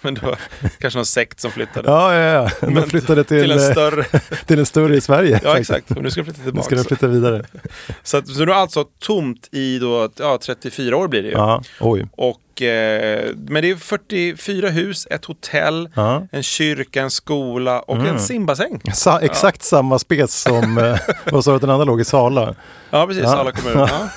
Men 0.00 0.14
då 0.14 0.36
kanske 0.78 0.98
någon 0.98 1.06
sekt 1.06 1.40
som 1.40 1.50
flyttade. 1.50 1.90
Ja, 1.90 2.14
ja, 2.14 2.20
ja. 2.20 2.50
De 2.66 2.74
Men 2.74 2.88
flyttade 2.90 3.24
till, 3.24 3.40
till 3.40 3.50
en 3.50 3.58
eh, 3.58 3.70
större. 3.70 4.04
till 4.46 4.58
en 4.58 4.66
större 4.66 4.96
i 4.96 5.00
Sverige. 5.00 5.40
Ja, 5.44 5.50
faktiskt. 5.50 5.70
exakt. 5.70 5.90
Och 5.90 6.02
nu 6.02 6.10
ska 6.10 6.20
de 6.20 6.24
flytta 6.24 6.38
Nu 6.40 6.44
tillbaka. 6.44 6.66
ska 6.66 6.74
den 6.74 6.84
flytta 6.84 7.06
vidare. 7.06 7.44
Så, 8.02 8.16
att, 8.16 8.28
så 8.28 8.34
nu 8.36 8.42
är 8.42 8.46
det 8.46 8.54
alltså 8.56 8.84
tomt 8.84 9.48
i 9.52 9.78
då, 9.78 10.08
ja, 10.18 10.38
34 10.42 10.96
år 10.96 11.08
blir 11.08 11.22
det 11.22 11.28
ju. 11.28 11.34
Ja, 11.34 11.62
oj. 11.80 12.06
Och, 12.12 12.40
eh, 12.62 13.30
men 13.36 13.62
det 13.62 13.70
är 13.70 13.76
44 13.76 14.68
hus, 14.68 15.06
ett 15.10 15.24
hotell, 15.24 15.88
Ja. 15.94 16.26
en 16.32 16.42
kyrka, 16.42 17.02
en 17.02 17.10
skola 17.10 17.80
och 17.80 17.96
Mm. 17.96 18.06
en 18.06 18.18
simbassäng. 18.20 18.80
Sa, 18.94 19.20
exakt 19.20 19.62
samma 19.62 19.98
spes 19.98 20.42
som, 20.42 20.78
eh, 20.78 20.98
vad 21.32 21.44
sa 21.44 21.50
du 21.50 21.54
att 21.54 21.60
den 21.60 21.70
andra 21.70 21.84
låg 21.84 22.00
i 22.00 22.04
Sala? 22.04 22.54
Ja, 22.90 23.06
precis. 23.06 23.22
Ja. 23.24 23.36
Alla 23.36 23.52
kommuner. 23.52 23.90
Ja. 23.92 24.08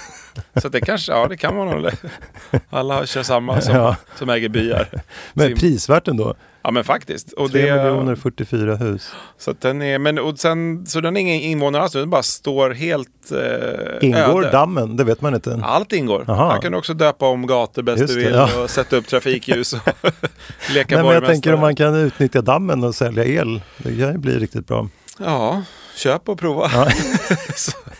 Så 0.61 0.69
det 0.69 0.81
kanske, 0.81 1.11
ja 1.11 1.27
det 1.27 1.37
kan 1.37 1.55
man 1.55 1.67
nog. 1.67 1.89
Alla 2.69 3.05
kör 3.05 3.23
samma 3.23 3.61
som, 3.61 3.75
Ja. 3.75 3.95
som 4.15 4.29
äger 4.29 4.49
byar. 4.49 4.87
Men 5.33 5.47
Sim- 5.47 5.59
prisvärt 5.59 6.07
ändå. 6.07 6.35
Ja 6.67 6.71
men 6.71 6.83
faktiskt. 6.83 7.31
Och 7.31 7.51
3 7.51 7.71
det, 7.71 7.83
miljoner 7.83 8.15
44 8.15 8.75
hus. 8.75 9.11
Så, 9.37 9.53
den 9.59 9.81
är, 9.81 9.99
men, 9.99 10.19
och 10.19 10.39
sen, 10.39 10.85
så 10.85 11.01
den 11.01 11.17
är 11.17 11.21
ingen 11.21 11.41
invånare 11.41 11.83
alls, 11.83 11.93
den 11.93 12.09
bara 12.09 12.23
står 12.23 12.69
helt 12.69 13.31
eh, 13.31 14.07
Ingår 14.07 14.41
öde. 14.41 14.51
dammen? 14.51 14.97
Det 14.97 15.03
vet 15.03 15.21
man 15.21 15.35
inte. 15.35 15.59
Allt 15.63 15.93
ingår. 15.93 16.25
Aha. 16.27 16.51
Han 16.51 16.61
kan 16.61 16.73
också 16.73 16.93
döpa 16.93 17.27
om 17.27 17.47
gator 17.47 17.81
bäst 17.81 17.99
Just 18.01 18.13
du 18.13 18.19
det, 18.19 18.25
vill 18.25 18.35
ja. 18.35 18.63
och 18.63 18.69
sätta 18.69 18.95
upp 18.95 19.07
trafikljus 19.07 19.73
och 19.73 19.79
leka 20.73 20.95
Nej, 20.95 21.05
men 21.05 21.13
jag 21.13 21.25
tänker 21.25 21.53
om 21.53 21.59
man 21.59 21.75
kan 21.75 21.95
utnyttja 21.95 22.41
dammen 22.41 22.83
och 22.83 22.95
sälja 22.95 23.25
el. 23.25 23.61
Det 23.77 23.97
kan 23.97 24.11
ju 24.11 24.17
bli 24.17 24.39
riktigt 24.39 24.67
bra. 24.67 24.89
Ja, 25.19 25.63
köp 25.95 26.29
och 26.29 26.39
prova. 26.39 26.69
Ja. 26.73 26.87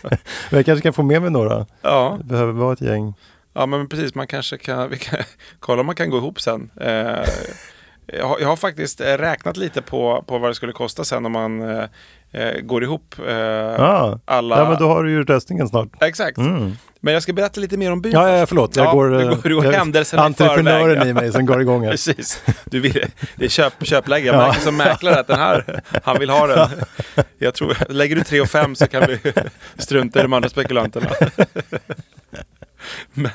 Men 0.50 0.58
jag 0.58 0.66
kanske 0.66 0.82
kan 0.82 0.92
få 0.92 1.02
med 1.02 1.22
mig 1.22 1.30
några. 1.30 1.66
Ja. 1.82 2.16
Det 2.18 2.24
behöver 2.24 2.52
vara 2.52 2.72
ett 2.72 2.80
gäng. 2.80 3.14
Ja 3.52 3.66
men 3.66 3.88
precis, 3.88 4.14
man 4.14 4.26
kanske 4.26 4.58
kan, 4.58 4.90
vi 4.90 4.98
kan 4.98 5.18
kolla 5.60 5.80
om 5.80 5.86
man 5.86 5.94
kan 5.94 6.10
gå 6.10 6.16
ihop 6.16 6.40
sen. 6.40 6.70
Eh, 6.80 7.28
jag, 8.12 8.26
har, 8.28 8.38
jag 8.40 8.48
har 8.48 8.56
faktiskt 8.56 9.00
eh, 9.00 9.04
räknat 9.06 9.56
lite 9.56 9.82
på, 9.82 10.24
på 10.26 10.38
vad 10.38 10.50
det 10.50 10.54
skulle 10.54 10.72
kosta 10.72 11.04
sen 11.04 11.26
om 11.26 11.32
man 11.32 11.70
eh, 11.70 11.84
eh, 12.32 12.60
går 12.60 12.82
ihop 12.82 13.14
eh, 13.28 13.34
Ah. 13.80 14.18
alla... 14.24 14.58
Ja, 14.58 14.68
men 14.70 14.78
då 14.78 14.86
har 14.88 15.02
du 15.04 15.10
ju 15.10 15.24
röstningen 15.24 15.68
snart. 15.68 15.88
Exakt. 16.02 16.38
Mm. 16.38 16.72
Men 17.00 17.14
jag 17.14 17.22
ska 17.22 17.32
berätta 17.32 17.60
lite 17.60 17.76
mer 17.76 17.92
om 17.92 18.00
byn 18.02 18.12
Ja, 18.12 18.36
ja, 18.38 18.46
förlåt. 18.46 18.76
Jag 18.76 18.86
Ja, 18.86 18.92
går, 18.92 19.08
du 19.08 19.20
eh, 19.20 19.28
går, 19.28 19.48
du 19.48 19.54
går 19.54 19.64
jag- 19.64 19.72
händelserna 19.72 20.22
i 20.22 20.26
entreprenören 20.26 20.96
förväg. 20.96 21.08
i 21.08 21.12
mig 21.12 21.32
som 21.32 21.46
går 21.46 21.60
igång 21.60 21.82
här. 21.84 21.90
Precis. 21.90 22.42
Du 22.64 22.80
vill, 22.80 23.04
det 23.36 23.44
är 23.44 23.48
köp, 23.48 23.72
köpläge. 23.86 24.26
Jag 24.26 24.34
Ja. 24.34 24.46
märker 24.46 24.60
som 24.60 24.76
mäklare 24.76 25.20
att 25.20 25.26
den 25.26 25.38
här, 25.38 25.82
han 26.04 26.18
vill 26.18 26.30
ha 26.30 26.46
den. 26.46 26.68
Jag 27.38 27.54
tror, 27.54 27.76
lägger 27.92 28.16
du 28.16 28.22
3 28.22 28.40
och 28.40 28.48
5 28.48 28.74
så 28.74 28.86
kan 28.86 29.02
vi 29.08 29.18
strunta 29.78 30.18
i 30.18 30.22
de 30.22 30.32
andra 30.32 30.48
spekulanterna. 30.48 31.10
Men, 33.12 33.30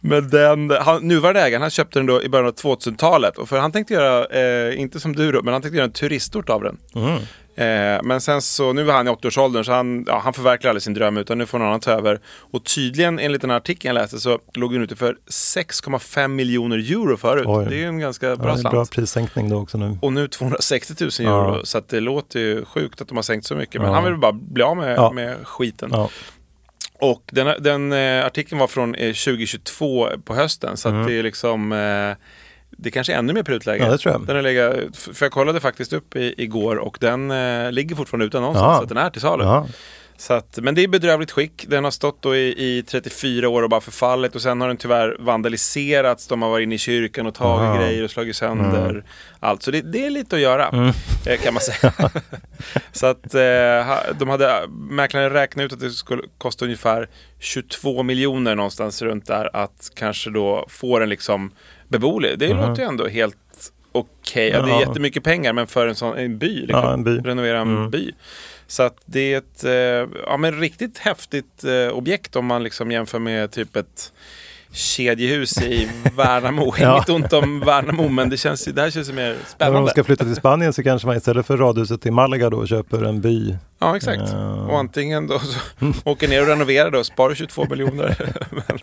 men 0.00 0.28
den, 0.28 0.70
han, 0.80 1.08
nuvarande 1.08 1.40
ägaren 1.40 1.62
han 1.62 1.70
köpte 1.70 1.98
den 1.98 2.06
då 2.06 2.22
i 2.22 2.28
början 2.28 2.46
av 2.48 2.54
2000-talet. 2.54 3.38
Och 3.38 3.48
för 3.48 3.58
han 3.58 3.72
tänkte 3.72 3.94
göra, 3.94 4.24
eh, 4.26 4.80
inte 4.80 5.00
som 5.00 5.16
du 5.16 5.32
då, 5.32 5.42
men 5.42 5.52
han 5.52 5.62
tänkte 5.62 5.76
göra 5.76 5.84
en 5.86 5.92
turistort 5.92 6.50
av 6.50 6.62
den. 6.62 6.78
Mm. 6.94 7.16
Eh, 7.56 8.00
men 8.02 8.20
sen 8.20 8.42
så, 8.42 8.72
nu 8.72 8.82
var 8.84 8.94
han 8.94 9.08
i 9.08 9.10
80-årsåldern 9.10 9.64
så 9.64 9.72
han, 9.72 10.04
ja, 10.06 10.20
han 10.24 10.32
förverkligar 10.32 10.70
aldrig 10.70 10.82
sin 10.82 10.94
dröm 10.94 11.16
utan 11.16 11.38
nu 11.38 11.46
får 11.46 11.58
någon 11.58 11.68
annan 11.68 11.80
ta 11.80 11.90
över. 11.90 12.20
Och 12.52 12.64
tydligen 12.64 13.18
enligt 13.18 13.40
den 13.40 13.50
här 13.50 13.56
artikeln 13.56 13.96
jag 13.96 14.02
läste 14.02 14.20
så 14.20 14.38
låg 14.54 14.72
den 14.72 14.82
ute 14.82 14.96
för 14.96 15.16
6,5 15.30 16.28
miljoner 16.28 16.76
euro 16.92 17.16
förut. 17.16 17.44
Oj. 17.46 17.66
Det 17.68 17.74
är 17.74 17.78
ju 17.78 17.86
en 17.86 17.98
ganska 17.98 18.26
Ja, 18.28 18.36
bra 18.36 18.52
är 18.52 18.56
slant. 18.56 18.72
bra 18.74 18.84
prissänkning 18.84 19.48
då 19.48 19.56
också 19.56 19.78
nu. 19.78 19.98
Och 20.02 20.12
nu 20.12 20.28
260 20.28 20.94
000 21.00 21.10
euro. 21.28 21.56
Ja. 21.56 21.60
Så 21.64 21.80
det 21.88 22.00
låter 22.00 22.40
ju 22.40 22.64
sjukt 22.64 23.00
att 23.00 23.08
de 23.08 23.14
har 23.16 23.22
sänkt 23.22 23.46
så 23.46 23.54
mycket. 23.54 23.80
Men 23.80 23.90
Ja. 23.90 23.94
han 23.94 24.04
vill 24.04 24.16
bara 24.16 24.32
bli 24.32 24.62
av 24.62 24.76
med, 24.76 24.96
Ja. 24.96 25.12
med 25.12 25.36
skiten. 25.46 25.90
Och 27.02 27.22
den, 27.32 27.62
den 27.62 27.92
eh, 27.92 28.26
artikeln 28.26 28.58
var 28.58 28.66
från 28.66 28.94
eh, 28.94 29.06
2022 29.14 30.08
på 30.24 30.34
hösten. 30.34 30.76
Så 30.76 30.88
Mm. 30.88 31.06
det 31.06 31.12
är 31.18 31.22
liksom 31.22 31.72
eh, 31.72 32.16
det 32.70 32.90
kanske 32.90 33.12
är 33.12 33.18
ännu 33.18 33.32
mer 33.32 33.42
prutläge. 33.42 33.84
Ja, 33.84 33.90
det 33.90 33.98
tror 33.98 34.12
jag. 34.14 34.26
Den 34.26 34.36
har 34.36 34.42
legat, 34.42 34.74
för 34.96 35.24
jag 35.24 35.32
kollade 35.32 35.60
faktiskt 35.60 35.92
upp 35.92 36.16
i, 36.16 36.34
igår 36.38 36.76
och 36.76 36.96
den 37.00 37.30
eh, 37.30 37.72
ligger 37.72 37.96
fortfarande 37.96 38.26
ute 38.26 38.40
någonstans. 38.40 38.72
Ja. 38.72 38.76
Så 38.76 38.82
att 38.82 38.88
den 38.88 38.98
är 38.98 39.10
till 39.10 39.20
salu. 39.20 39.44
Ja. 39.44 39.66
Så 40.22 40.32
att, 40.32 40.58
men 40.62 40.74
det 40.74 40.82
är 40.84 40.88
bedrövligt 40.88 41.30
skick. 41.30 41.64
Den 41.68 41.84
har 41.84 41.90
stått 41.90 42.22
då 42.22 42.36
i, 42.36 42.48
i 42.78 42.82
34 42.82 43.48
år 43.48 43.62
och 43.62 43.70
bara 43.70 43.80
förfallit 43.80 44.34
och 44.34 44.42
sen 44.42 44.60
har 44.60 44.68
den 44.68 44.76
tyvärr 44.76 45.16
vandaliserats. 45.18 46.26
De 46.26 46.42
har 46.42 46.50
varit 46.50 46.62
inne 46.62 46.74
i 46.74 46.78
kyrkan 46.78 47.26
och 47.26 47.34
tagit 47.34 47.62
Aha. 47.68 47.76
grejer 47.80 48.04
och 48.04 48.10
slagit 48.10 48.36
sönder 48.36 48.90
Mm. 48.90 49.02
allt. 49.40 49.62
Så 49.62 49.70
det, 49.70 49.80
det 49.80 50.06
är 50.06 50.10
lite 50.10 50.36
att 50.36 50.42
göra 50.42 50.68
Mm. 50.68 50.88
eh, 51.26 51.38
kan 51.42 51.54
man 51.54 51.60
säga. 51.60 51.92
så 52.92 53.06
att 53.06 53.34
eh, 53.34 54.12
de 54.18 54.28
hade, 54.28 54.62
mäklaren 54.90 55.30
räknat 55.30 55.64
ut 55.64 55.72
att 55.72 55.80
det 55.80 55.90
skulle 55.90 56.22
kosta 56.38 56.64
ungefär 56.64 57.08
22 57.38 58.02
miljoner 58.02 58.54
någonstans 58.54 59.02
runt 59.02 59.26
där 59.26 59.56
att 59.56 59.90
kanske 59.94 60.30
då 60.30 60.66
få 60.68 60.98
den 60.98 61.08
liksom 61.08 61.50
beboelig. 61.88 62.38
Det 62.38 62.54
Mhm. 62.54 62.68
låter 62.68 62.82
ju 62.82 62.88
ändå 62.88 63.08
helt 63.08 63.36
okej. 63.92 64.48
Ja, 64.48 64.62
det 64.62 64.72
är 64.72 64.80
jättemycket 64.80 65.24
pengar 65.24 65.52
men 65.52 65.66
för 65.66 65.86
en 65.86 65.94
sån 65.94 66.18
en 66.18 66.38
by, 66.38 66.60
liksom, 66.60 66.80
Ja, 66.84 66.92
en 66.92 67.04
by. 67.04 67.10
renovera 67.18 67.60
en 67.60 67.76
Mm. 67.76 67.90
by. 67.90 68.12
Så 68.72 68.82
att 68.82 68.96
det 69.06 69.34
är 69.34 69.38
ett 69.38 69.64
eh, 69.64 70.20
ja, 70.26 70.36
men 70.36 70.60
riktigt 70.60 70.98
häftigt 70.98 71.64
eh, 71.64 71.96
objekt 71.96 72.36
om 72.36 72.46
man 72.46 72.62
liksom 72.62 72.90
jämför 72.90 73.18
med 73.18 73.50
typ 73.50 73.76
ett 73.76 74.12
kedjehus 74.72 75.62
i 75.62 75.88
Värnamo. 76.16 76.74
Ja. 76.78 76.96
Inget 76.96 77.08
ont 77.08 77.32
om 77.32 77.60
Värnamo 77.60 78.08
men 78.08 78.30
det, 78.30 78.36
känns, 78.36 78.64
det 78.64 78.82
här 78.82 78.90
känns 78.90 79.12
mer 79.12 79.22
När 79.22 79.34
de 79.34 79.44
spännande. 79.46 79.90
ska 79.90 80.04
flytta 80.04 80.24
till 80.24 80.36
Spanien 80.36 80.72
så 80.72 80.82
kanske 80.82 81.06
man 81.08 81.16
istället 81.16 81.46
för 81.46 81.56
radhuset 81.56 82.06
i 82.06 82.10
Malaga 82.10 82.50
då 82.50 82.66
köper 82.66 83.02
en 83.02 83.20
by. 83.20 83.56
Ja 83.82 83.96
exakt. 83.96 84.22
Ja. 84.32 84.54
Och 84.54 84.78
antingen 84.78 85.26
då 85.26 85.38
så 85.38 85.58
åker 86.10 86.28
ner 86.28 86.42
och 86.42 86.48
renoverar 86.48 86.90
då 86.90 86.98
och 86.98 87.06
sparar 87.06 87.34
22 87.34 87.66
miljoner. 87.70 88.16
men, 88.50 88.78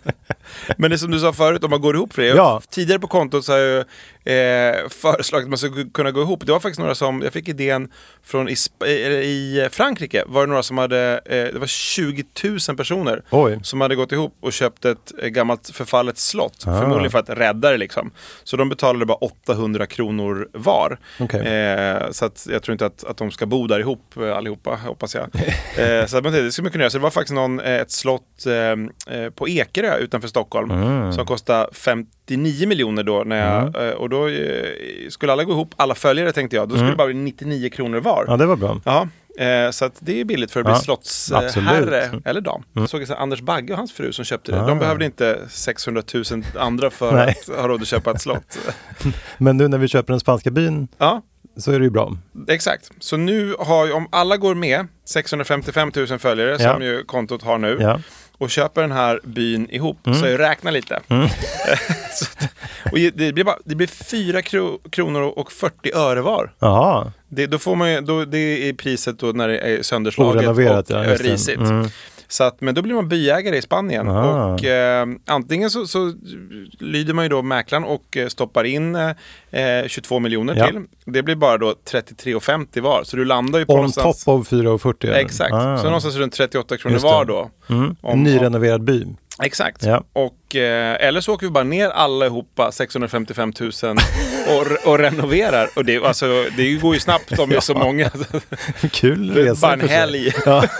men 0.76 0.90
det 0.90 0.98
som 0.98 1.10
du 1.10 1.20
sa 1.20 1.32
förut, 1.32 1.64
om 1.64 1.70
man 1.70 1.80
går 1.80 1.96
ihop 1.96 2.12
för 2.12 2.22
det. 2.22 2.28
Ja. 2.28 2.62
Tidigare 2.70 3.00
på 3.00 3.06
kontot 3.06 3.44
så 3.44 3.52
har 3.52 3.58
jag 3.58 3.84
eh, 4.24 4.88
föreslagit 4.88 5.44
att 5.44 5.48
man 5.48 5.58
ska 5.58 5.68
kunna 5.94 6.10
gå 6.10 6.20
ihop. 6.20 6.46
Det 6.46 6.52
var 6.52 6.60
faktiskt 6.60 6.80
några 6.80 6.94
som, 6.94 7.22
jag 7.22 7.32
fick 7.32 7.48
idén 7.48 7.88
från 8.22 8.48
i, 8.48 8.54
eller 8.84 9.20
i 9.20 9.68
Frankrike, 9.72 10.24
var 10.26 10.40
det 10.40 10.46
några 10.46 10.62
som 10.62 10.78
hade, 10.78 11.20
eh, 11.24 11.52
det 11.52 11.58
var 11.58 11.66
20 11.66 12.24
000 12.68 12.76
personer 12.76 13.22
Oj. 13.30 13.58
som 13.62 13.80
hade 13.80 13.94
gått 13.94 14.12
ihop 14.12 14.36
och 14.40 14.52
köpt 14.52 14.84
ett 14.84 15.12
eh, 15.22 15.28
gammalt 15.28 15.70
förfallet 15.72 16.18
slott. 16.18 16.64
Ah. 16.66 16.80
Förmodligen 16.80 17.10
för 17.10 17.18
att 17.18 17.30
rädda 17.30 17.70
det 17.70 17.76
liksom. 17.76 18.10
Så 18.44 18.56
de 18.56 18.68
betalade 18.68 19.06
bara 19.06 19.18
800 19.18 19.86
kronor 19.86 20.48
var. 20.52 20.98
Okej. 21.20 21.40
Eh, 21.40 22.10
så 22.10 22.24
att 22.24 22.46
jag 22.50 22.62
tror 22.62 22.72
inte 22.72 22.86
att, 22.86 23.04
att 23.04 23.16
de 23.16 23.30
ska 23.30 23.46
bo 23.46 23.66
där 23.66 23.80
ihop 23.80 24.16
eh, 24.16 24.36
allihopa, 24.36 24.78
hoppas 24.90 25.14
jag. 25.14 25.24
eh, 25.76 26.06
så 26.06 26.20
men 26.22 26.32
det 26.32 26.52
skulle 26.52 26.64
man 26.64 26.72
kunna 26.72 26.82
göra. 26.84 26.90
Så 26.90 26.98
det 26.98 27.02
var 27.02 27.10
faktiskt 27.10 27.34
någon, 27.34 27.60
eh, 27.60 27.74
ett 27.74 27.90
slott 27.90 28.46
eh, 28.46 29.14
eh, 29.16 29.30
på 29.30 29.48
Ekerö 29.48 29.96
utanför 29.96 30.28
Stockholm 30.28 30.70
Mm. 30.70 31.12
som 31.12 31.26
kostade 31.26 31.68
59 31.72 32.66
miljoner 32.68 33.02
då. 33.02 33.22
När 33.26 33.36
jag, 33.54 33.88
eh, 33.88 33.94
och 33.94 34.08
då 34.08 34.28
skulle 35.08 35.32
alla 35.32 35.44
gå 35.44 35.52
ihop, 35.52 35.74
alla 35.76 35.94
följare 35.94 36.32
tänkte 36.32 36.56
jag. 36.56 36.68
Då 36.68 36.74
skulle 36.74 36.80
Mm. 36.82 36.90
det 36.92 36.96
bara 36.96 37.06
bli 37.06 37.14
99 37.16 37.70
kronor 37.70 38.00
var. 38.00 38.24
Ja, 38.28 38.36
det 38.36 38.46
var 38.46 38.56
bra. 38.56 38.80
Ja, 38.84 39.08
eh, 39.44 39.70
så 39.70 39.90
det 40.00 40.20
är 40.20 40.24
billigt 40.24 40.50
för 40.50 40.60
att 40.60 40.66
bli 40.66 40.74
Ja, 40.74 40.78
slottsherre 40.80 41.46
absolut. 42.06 42.26
eller 42.26 42.40
dam. 42.40 42.62
Mm. 42.76 42.88
Såg 42.88 43.00
jag 43.00 43.08
så 43.08 43.14
här, 43.14 43.20
Anders 43.20 43.40
Bagge 43.40 43.72
och 43.72 43.78
hans 43.78 43.92
fru 43.92 44.12
som 44.12 44.24
köpte 44.24 44.52
det. 44.52 44.60
Ah. 44.62 44.66
De 44.66 44.78
behövde 44.78 45.04
inte 45.04 45.38
600 45.48 46.02
000 46.14 46.24
andra 46.58 46.90
för 46.90 47.16
att 47.28 47.48
ha 47.56 47.68
råd 47.68 47.82
att 47.82 47.88
köpa 47.88 48.10
ett 48.10 48.20
slott. 48.20 48.58
Men 49.38 49.56
nu 49.56 49.68
när 49.68 49.78
vi 49.78 49.88
köper 49.88 50.12
den 50.12 50.20
spanska 50.20 50.50
byn 50.50 50.88
Ja, 50.98 51.22
så 51.60 51.72
är 51.72 51.78
det 51.78 51.84
ju 51.84 51.90
bra. 51.90 52.16
exakt. 52.48 52.90
Så 53.00 53.16
nu 53.16 53.54
har 53.58 53.86
ju, 53.86 53.92
om 53.92 54.08
alla 54.12 54.36
går 54.36 54.54
med, 54.54 54.86
655 55.04 55.92
000 55.96 56.18
följare 56.18 56.56
Ja. 56.60 56.72
som 56.72 56.82
ju 56.82 57.04
kontot 57.04 57.42
har 57.42 57.58
nu. 57.58 57.78
Ja. 57.80 58.00
och 58.38 58.50
köper 58.50 58.80
den 58.80 58.92
här 58.92 59.20
byn 59.24 59.70
ihop, 59.70 60.06
Mm. 60.06 60.18
så 60.18 60.26
jag 60.26 60.40
räknar 60.40 60.72
lite. 60.72 60.96
att- 61.08 61.10
och 62.92 62.98
det, 62.98 63.32
blir 63.34 63.44
bara, 63.44 63.58
det 63.64 63.74
blir 63.74 63.86
4 63.86 64.42
kro, 64.42 64.78
kronor 64.90 65.22
och 65.22 65.52
40 65.52 65.92
öre 65.94 66.20
var. 66.20 66.52
Jaha. 66.58 67.12
Det, 67.28 67.46
då 67.46 67.58
får 67.58 67.76
man 67.76 67.92
ju, 67.92 68.00
då, 68.00 68.24
det 68.24 68.68
är 68.68 68.72
priset 68.72 69.18
då 69.18 69.26
när 69.26 69.48
det 69.48 69.58
är 69.58 69.82
sönderslaget 69.82 70.48
och 70.48 70.62
ja, 70.62 70.82
risigt. 71.16 71.58
Mm. 71.60 71.88
Så 72.30 72.44
att, 72.44 72.60
men 72.60 72.74
då 72.74 72.82
blir 72.82 72.94
man 72.94 73.08
byägare 73.08 73.56
i 73.56 73.62
Spanien. 73.62 74.08
Ah. 74.08 74.54
Och 74.54 74.64
eh, 74.64 75.06
antingen 75.26 75.70
så, 75.70 75.86
så 75.86 76.14
lyder 76.78 77.14
man 77.14 77.24
ju 77.24 77.28
då 77.28 77.42
mäklaren 77.42 77.84
och 77.84 78.16
eh, 78.16 78.28
stoppar 78.28 78.64
in 78.64 78.94
eh, 78.94 79.10
22 79.86 80.18
miljoner 80.18 80.54
Ja. 80.56 80.66
till. 80.66 80.80
Det 81.04 81.22
blir 81.22 81.34
bara 81.36 81.58
då 81.58 81.74
33,50 81.90 82.80
var. 82.80 83.04
Så 83.04 83.16
du 83.16 83.24
landar 83.24 83.58
ju 83.58 83.66
på 83.66 83.72
On 83.72 83.76
någonstans... 83.76 84.24
top 84.24 84.40
of 84.40 84.52
4,40. 84.52 85.04
eller? 85.06 85.14
Exakt, 85.18 85.52
Ah. 85.52 85.78
så 85.78 85.84
någonstans 85.84 86.16
runt 86.16 86.32
38 86.32 86.76
kronor 86.76 86.98
var 86.98 87.24
då. 87.24 87.50
Mm. 87.68 87.96
Om- 88.00 88.12
En 88.18 88.22
nyrenoverad 88.22 88.84
by. 88.84 89.06
Exakt. 89.42 89.84
Ja. 89.84 90.04
Och, 90.12 90.56
eh, 90.56 91.06
eller 91.06 91.20
så 91.20 91.34
åker 91.34 91.46
vi 91.46 91.50
bara 91.50 91.64
ner 91.64 91.88
allihopa, 91.90 92.72
655 92.72 93.52
000, 93.60 93.70
och, 94.48 94.88
och 94.92 94.98
renoverar. 94.98 95.68
Och 95.76 95.84
det, 95.84 96.04
alltså, 96.04 96.44
det 96.56 96.72
går 96.72 96.94
ju 96.94 97.00
snabbt 97.00 97.38
om 97.38 97.48
det 97.50 97.56
är 97.56 97.60
så 97.60 97.74
många. 97.74 98.10
Kul 98.92 99.30
resa. 99.34 99.60
bara 99.66 99.72
en 99.72 99.88
helg. 99.88 100.32
Ja. 100.46 100.64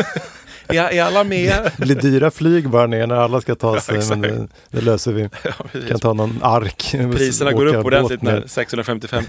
Är, 0.77 0.93
är 0.93 1.03
alla 1.03 1.25
med? 1.25 1.71
Det 1.77 1.85
blir 1.85 1.95
dyra 1.95 2.31
flyg 2.31 2.69
bara 2.69 2.87
ner 2.87 3.07
när 3.07 3.15
alla 3.17 3.41
ska 3.41 3.55
ta 3.55 3.81
sig, 3.81 3.97
exakt. 3.97 4.19
men 4.19 4.23
det, 4.23 4.49
det 4.71 4.81
löser 4.81 5.13
vi. 5.13 5.23
Ja, 5.45 5.51
precis. 5.73 5.89
kan 5.91 6.01
ta 6.01 6.13
någon 6.13 6.39
ark. 6.43 6.95
Priserna 7.17 7.53
går 7.53 7.67
upp 7.67 7.85
ordentligt 7.85 8.23
när 8.23 8.47
655 8.47 9.25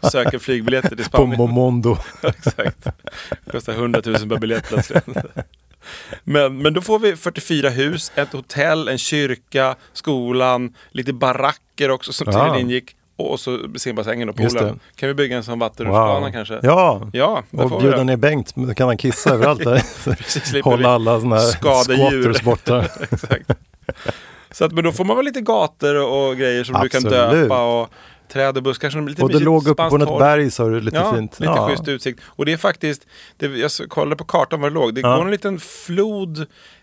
000 0.00 0.10
söker 0.10 0.38
flygbiljetter 0.38 0.88
till 0.88 1.04
På 1.04 1.04
Spanien. 1.04 1.36
Momondo. 1.38 1.96
Exakt. 2.22 2.86
Kostar 3.50 3.72
100 3.72 4.02
000 4.04 4.28
per 4.28 4.38
biljett. 4.38 4.72
Men, 6.24 6.58
men 6.58 6.74
då 6.74 6.80
får 6.80 6.98
vi 6.98 7.16
44 7.16 7.68
hus, 7.68 8.12
ett 8.14 8.32
hotell, 8.32 8.88
en 8.88 8.98
kyrka, 8.98 9.74
skolan, 9.92 10.74
lite 10.90 11.12
baracker 11.12 11.90
också 11.90 12.12
som 12.12 12.26
Ja. 12.32 12.44
tydligen 12.44 12.70
ingick. 12.70 12.96
Och 13.20 13.40
så 13.40 13.58
simbassängen 13.76 14.28
och 14.28 14.36
poolen. 14.36 14.80
Kan 14.96 15.08
vi 15.08 15.14
bygga 15.14 15.36
en 15.36 15.44
sån 15.44 15.58
vattenrutschbana 15.58 16.20
Wow. 16.20 16.32
kanske? 16.32 16.60
Ja, 16.62 17.08
Ja, 17.12 17.42
och 17.52 17.80
bjuda 17.80 18.02
ner 18.02 18.16
Bengt. 18.16 18.52
Då 18.54 18.74
kan 18.74 18.86
han 18.86 18.96
kissa 18.96 19.30
överallt 19.34 19.64
där. 19.64 20.62
Hålla 20.62 20.88
alla 20.88 21.20
sådana 21.20 21.36
här 21.36 21.46
skadedjur. 21.46 22.22
squatters 22.22 22.42
borta. 22.42 22.84
Så 24.50 24.64
att, 24.64 24.72
men 24.72 24.84
då 24.84 24.92
får 24.92 25.04
man 25.04 25.16
väl 25.16 25.24
lite 25.24 25.40
gator 25.40 26.02
och 26.12 26.36
grejer 26.36 26.64
som 26.64 26.80
du 26.82 26.88
kan 26.88 27.06
Absolut. 27.06 27.30
döpa 27.42 27.80
och 27.80 27.88
träd 28.32 28.56
och 28.56 28.62
buskar. 28.62 28.90
Som 28.90 29.08
lite 29.08 29.22
Och 29.22 29.30
det 29.32 29.38
låg 29.38 29.68
uppe 29.68 29.88
på 29.88 29.98
något 29.98 30.08
torg. 30.08 30.18
berg 30.18 30.50
sa 30.50 30.68
du, 30.68 30.80
lite 30.80 30.96
ja, 30.96 31.14
fint. 31.14 31.40
lite 31.40 31.52
ja. 31.52 31.68
schysst 31.68 31.88
utsikt. 31.88 32.20
Och 32.26 32.46
det 32.46 32.52
är 32.52 32.56
faktiskt, 32.56 33.06
det, 33.36 33.46
jag 33.46 33.70
kollade 33.88 34.16
på 34.16 34.24
kartan 34.24 34.60
var 34.60 34.70
det 34.70 34.74
låg, 34.74 34.94
det 34.94 35.00
Ja. 35.00 35.16
går 35.16 35.24
en 35.24 35.30
liten 35.30 35.58
flod 35.60 36.38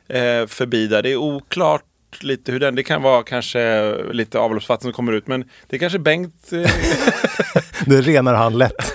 eh, 0.10 0.48
förbi 0.48 0.88
där. 0.88 1.02
Det 1.04 1.12
är 1.12 1.16
oklart 1.18 1.84
lite 2.24 2.51
hur 2.51 2.59
den, 2.59 2.76
det 2.76 2.84
kan 2.84 3.01
vara 3.01 3.24
kanske 3.24 3.93
lite 4.11 4.39
avloppsvatten 4.39 4.84
som 4.84 4.93
kommer 4.93 5.13
ut 5.13 5.28
men 5.28 5.43
det 5.68 5.76
är 5.76 5.80
kanske 5.80 5.99
Bengt 5.99 6.53
eh, 6.53 6.59
Det 7.86 8.01
renar 8.01 8.34
han 8.34 8.57
lätt. 8.57 8.84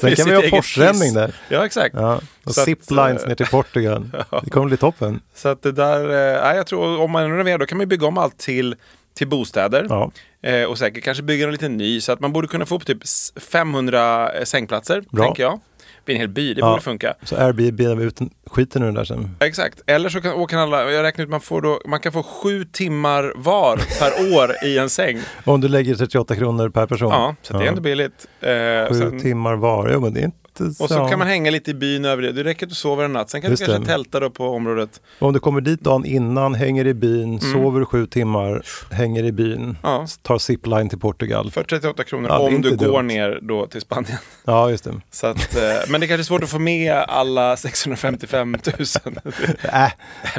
Sen 0.00 0.14
kan 0.16 0.26
vi 0.28 0.34
ha 0.34 0.42
forsränning 0.50 1.14
där. 1.14 1.34
Ja 1.48 1.66
exakt. 1.66 1.94
Ja. 1.98 2.20
Och 2.44 2.54
ziplines 2.54 3.22
eh, 3.22 3.28
ner 3.28 3.34
till 3.34 3.46
Portugal. 3.46 4.10
Det 4.44 4.50
kommer 4.50 4.66
bli 4.66 4.76
toppen. 4.76 5.20
Så 5.34 5.48
att 5.48 5.62
det 5.62 5.72
där, 5.72 6.00
eh, 6.00 6.42
nej, 6.42 6.56
jag 6.56 6.66
tror 6.66 7.00
om 7.00 7.10
man 7.10 7.30
renoverar 7.30 7.58
då 7.58 7.66
kan 7.66 7.78
man 7.78 7.88
bygga 7.88 8.06
om 8.06 8.18
allt 8.18 8.38
till, 8.38 8.74
till 9.14 9.28
bostäder. 9.28 9.86
Ja. 9.88 10.10
Eh, 10.42 10.64
och 10.64 10.78
säkert 10.78 11.04
kanske 11.04 11.22
bygga 11.22 11.44
en 11.46 11.52
liten 11.52 11.76
ny 11.76 12.00
så 12.00 12.12
att 12.12 12.20
man 12.20 12.32
borde 12.32 12.48
kunna 12.48 12.66
få 12.66 12.74
upp 12.76 12.86
typ 12.86 13.02
s- 13.04 13.32
500 13.36 14.30
sängplatser, 14.44 15.04
Bra. 15.10 15.24
tänker 15.24 15.42
jag. 15.42 15.60
Det 16.08 16.12
blir 16.12 16.16
en 16.16 16.20
hel 16.20 16.28
by, 16.28 16.54
det 16.54 16.60
Ja. 16.60 16.70
borde 16.70 16.82
funka. 16.82 17.14
Så 17.22 17.36
Airbnb 17.36 17.80
ut 18.02 18.18
skiten 18.50 18.82
ur 18.82 18.86
den 18.86 18.94
där 18.94 19.04
sen. 19.04 19.36
Exakt, 19.40 19.80
eller 19.86 20.08
så 20.08 20.20
kan, 20.20 20.46
kan 20.46 20.58
alla, 20.60 20.90
jag 20.92 21.02
räknar 21.02 21.24
ut, 21.24 21.30
man, 21.30 21.40
får 21.40 21.62
då, 21.62 21.80
man 21.86 22.00
kan 22.00 22.12
få 22.12 22.22
sju 22.22 22.64
timmar 22.64 23.32
var 23.36 23.76
per 23.76 24.34
år 24.36 24.64
i 24.64 24.78
en 24.78 24.90
säng. 24.90 25.18
Om 25.44 25.60
du 25.60 25.68
lägger 25.68 25.94
38 25.94 26.36
kronor 26.36 26.68
per 26.68 26.86
person. 26.86 27.10
Ja, 27.10 27.34
så 27.42 27.58
det 27.58 27.64
är 27.64 27.68
ändå 27.68 27.80
billigt. 27.80 28.26
Eh, 28.40 28.48
Sju 28.88 28.94
sen- 28.94 29.20
timmar 29.20 29.54
var. 29.56 29.90
Jo, 29.92 30.00
men 30.00 30.14
det 30.14 30.20
är 30.20 30.24
inte 30.24 30.36
så. 30.58 30.84
och 30.84 30.90
så 30.90 31.06
kan 31.08 31.18
man 31.18 31.28
hänga 31.28 31.50
lite 31.50 31.70
i 31.70 31.74
byn 31.74 32.04
över 32.04 32.22
det. 32.22 32.32
Det 32.32 32.44
räcker 32.44 32.66
att 32.66 32.70
du 32.70 32.74
sover 32.76 33.04
en 33.04 33.12
natt. 33.12 33.30
Sen 33.30 33.40
kan 33.42 33.50
Just 33.50 33.62
du 33.62 33.66
kanske 33.66 33.84
det. 33.84 33.92
tälta 33.92 34.20
då 34.20 34.30
på 34.30 34.48
området. 34.48 35.00
Om 35.18 35.32
du 35.32 35.40
kommer 35.40 35.60
dit 35.60 35.80
dagen 35.80 36.04
innan, 36.04 36.54
hänger 36.54 36.86
i 36.86 36.94
byn, 36.94 37.24
Mm. 37.38 37.40
sover 37.52 37.84
sju 37.84 38.06
timmar, 38.06 38.62
hänger 38.90 39.24
i 39.24 39.32
byn, 39.32 39.76
Ja. 39.82 40.06
tar 40.22 40.38
zipline 40.38 40.88
till 40.88 40.98
Portugal. 40.98 41.50
För 41.50 41.62
38 41.62 42.04
kronor 42.04 42.28
Ja, 42.30 42.38
om 42.38 42.50
du 42.62 42.68
inte 42.70 42.84
går 42.86 42.92
dumt. 42.98 43.06
ner 43.06 43.38
då 43.42 43.66
till 43.66 43.80
Spanien. 43.80 44.18
Ja, 44.44 44.70
just 44.70 44.84
det. 44.84 44.94
Så 45.10 45.26
att, 45.26 45.56
eh, 45.56 45.62
men 45.88 46.00
det 46.00 46.06
kanske 46.06 46.22
är 46.22 46.24
svårt 46.24 46.42
att 46.42 46.50
få 46.50 46.58
med 46.58 46.92
alla 46.94 47.56
655 47.56 48.56
000. 49.04 49.16
Äh, 49.62 49.88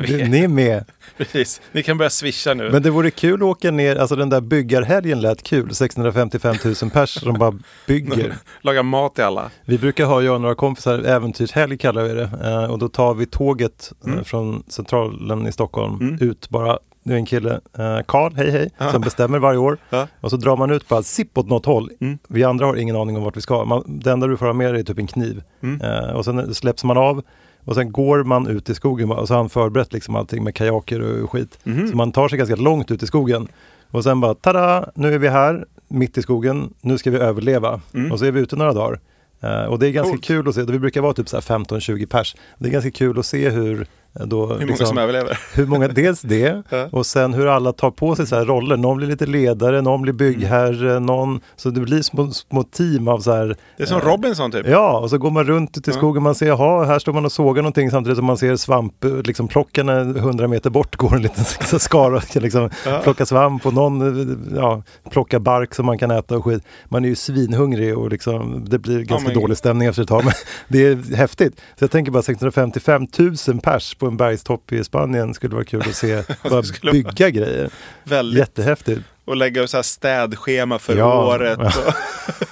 du, 0.08 0.28
ni 0.28 0.40
är 0.44 0.48
med. 0.48 0.86
Precis, 1.18 1.62
ni 1.72 1.84
kan 1.84 1.98
börja 1.98 2.10
swisha 2.10 2.54
nu. 2.54 2.70
Men 2.72 2.82
det 2.82 2.90
vore 2.90 3.12
kul 3.12 3.34
att 3.36 3.42
åka 3.42 3.72
ner, 3.72 3.96
alltså 3.96 4.16
den 4.16 4.30
där 4.30 4.42
byggarhelgen 4.42 5.22
lät 5.22 5.44
kul, 5.44 5.76
655 5.76 6.56
000 6.82 6.92
pers 6.92 7.10
som 7.10 7.34
bara 7.34 7.60
bygger. 7.88 8.36
Laga 8.62 8.84
mat 8.84 9.16
till 9.16 9.24
alla. 9.24 9.50
Vi 9.66 9.78
brukar 9.78 10.06
ha, 10.10 10.22
jag 10.22 10.36
och 10.36 10.41
några 10.41 10.55
kompisar, 10.55 10.99
äventyrshelg 10.99 11.78
kallar 11.78 12.03
vi 12.03 12.14
det. 12.14 12.30
Eh, 12.43 12.72
och 12.72 12.80
då 12.80 12.88
tar 12.89 13.14
vi 13.14 13.26
tåget 13.26 13.91
eh, 14.05 14.12
Mm. 14.14 14.24
från 14.24 14.64
centralen 14.68 15.47
i 15.47 15.51
Stockholm 15.51 15.97
Mm. 16.01 16.18
ut 16.30 16.49
bara. 16.49 16.80
Det 17.03 17.14
är 17.14 17.18
en 17.18 17.26
kille, 17.26 17.60
eh, 17.78 17.99
Karl, 18.07 18.34
hej 18.36 18.51
hej, 18.51 18.70
Ja. 18.78 18.91
som 18.91 19.01
bestämmer 19.01 19.39
varje 19.39 19.60
år. 19.60 19.78
Ja. 19.89 20.07
Och 20.22 20.30
så 20.30 20.38
drar 20.38 20.57
man 20.57 20.72
ut 20.72 20.88
bara 20.88 21.03
sipp 21.03 21.38
åt 21.38 21.47
något 21.49 21.66
håll. 21.66 21.89
Mm. 22.01 22.18
Vi 22.30 22.43
andra 22.43 22.66
har 22.66 22.76
ingen 22.76 22.95
aning 22.95 23.18
om 23.18 23.24
vart 23.24 23.38
vi 23.38 23.41
ska. 23.41 23.66
Man, 23.66 23.84
det 23.88 24.12
enda 24.12 24.28
du 24.28 24.38
får 24.38 24.45
ha 24.45 24.53
med 24.53 24.74
dig 24.74 24.80
är 24.80 24.84
typ 24.84 24.99
en 24.99 25.07
kniv. 25.07 25.43
Mm. 25.64 25.82
Eh, 25.82 26.10
och 26.16 26.26
sen 26.26 26.53
släpps 26.55 26.84
man 26.84 26.97
av. 26.97 27.22
Och 27.66 27.76
sen 27.76 27.91
går 27.91 28.24
man 28.24 28.47
ut 28.47 28.70
i 28.70 28.76
skogen 28.76 29.12
och 29.12 29.28
så 29.28 29.34
har 29.34 29.39
han 29.39 29.49
förberett 29.49 29.93
liksom 29.93 30.16
allting 30.16 30.43
med 30.43 30.55
kajaker 30.55 31.24
och 31.24 31.32
skit. 31.32 31.60
Mhm. 31.64 31.88
Så 31.88 31.95
man 31.97 32.12
tar 32.12 32.28
sig 32.28 32.38
ganska 32.38 32.55
långt 32.55 32.91
ut 32.91 33.03
i 33.03 33.07
skogen. 33.07 33.47
Och 33.91 34.03
sen 34.03 34.22
bara, 34.22 34.34
tada, 34.34 34.89
nu 34.95 35.14
är 35.14 35.18
vi 35.18 35.28
här, 35.28 35.66
mitt 35.88 36.18
i 36.18 36.22
skogen, 36.22 36.74
nu 36.82 36.97
ska 36.97 37.12
vi 37.12 37.18
överleva. 37.18 37.82
Mm. 37.93 38.12
Och 38.12 38.20
så 38.20 38.26
är 38.26 38.32
vi 38.32 38.39
ute 38.39 38.55
några 38.55 38.74
dagar. 38.74 38.99
Eh, 39.42 39.64
och 39.64 39.80
det 39.80 39.88
är 39.88 39.92
ganska 39.92 40.12
Coolt. 40.12 40.26
kul 40.26 40.48
att 40.50 40.56
se, 40.56 40.64
vi 40.64 40.80
brukar 40.80 41.02
vara 41.02 41.14
typ 41.14 41.30
så 41.30 41.38
här 41.38 41.42
15-20 41.42 42.06
pers. 42.06 42.36
Det 42.58 42.68
är 42.68 42.72
ganska 42.72 42.92
kul 42.92 43.20
att 43.20 43.26
se 43.26 43.50
hur 43.50 43.88
då, 44.14 44.45
Hur 44.53 44.66
många 44.66 44.78
som 44.78 44.97
överlever. 44.97 45.39
hur 45.55 45.66
många, 45.66 45.88
dels 45.88 46.22
det 46.22 46.64
och 46.91 47.05
sen 47.05 47.34
hur 47.34 47.47
alla 47.47 47.72
tar 47.74 47.91
på 47.91 48.16
sig 48.16 48.28
så 48.28 48.36
här 48.36 48.45
roller. 48.45 48.78
Någon 48.78 48.97
blir 48.97 49.07
lite 49.07 49.26
ledare, 49.26 49.82
någon 49.82 50.01
blir 50.01 50.14
byggherre, 50.14 50.99
någon, 50.99 51.39
så 51.55 51.70
det 51.70 51.82
blir 51.82 52.01
små, 52.01 52.32
små 52.32 52.64
team 52.64 53.07
av 53.07 53.20
så 53.20 53.32
här. 53.32 53.55
Det 53.78 53.84
är 53.84 53.88
som 53.88 54.01
eh, 54.01 54.05
Robinson 54.05 54.51
typ. 54.51 54.68
Ja, 54.68 54.99
och 54.99 55.10
så 55.10 55.18
går 55.18 55.32
man 55.32 55.43
runt 55.43 55.78
ute 55.78 55.91
i 55.91 55.93
skogen 55.93 56.24
man 56.24 56.36
ser, 56.36 56.47
jaha, 56.47 56.86
här 56.86 56.99
står 56.99 57.14
man 57.14 57.26
och 57.26 57.32
sågar 57.32 57.62
någonting 57.64 57.91
samtidigt 57.91 58.18
som 58.18 58.26
man 58.26 58.38
ser 58.38 58.55
svamp, 58.55 59.03
eh, 59.03 59.12
liksom 59.24 59.47
plockarna 59.47 59.99
100 60.01 60.47
meter 60.47 60.70
bort 60.70 60.95
går 60.95 61.16
en 61.16 61.22
liten 61.22 61.45
skara 61.80 62.16
och 62.16 62.24
ska 62.24 62.39
liksom 62.39 62.70
Ja. 62.86 62.99
plocka 63.03 63.26
svamp 63.26 63.66
och 63.66 63.74
någon 63.74 64.01
eh, 64.30 64.38
ja, 64.60 64.84
plocka 65.10 65.39
bark 65.39 65.76
som 65.76 65.86
man 65.86 65.97
kan 65.97 66.12
äta 66.12 66.38
och 66.38 66.45
skit. 66.45 66.64
Man 66.86 67.05
är 67.05 67.10
ju 67.10 67.16
svinhungrig 67.16 67.97
och 67.97 68.10
liksom, 68.10 68.66
det 68.70 68.80
blir 68.80 68.99
ganska 69.03 69.30
men- 69.30 69.39
dålig 69.41 69.57
stämning 69.57 69.88
efter 69.88 70.01
ett 70.01 70.07
tag. 70.10 70.24
Men 70.24 70.34
det 70.68 70.88
är 70.88 71.16
häftigt. 71.16 71.55
Så 71.57 71.84
jag 71.84 71.91
tänker 71.91 72.12
bara 72.12 72.24
655 72.24 73.07
000 73.47 73.60
pers 73.64 73.95
på 74.00 74.08
en 74.08 74.18
bergstopp 74.18 74.72
i 74.72 74.84
Spanien 74.84 75.34
skulle 75.34 75.56
vara 75.56 75.66
kul 75.66 75.82
att 75.89 75.95
se. 75.95 76.24
Bara 76.50 76.91
bygga 76.91 77.30
grejer. 77.30 77.70
Väldigt. 78.04 78.39
Jättehäftigt. 78.39 79.02
Och 79.26 79.36
lägga 79.36 79.68
så 79.68 79.78
här 79.78 79.82
städschema 79.84 80.80
för 80.80 80.97
Ja. 80.97 81.26
året. 81.36 81.60
Och 81.60 81.93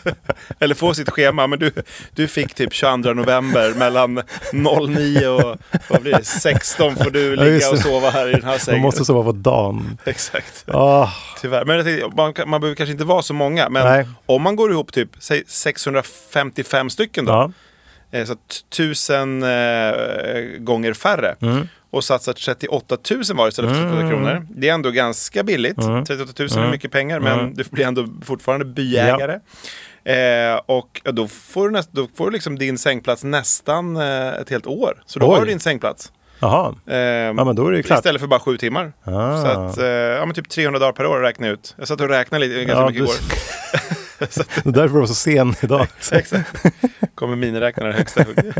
Eller 0.60 0.76
få 0.76 0.94
sitt 0.94 1.10
schema. 1.10 1.48
Men 1.48 1.60
du, 1.60 1.72
du 2.16 2.28
fick 2.28 2.54
typ 2.54 2.74
22 2.74 3.14
november 3.14 3.74
mellan 3.78 4.22
09 4.54 5.28
och 5.28 5.58
vad 5.90 6.02
blir 6.02 6.12
det, 6.14 6.24
16 6.24 6.96
får 6.96 7.12
du 7.12 7.36
Ja, 7.36 7.44
ligga 7.44 7.70
och 7.70 7.76
det. 7.76 7.82
sova 7.82 8.10
här 8.10 8.28
i 8.30 8.32
den 8.32 8.44
här 8.44 8.50
Man 8.50 8.60
sängen. 8.60 8.82
måste 8.82 9.06
sova 9.06 9.24
på 9.24 9.32
dagen. 9.32 9.98
Exakt. 10.06 10.64
Ah, 10.68 11.10
Tyvärr. 11.42 11.66
Men 11.66 11.84
tänkte, 11.86 12.08
man, 12.16 12.34
man 12.50 12.62
behöver 12.62 12.76
kanske 12.76 12.92
inte 12.92 13.06
vara 13.06 13.22
så 13.22 13.34
många. 13.34 13.70
Men 13.70 13.84
Nej. 13.86 14.08
om 14.26 14.42
man 14.42 14.56
går 14.56 14.72
ihop 14.72 14.94
typ 14.94 15.10
säg 15.20 15.44
655 15.48 16.90
stycken 16.90 17.26
då. 17.26 17.32
ja. 17.32 17.52
Eh, 18.12 18.26
Så 18.26 18.36
tusen 18.78 19.44
eh, 19.44 20.42
gånger 20.60 20.94
färre. 20.94 21.36
Mm. 21.42 21.68
Och 21.92 22.04
satsar 22.04 22.34
38 22.34 22.98
000 23.12 23.24
var 23.34 23.48
istället 23.48 23.72
för 23.72 23.82
38 23.84 24.10
kronor. 24.10 24.48
Det 24.50 24.70
är 24.70 24.74
ändå 24.74 24.92
ganska 24.92 25.44
billigt. 25.44 25.78
Mm. 25.78 26.06
38 26.06 26.34
000 26.40 26.50
är 26.52 26.58
Mm. 26.58 26.72
mycket 26.72 26.92
pengar 26.92 27.18
Mm. 27.18 27.38
men 27.38 27.54
du 27.54 27.64
blir 27.72 27.86
ändå 27.86 28.08
fortfarande 28.26 28.66
byägare. 28.66 29.40
Eh, 30.04 30.60
och 30.66 31.02
då 31.04 31.28
får 31.28 31.68
du, 31.68 31.74
näst, 31.74 31.90
då 31.92 32.08
får 32.16 32.26
du 32.26 32.32
liksom 32.32 32.60
din 32.60 32.78
sängplats 32.78 33.24
nästan 33.24 33.98
eh, 33.98 34.28
ett 34.28 34.50
helt 34.50 34.68
år. 34.68 35.04
Så 35.06 35.20
då 35.20 35.26
Oj. 35.26 35.34
har 35.34 35.40
du 35.42 35.46
din 35.52 35.60
sängplats. 35.60 36.12
Jaha. 36.40 36.76
Eh, 36.88 36.98
Ja, 36.98 37.34
men 37.34 37.56
då 37.56 37.68
är 37.68 37.72
det 37.72 37.84
klart. 37.84 38.00
Istället 38.00 38.22
för 38.22 38.28
bara 38.28 38.40
sju 38.40 38.58
timmar. 38.58 38.94
Ah. 39.04 39.42
Så 39.42 39.48
att, 39.48 39.78
eh, 39.78 39.86
ja 39.88 40.26
men 40.26 40.36
typ 40.36 40.50
300 40.50 40.80
dagar 40.80 40.92
per 40.94 41.06
år 41.06 41.20
räknar 41.20 41.48
jag 41.48 41.54
ut. 41.54 41.76
Jag 41.78 41.88
satt 41.88 42.02
och 42.02 42.10
räknade 42.10 42.46
lite, 42.48 42.64
ganska 42.64 42.82
Ja, 42.82 42.88
mycket 42.90 43.02
igår. 43.02 43.14
Det 44.20 44.38
är 44.66 44.72
därför 44.72 44.94
du 44.94 45.00
var 45.00 45.06
så 45.08 45.14
sen 45.14 45.56
idag. 45.62 45.88
Exakt. 46.12 46.54
Kommer 47.16 47.36
miniräknaren 47.36 47.94
högsta 47.94 48.24
hugg. 48.24 48.54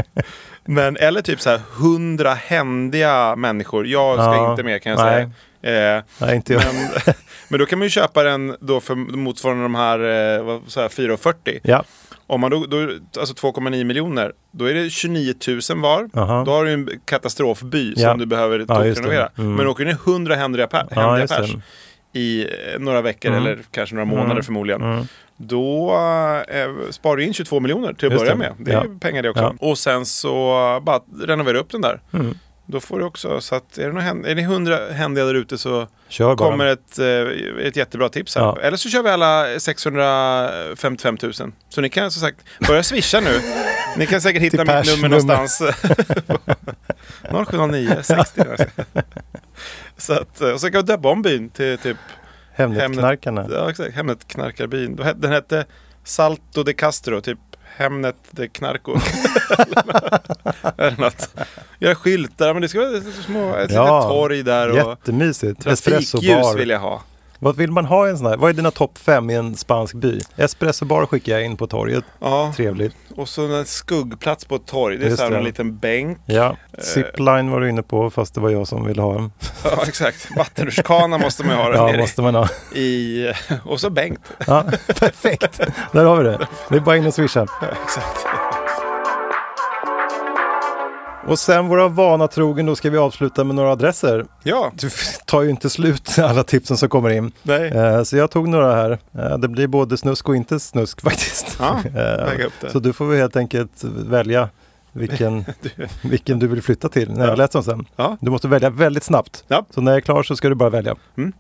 Men 0.66 0.98
eller 0.98 1.22
typ 1.22 1.42
så 1.42 1.50
här 1.50 1.62
100 1.80 2.34
händiga 2.34 3.36
människor. 3.36 3.88
Jag 3.88 4.16
ska 4.16 4.24
Ja, 4.36 4.52
inte 4.52 4.64
med 4.64 4.82
kan 4.84 4.92
jag 4.92 5.00
nej. 5.06 5.30
säga. 5.62 5.98
Eh, 5.98 6.04
Nej, 6.22 6.36
inte 6.36 6.54
jag. 6.54 6.62
men, 6.74 6.90
men 7.48 7.60
då 7.60 7.66
kan 7.66 7.80
man 7.80 7.86
ju 7.86 7.90
köpa 7.90 8.24
den 8.24 8.56
då 8.60 8.80
för 8.80 8.96
motsvarande 8.96 9.64
de 9.64 9.76
här, 9.76 10.00
eh, 10.00 10.06
jag, 10.06 10.62
4,40. 10.92 11.60
Ja. 11.64 11.84
Om 12.28 12.42
man 12.42 12.52
då, 12.52 12.66
då, 12.66 12.90
alltså 13.20 13.34
2,9 13.48 13.84
miljoner, 13.84 14.32
då 14.52 14.66
är 14.66 14.74
det 14.74 14.90
29 14.90 15.34
000 15.70 15.80
var. 15.82 16.10
Aha. 16.14 16.44
Då 16.44 16.52
har 16.52 16.66
du 16.66 16.72
en 16.74 16.90
katastrofby 17.06 17.94
Ja. 17.98 18.10
som 18.10 18.20
du 18.20 18.26
behöver 18.26 18.66
Ja, 18.68 18.76
renovera. 18.84 19.30
Mm. 19.38 19.56
Men 19.56 19.68
åker 19.68 19.86
du 19.86 19.92
ner 19.92 19.98
100 20.06 20.36
händiga, 20.36 20.68
per, 20.68 20.88
Ja, 20.96 21.02
händiga 21.02 21.26
det. 21.28 21.36
pers 21.42 21.56
i 22.14 22.44
eh, 22.44 22.80
några 22.80 23.02
veckor 23.02 23.30
Mm. 23.32 23.42
eller 23.44 23.60
kanske 23.72 23.96
några 23.96 24.06
månader 24.06 24.32
Mm. 24.32 24.44
förmodligen. 24.44 25.08
Då 25.38 25.92
eh, 26.50 26.68
sparar 26.92 27.18
du 27.18 27.24
in 27.24 27.34
22 27.34 27.60
miljoner 27.60 27.94
till 27.94 28.08
att 28.08 28.12
Just 28.14 28.22
börja 28.22 28.32
det. 28.32 28.38
med. 28.40 28.54
Det 28.60 28.72
är 28.72 28.76
Ja. 28.76 28.86
pengar 29.00 29.24
det 29.24 29.30
också. 29.30 29.44
Ja. 29.60 29.68
Och 29.68 29.78
sen 29.78 30.06
så 30.06 30.30
bara 30.84 31.00
renovera 31.26 31.58
upp 31.60 31.72
den 31.72 31.82
där. 31.82 32.02
Mm. 32.14 32.38
Då 32.70 32.80
får 32.80 33.00
du 33.00 33.06
också, 33.06 33.42
så 33.42 33.56
att 33.56 33.78
är 33.78 33.82
det, 33.84 33.88
några 33.94 34.02
hän- 34.02 34.26
är 34.26 34.36
det 34.36 34.42
100 34.42 34.80
händiga 34.92 35.26
där 35.26 35.34
ute 35.34 35.58
så 35.58 35.88
Kör 36.10 36.36
bara. 36.36 36.50
kommer 36.50 36.66
ett, 36.66 37.00
eh, 37.00 37.66
ett 37.68 37.76
jättebra 37.76 38.10
tips 38.10 38.36
här. 38.36 38.42
Ja. 38.44 38.58
Eller 38.62 38.78
så 38.78 38.90
kör 38.90 39.04
vi 39.04 39.10
alla 39.10 39.60
655 39.60 41.18
000. 41.24 41.34
Så 41.70 41.82
ni 41.82 41.90
kan 41.90 42.12
som 42.12 42.22
sagt 42.22 42.38
börja 42.68 42.84
swisha 42.84 43.20
nu. 43.20 43.40
Ni 43.98 44.06
kan 44.06 44.22
säkert 44.22 44.42
hitta 44.42 44.58
mitt 44.58 44.68
nummer 44.68 44.96
nummer. 44.96 45.10
någonstans. 45.10 45.62
0709 47.52 47.96
60. 48.04 48.42
Så 49.98 50.14
att, 50.14 50.42
eh, 50.42 50.50
och 50.50 50.62
så 50.62 50.72
kan 50.72 50.82
vi 50.82 50.88
döpa 50.88 51.10
om 51.10 51.22
byn 51.22 51.50
till 51.50 51.78
typ 51.78 51.98
Hemnetknarkarna. 52.58 53.48
Ja, 53.52 53.70
exakt. 53.70 53.96
Hemnet 53.96 54.28
knarkarbyn. 54.28 54.96
Då 54.96 55.04
het- 55.04 55.22
Den 55.22 55.32
hette 55.32 55.66
Salto 56.04 56.64
de 56.64 56.74
Castro, 56.74 57.22
typ 57.22 57.40
Hemnet 57.78 58.16
de 58.32 58.48
Knarko. 58.48 58.92
Eller 60.78 61.02
något. 61.02 61.30
Göra 61.80 61.96
skyltar, 61.96 62.54
men 62.54 62.62
det 62.62 62.70
ska 62.70 62.80
vara 62.80 63.02
små, 63.26 63.56
ett 63.56 63.72
Ja, 63.72 63.98
litet 64.00 64.10
torg 64.10 64.44
där 64.44 64.70
och 64.70 64.76
Jättemysigt. 64.78 65.62
trafikljus 65.62 66.56
vill 66.56 66.70
jag 66.70 66.80
ha. 66.80 67.02
Vad 67.40 67.56
vill 67.56 67.72
man 67.72 67.86
ha 67.86 68.08
i 68.08 68.10
en 68.10 68.18
sån 68.18 68.28
här? 68.28 68.38
Vad 68.38 68.50
är 68.50 68.54
dina 68.54 68.72
topp 68.72 68.98
fem 68.98 69.30
i 69.30 69.34
en 69.36 69.56
spansk 69.56 69.94
by? 69.96 70.20
Espressobar 70.36 71.06
skickar 71.06 71.34
jag 71.34 71.46
in 71.46 71.58
på 71.58 71.68
torget. 71.68 72.04
Ja, 72.20 72.54
Trevligt. 72.56 72.96
och 73.16 73.30
så 73.30 73.54
en 73.56 73.66
skuggplats 73.66 74.46
på 74.46 74.56
ett 74.56 74.66
torg. 74.66 74.98
Det 74.98 75.06
är 75.06 75.10
Just 75.10 75.18
så 75.18 75.24
här 75.24 75.32
det. 75.32 75.38
en 75.38 75.44
liten 75.44 75.78
bänk. 75.78 76.18
Ja, 76.26 76.56
zipline 76.80 77.52
var 77.52 77.60
du 77.62 77.70
inne 77.70 77.84
på 77.84 78.10
fast 78.10 78.34
det 78.34 78.42
var 78.42 78.50
jag 78.50 78.68
som 78.68 78.86
ville 78.86 79.02
ha 79.02 79.16
en. 79.16 79.32
Ja, 79.64 79.84
exakt. 79.88 80.28
Vattenrutschkana 80.38 81.18
måste 81.18 81.44
man 81.44 81.56
ju 81.56 81.62
ha 81.62 81.70
där 81.70 81.76
Ja, 81.78 81.88
nere 81.88 81.98
måste 81.98 82.22
man 82.22 82.36
ha. 82.36 82.48
i. 82.76 83.32
Och 83.66 83.80
så 83.80 83.90
Bengt. 83.90 84.22
Ja, 84.48 84.64
perfekt. 84.88 85.60
Där 85.92 86.06
har 86.06 86.18
vi 86.18 86.24
det. 86.24 86.48
Det 86.70 86.76
är 86.76 86.80
bara 86.80 86.98
in 86.98 87.06
och 87.06 87.14
swisha. 87.14 87.40
Ja, 87.62 87.68
exakt. 87.86 88.26
Och 91.28 91.40
sen 91.40 91.68
våra 91.68 91.88
vana 91.88 92.28
trogen, 92.28 92.66
då 92.66 92.76
ska 92.76 92.90
vi 92.90 92.98
avsluta 92.98 93.44
med 93.44 93.56
några 93.56 93.72
adresser. 93.72 94.26
Ja, 94.44 94.72
Du 94.80 94.90
tar 95.26 95.42
ju 95.42 95.50
inte 95.50 95.70
slut 95.70 96.20
alla 96.20 96.44
tipsen 96.44 96.78
som 96.78 96.90
kommer 96.90 97.10
in. 97.10 97.32
nej. 97.44 97.68
Eh, 97.68 98.04
Så 98.04 98.18
jag 98.18 98.32
tog 98.32 98.48
några 98.50 98.76
här. 98.76 99.00
Eh, 99.18 99.38
Det 99.38 99.48
blir 99.48 99.68
både 99.68 99.98
snusk 99.98 100.30
och 100.30 100.36
inte 100.36 100.60
snusk 100.60 101.02
faktiskt. 101.10 101.58
Ja, 101.60 101.80
Eh, 101.86 102.26
väga 102.26 102.46
upp 102.46 102.54
det. 102.62 102.70
Så 102.72 102.80
du 102.80 102.94
får 102.94 103.06
vi 103.08 103.18
helt 103.18 103.36
enkelt 103.36 103.84
välja 103.84 104.50
vilken, 104.92 105.46
vilken 106.04 106.40
du 106.40 106.48
vill 106.48 106.62
flytta 106.62 106.90
till 106.90 107.12
när 107.12 107.28
jag 107.28 107.38
läst 107.38 107.54
dem 107.54 107.64
sen. 107.64 107.86
Ja. 107.96 108.18
Du 108.22 108.32
måste 108.32 108.48
välja 108.48 108.70
väldigt 108.70 109.04
snabbt. 109.04 109.44
Ja. 109.48 109.66
Så 109.76 109.82
när 109.82 109.92
jag 109.92 109.98
är 109.98 110.02
klar 110.02 110.24
så 110.24 110.36
ska 110.36 110.50
du 110.50 110.56
bara 110.56 110.70
välja. 110.70 110.96
Mm. 111.18 111.32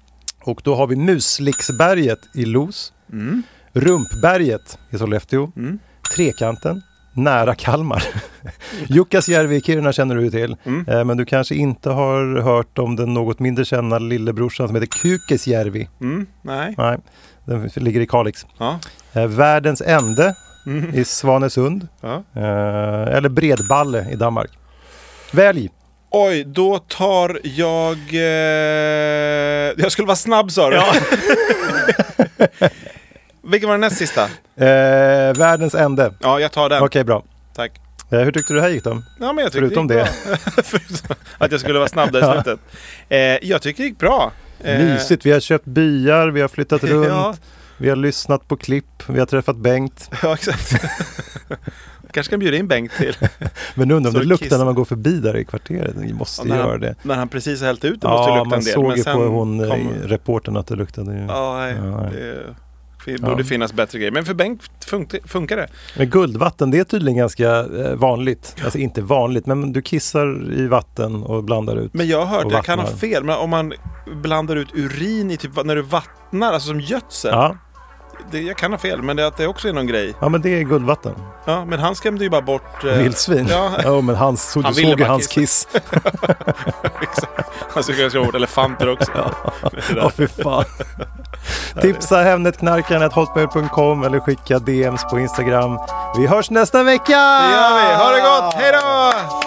Och 0.44 0.62
då 0.64 0.76
har 0.76 0.88
vi 0.88 0.96
Musliksberget 0.96 2.20
i 2.36 2.46
Los. 2.46 2.94
Mm. 3.12 3.44
Rumpberget 3.74 4.78
i 4.90 4.98
Sollefteå. 4.98 5.52
Mm. 5.56 5.80
Trekanten, 6.16 6.82
nära 7.18 7.56
Kalmar. 7.56 8.04
Jukkasjärvi 8.88 9.56
i 9.56 9.62
Kiruna 9.62 9.94
känner 9.94 10.16
du 10.16 10.24
ju 10.24 10.30
till. 10.32 10.56
Mm. 10.66 10.86
Eh, 10.88 11.04
Men 11.04 11.18
du 11.18 11.26
kanske 11.26 11.56
inte 11.56 11.90
har 11.90 12.42
hört 12.42 12.78
om 12.78 12.96
den 12.96 13.14
något 13.14 13.40
mindre 13.40 13.66
kända 13.66 14.00
lillebrorsan 14.00 14.68
som 14.68 14.76
heter 14.76 14.88
Kukesjärvi. 15.00 15.90
Mm. 16.02 16.26
Nej. 16.42 16.74
Nej, 16.78 16.98
den 17.46 17.70
ligger 17.76 18.02
i 18.02 18.08
Kalix. 18.08 18.46
Ja. 18.58 18.80
Eh, 19.14 19.28
Världens 19.28 19.82
ände 19.82 20.36
Mm. 20.66 20.96
i 20.96 21.04
Svanesund. 21.06 21.88
Ja. 22.02 22.24
Eh, 22.36 23.16
eller 23.18 23.30
Bredballe 23.30 24.06
i 24.12 24.16
Danmark. 24.16 24.50
Välj! 25.32 25.70
Oj, 26.10 26.44
då 26.44 26.78
tar 26.80 27.40
jag... 27.44 27.98
Eh... 28.14 29.74
Jag 29.78 29.92
skulle 29.92 30.06
vara 30.06 30.16
snabb 30.16 30.52
sa 30.52 30.70
du. 30.70 30.76
Ja. 30.76 30.86
Vilken 33.48 33.70
var 33.70 33.74
den 33.74 33.82
näst 33.82 33.98
sista? 33.98 34.24
Eh, 34.56 35.34
världens 35.38 35.76
ände. 35.76 36.14
Ja, 36.20 36.40
jag 36.40 36.52
tar 36.52 36.70
den. 36.70 36.84
Okej, 36.84 37.04
bra. 37.04 37.24
Tack. 37.56 37.72
Eh, 38.12 38.20
hur 38.20 38.32
tyckte 38.32 38.54
du 38.54 38.58
det 38.58 38.62
här 38.62 38.70
gick 38.70 38.84
då? 38.84 38.90
Ja, 39.20 39.34
men 39.34 39.38
jag 39.44 39.52
tyckte 39.52 39.60
Förutom 39.68 39.88
det 39.88 39.94
gick 39.96 40.04
bra. 40.28 40.64
Förutom 40.64 41.16
Att 41.38 41.52
jag 41.52 41.60
skulle 41.60 41.80
vara 41.80 41.88
snabb 41.90 42.12
där 42.12 42.20
i 42.20 42.22
Ja. 42.24 42.34
slutet. 42.44 42.60
Eh, 43.10 43.20
jag 43.50 43.62
tycker 43.62 43.84
det 43.84 43.88
gick 43.90 44.00
bra. 44.00 44.32
Eh, 44.64 44.80
Mysigt. 44.80 45.26
Vi 45.26 45.32
har 45.32 45.40
köpt 45.40 45.66
byar, 45.66 46.28
vi 46.28 46.42
har 46.42 46.48
flyttat 46.48 46.84
runt, 46.84 47.08
Ja. 47.08 47.36
vi 47.78 47.90
har 47.90 47.96
lyssnat 47.96 48.48
på 48.48 48.58
klipp, 48.58 49.04
vi 49.08 49.20
har 49.20 49.26
träffat 49.26 49.56
Bengt. 49.58 50.10
Ja, 50.24 50.34
exakt. 50.34 50.76
Kanske 52.12 52.30
kan 52.32 52.40
bjuda 52.40 52.58
in 52.58 52.68
Bengt 52.68 52.92
till. 52.98 53.16
Men 53.76 53.92
undrar 53.92 54.10
om 54.10 54.14
Så 54.14 54.20
det 54.20 54.26
luktar 54.26 54.46
kiss- 54.46 54.58
när 54.58 54.66
man 54.66 54.76
går 54.76 54.86
förbi 54.86 55.20
där 55.20 55.38
i 55.38 55.46
kvarteret. 55.46 55.94
Vi 55.96 56.14
måste 56.14 56.48
Ja, 56.48 56.54
när, 56.54 56.62
göra 56.62 56.72
han, 56.72 56.80
det. 56.82 56.96
när 57.04 57.16
han 57.16 57.28
precis 57.30 57.60
har 57.60 57.68
hällt 57.68 57.86
ut 57.86 58.02
det 58.02 58.08
måste 58.08 58.32
det 58.32 58.36
Ja, 58.38 58.44
lukta 58.44 58.50
man 58.50 58.60
en 58.60 58.66
del. 58.66 58.74
såg 58.74 58.88
men 58.88 58.98
ju 58.98 59.04
sen 59.04 59.16
på 59.18 59.24
hon, 59.26 59.60
eh, 59.64 59.70
kom- 59.70 59.94
reportern 60.04 60.58
att 60.58 60.68
det 60.68 60.76
luktade. 60.76 61.14
ju. 61.14 61.26
Ja, 61.28 61.58
nej, 61.58 61.76
Ja, 61.78 62.02
nej. 62.02 62.12
det 62.12 62.56
det 63.16 63.22
borde 63.22 63.42
Ja. 63.42 63.48
finnas 63.48 63.74
bättre 63.74 63.98
grejer. 64.00 64.12
Men 64.12 64.26
för 64.26 64.34
Bengt 64.34 64.62
funkar, 64.86 65.20
funkar 65.28 65.58
det. 65.58 65.68
Men 65.98 66.10
guldvatten, 66.10 66.72
det 66.72 66.80
är 66.80 66.84
tydligen 66.84 67.18
ganska 67.18 67.50
eh, 67.60 67.96
vanligt. 67.96 68.56
Alltså 68.64 68.78
inte 68.80 69.02
vanligt, 69.02 69.46
men 69.46 69.74
du 69.74 69.82
kissar 69.82 70.54
i 70.54 70.68
vatten 70.68 71.24
och 71.24 71.44
blandar 71.44 71.76
ut. 71.78 71.94
Men 71.94 72.08
jag 72.08 72.26
har 72.26 72.38
hört, 72.44 72.52
jag 72.52 72.66
kan 72.66 72.80
ha 72.80 72.88
fel, 72.88 73.24
men 73.24 73.38
om 73.38 73.50
man 73.50 73.74
blandar 74.24 74.56
ut 74.56 74.68
urin 74.76 75.32
i 75.32 75.38
typ 75.38 75.66
när 75.66 75.76
du 75.76 75.82
vattnar, 75.82 76.54
alltså 76.54 76.68
som 76.68 76.80
gödsel. 76.80 77.32
Ja, 77.34 77.58
Det, 78.32 78.42
jag 78.42 78.58
kan 78.58 78.72
ha 78.72 78.78
fel, 78.78 79.02
men 79.02 79.16
det, 79.16 79.24
är 79.24 79.28
att 79.28 79.38
det 79.38 79.48
också 79.48 79.68
är 79.70 79.74
någon 79.74 79.88
grej. 79.88 80.14
ja, 80.20 80.30
men 80.30 80.42
det 80.42 80.50
är 80.60 80.64
guldvatten. 80.64 81.14
Ja, 81.46 81.66
men 81.66 81.80
han 81.80 81.96
skrämde 81.96 82.24
ju 82.24 82.30
bara 82.30 82.42
bort... 82.42 82.84
eh, 82.84 82.90
Vildsvin. 82.94 83.48
Ja, 83.50 83.72
Ja, 83.84 84.02
men 84.02 84.16
hans, 84.16 84.52
så, 84.52 84.62
Han 84.62 84.74
du 84.74 84.82
såg 84.82 85.00
ju 85.00 85.06
hans 85.06 85.28
kiss. 85.28 85.68
exakt. 87.02 87.50
Han 87.74 87.84
skulle 87.84 88.02
ganska 88.02 88.20
bort 88.20 88.36
elefanter 88.36 88.90
också. 88.90 89.12
Ja, 89.96 90.10
fy 90.10 90.28
fan. 90.28 90.64
Tipsa 91.82 92.18
Hemnetknarkaren.hotmail.com 92.24 94.04
eller 94.04 94.20
skicka 94.20 94.60
DMs 94.60 95.04
på 95.12 95.20
Instagram. 95.20 95.78
Vi 96.18 96.28
hörs 96.28 96.50
nästa 96.50 96.84
vecka! 96.84 97.18
Det 97.18 97.52
gör 97.52 97.88
vi. 97.90 97.96
Ha 98.04 98.12
det 98.12 98.22
gott! 98.22 98.54
Hej 98.54 98.72
då! 98.72 99.47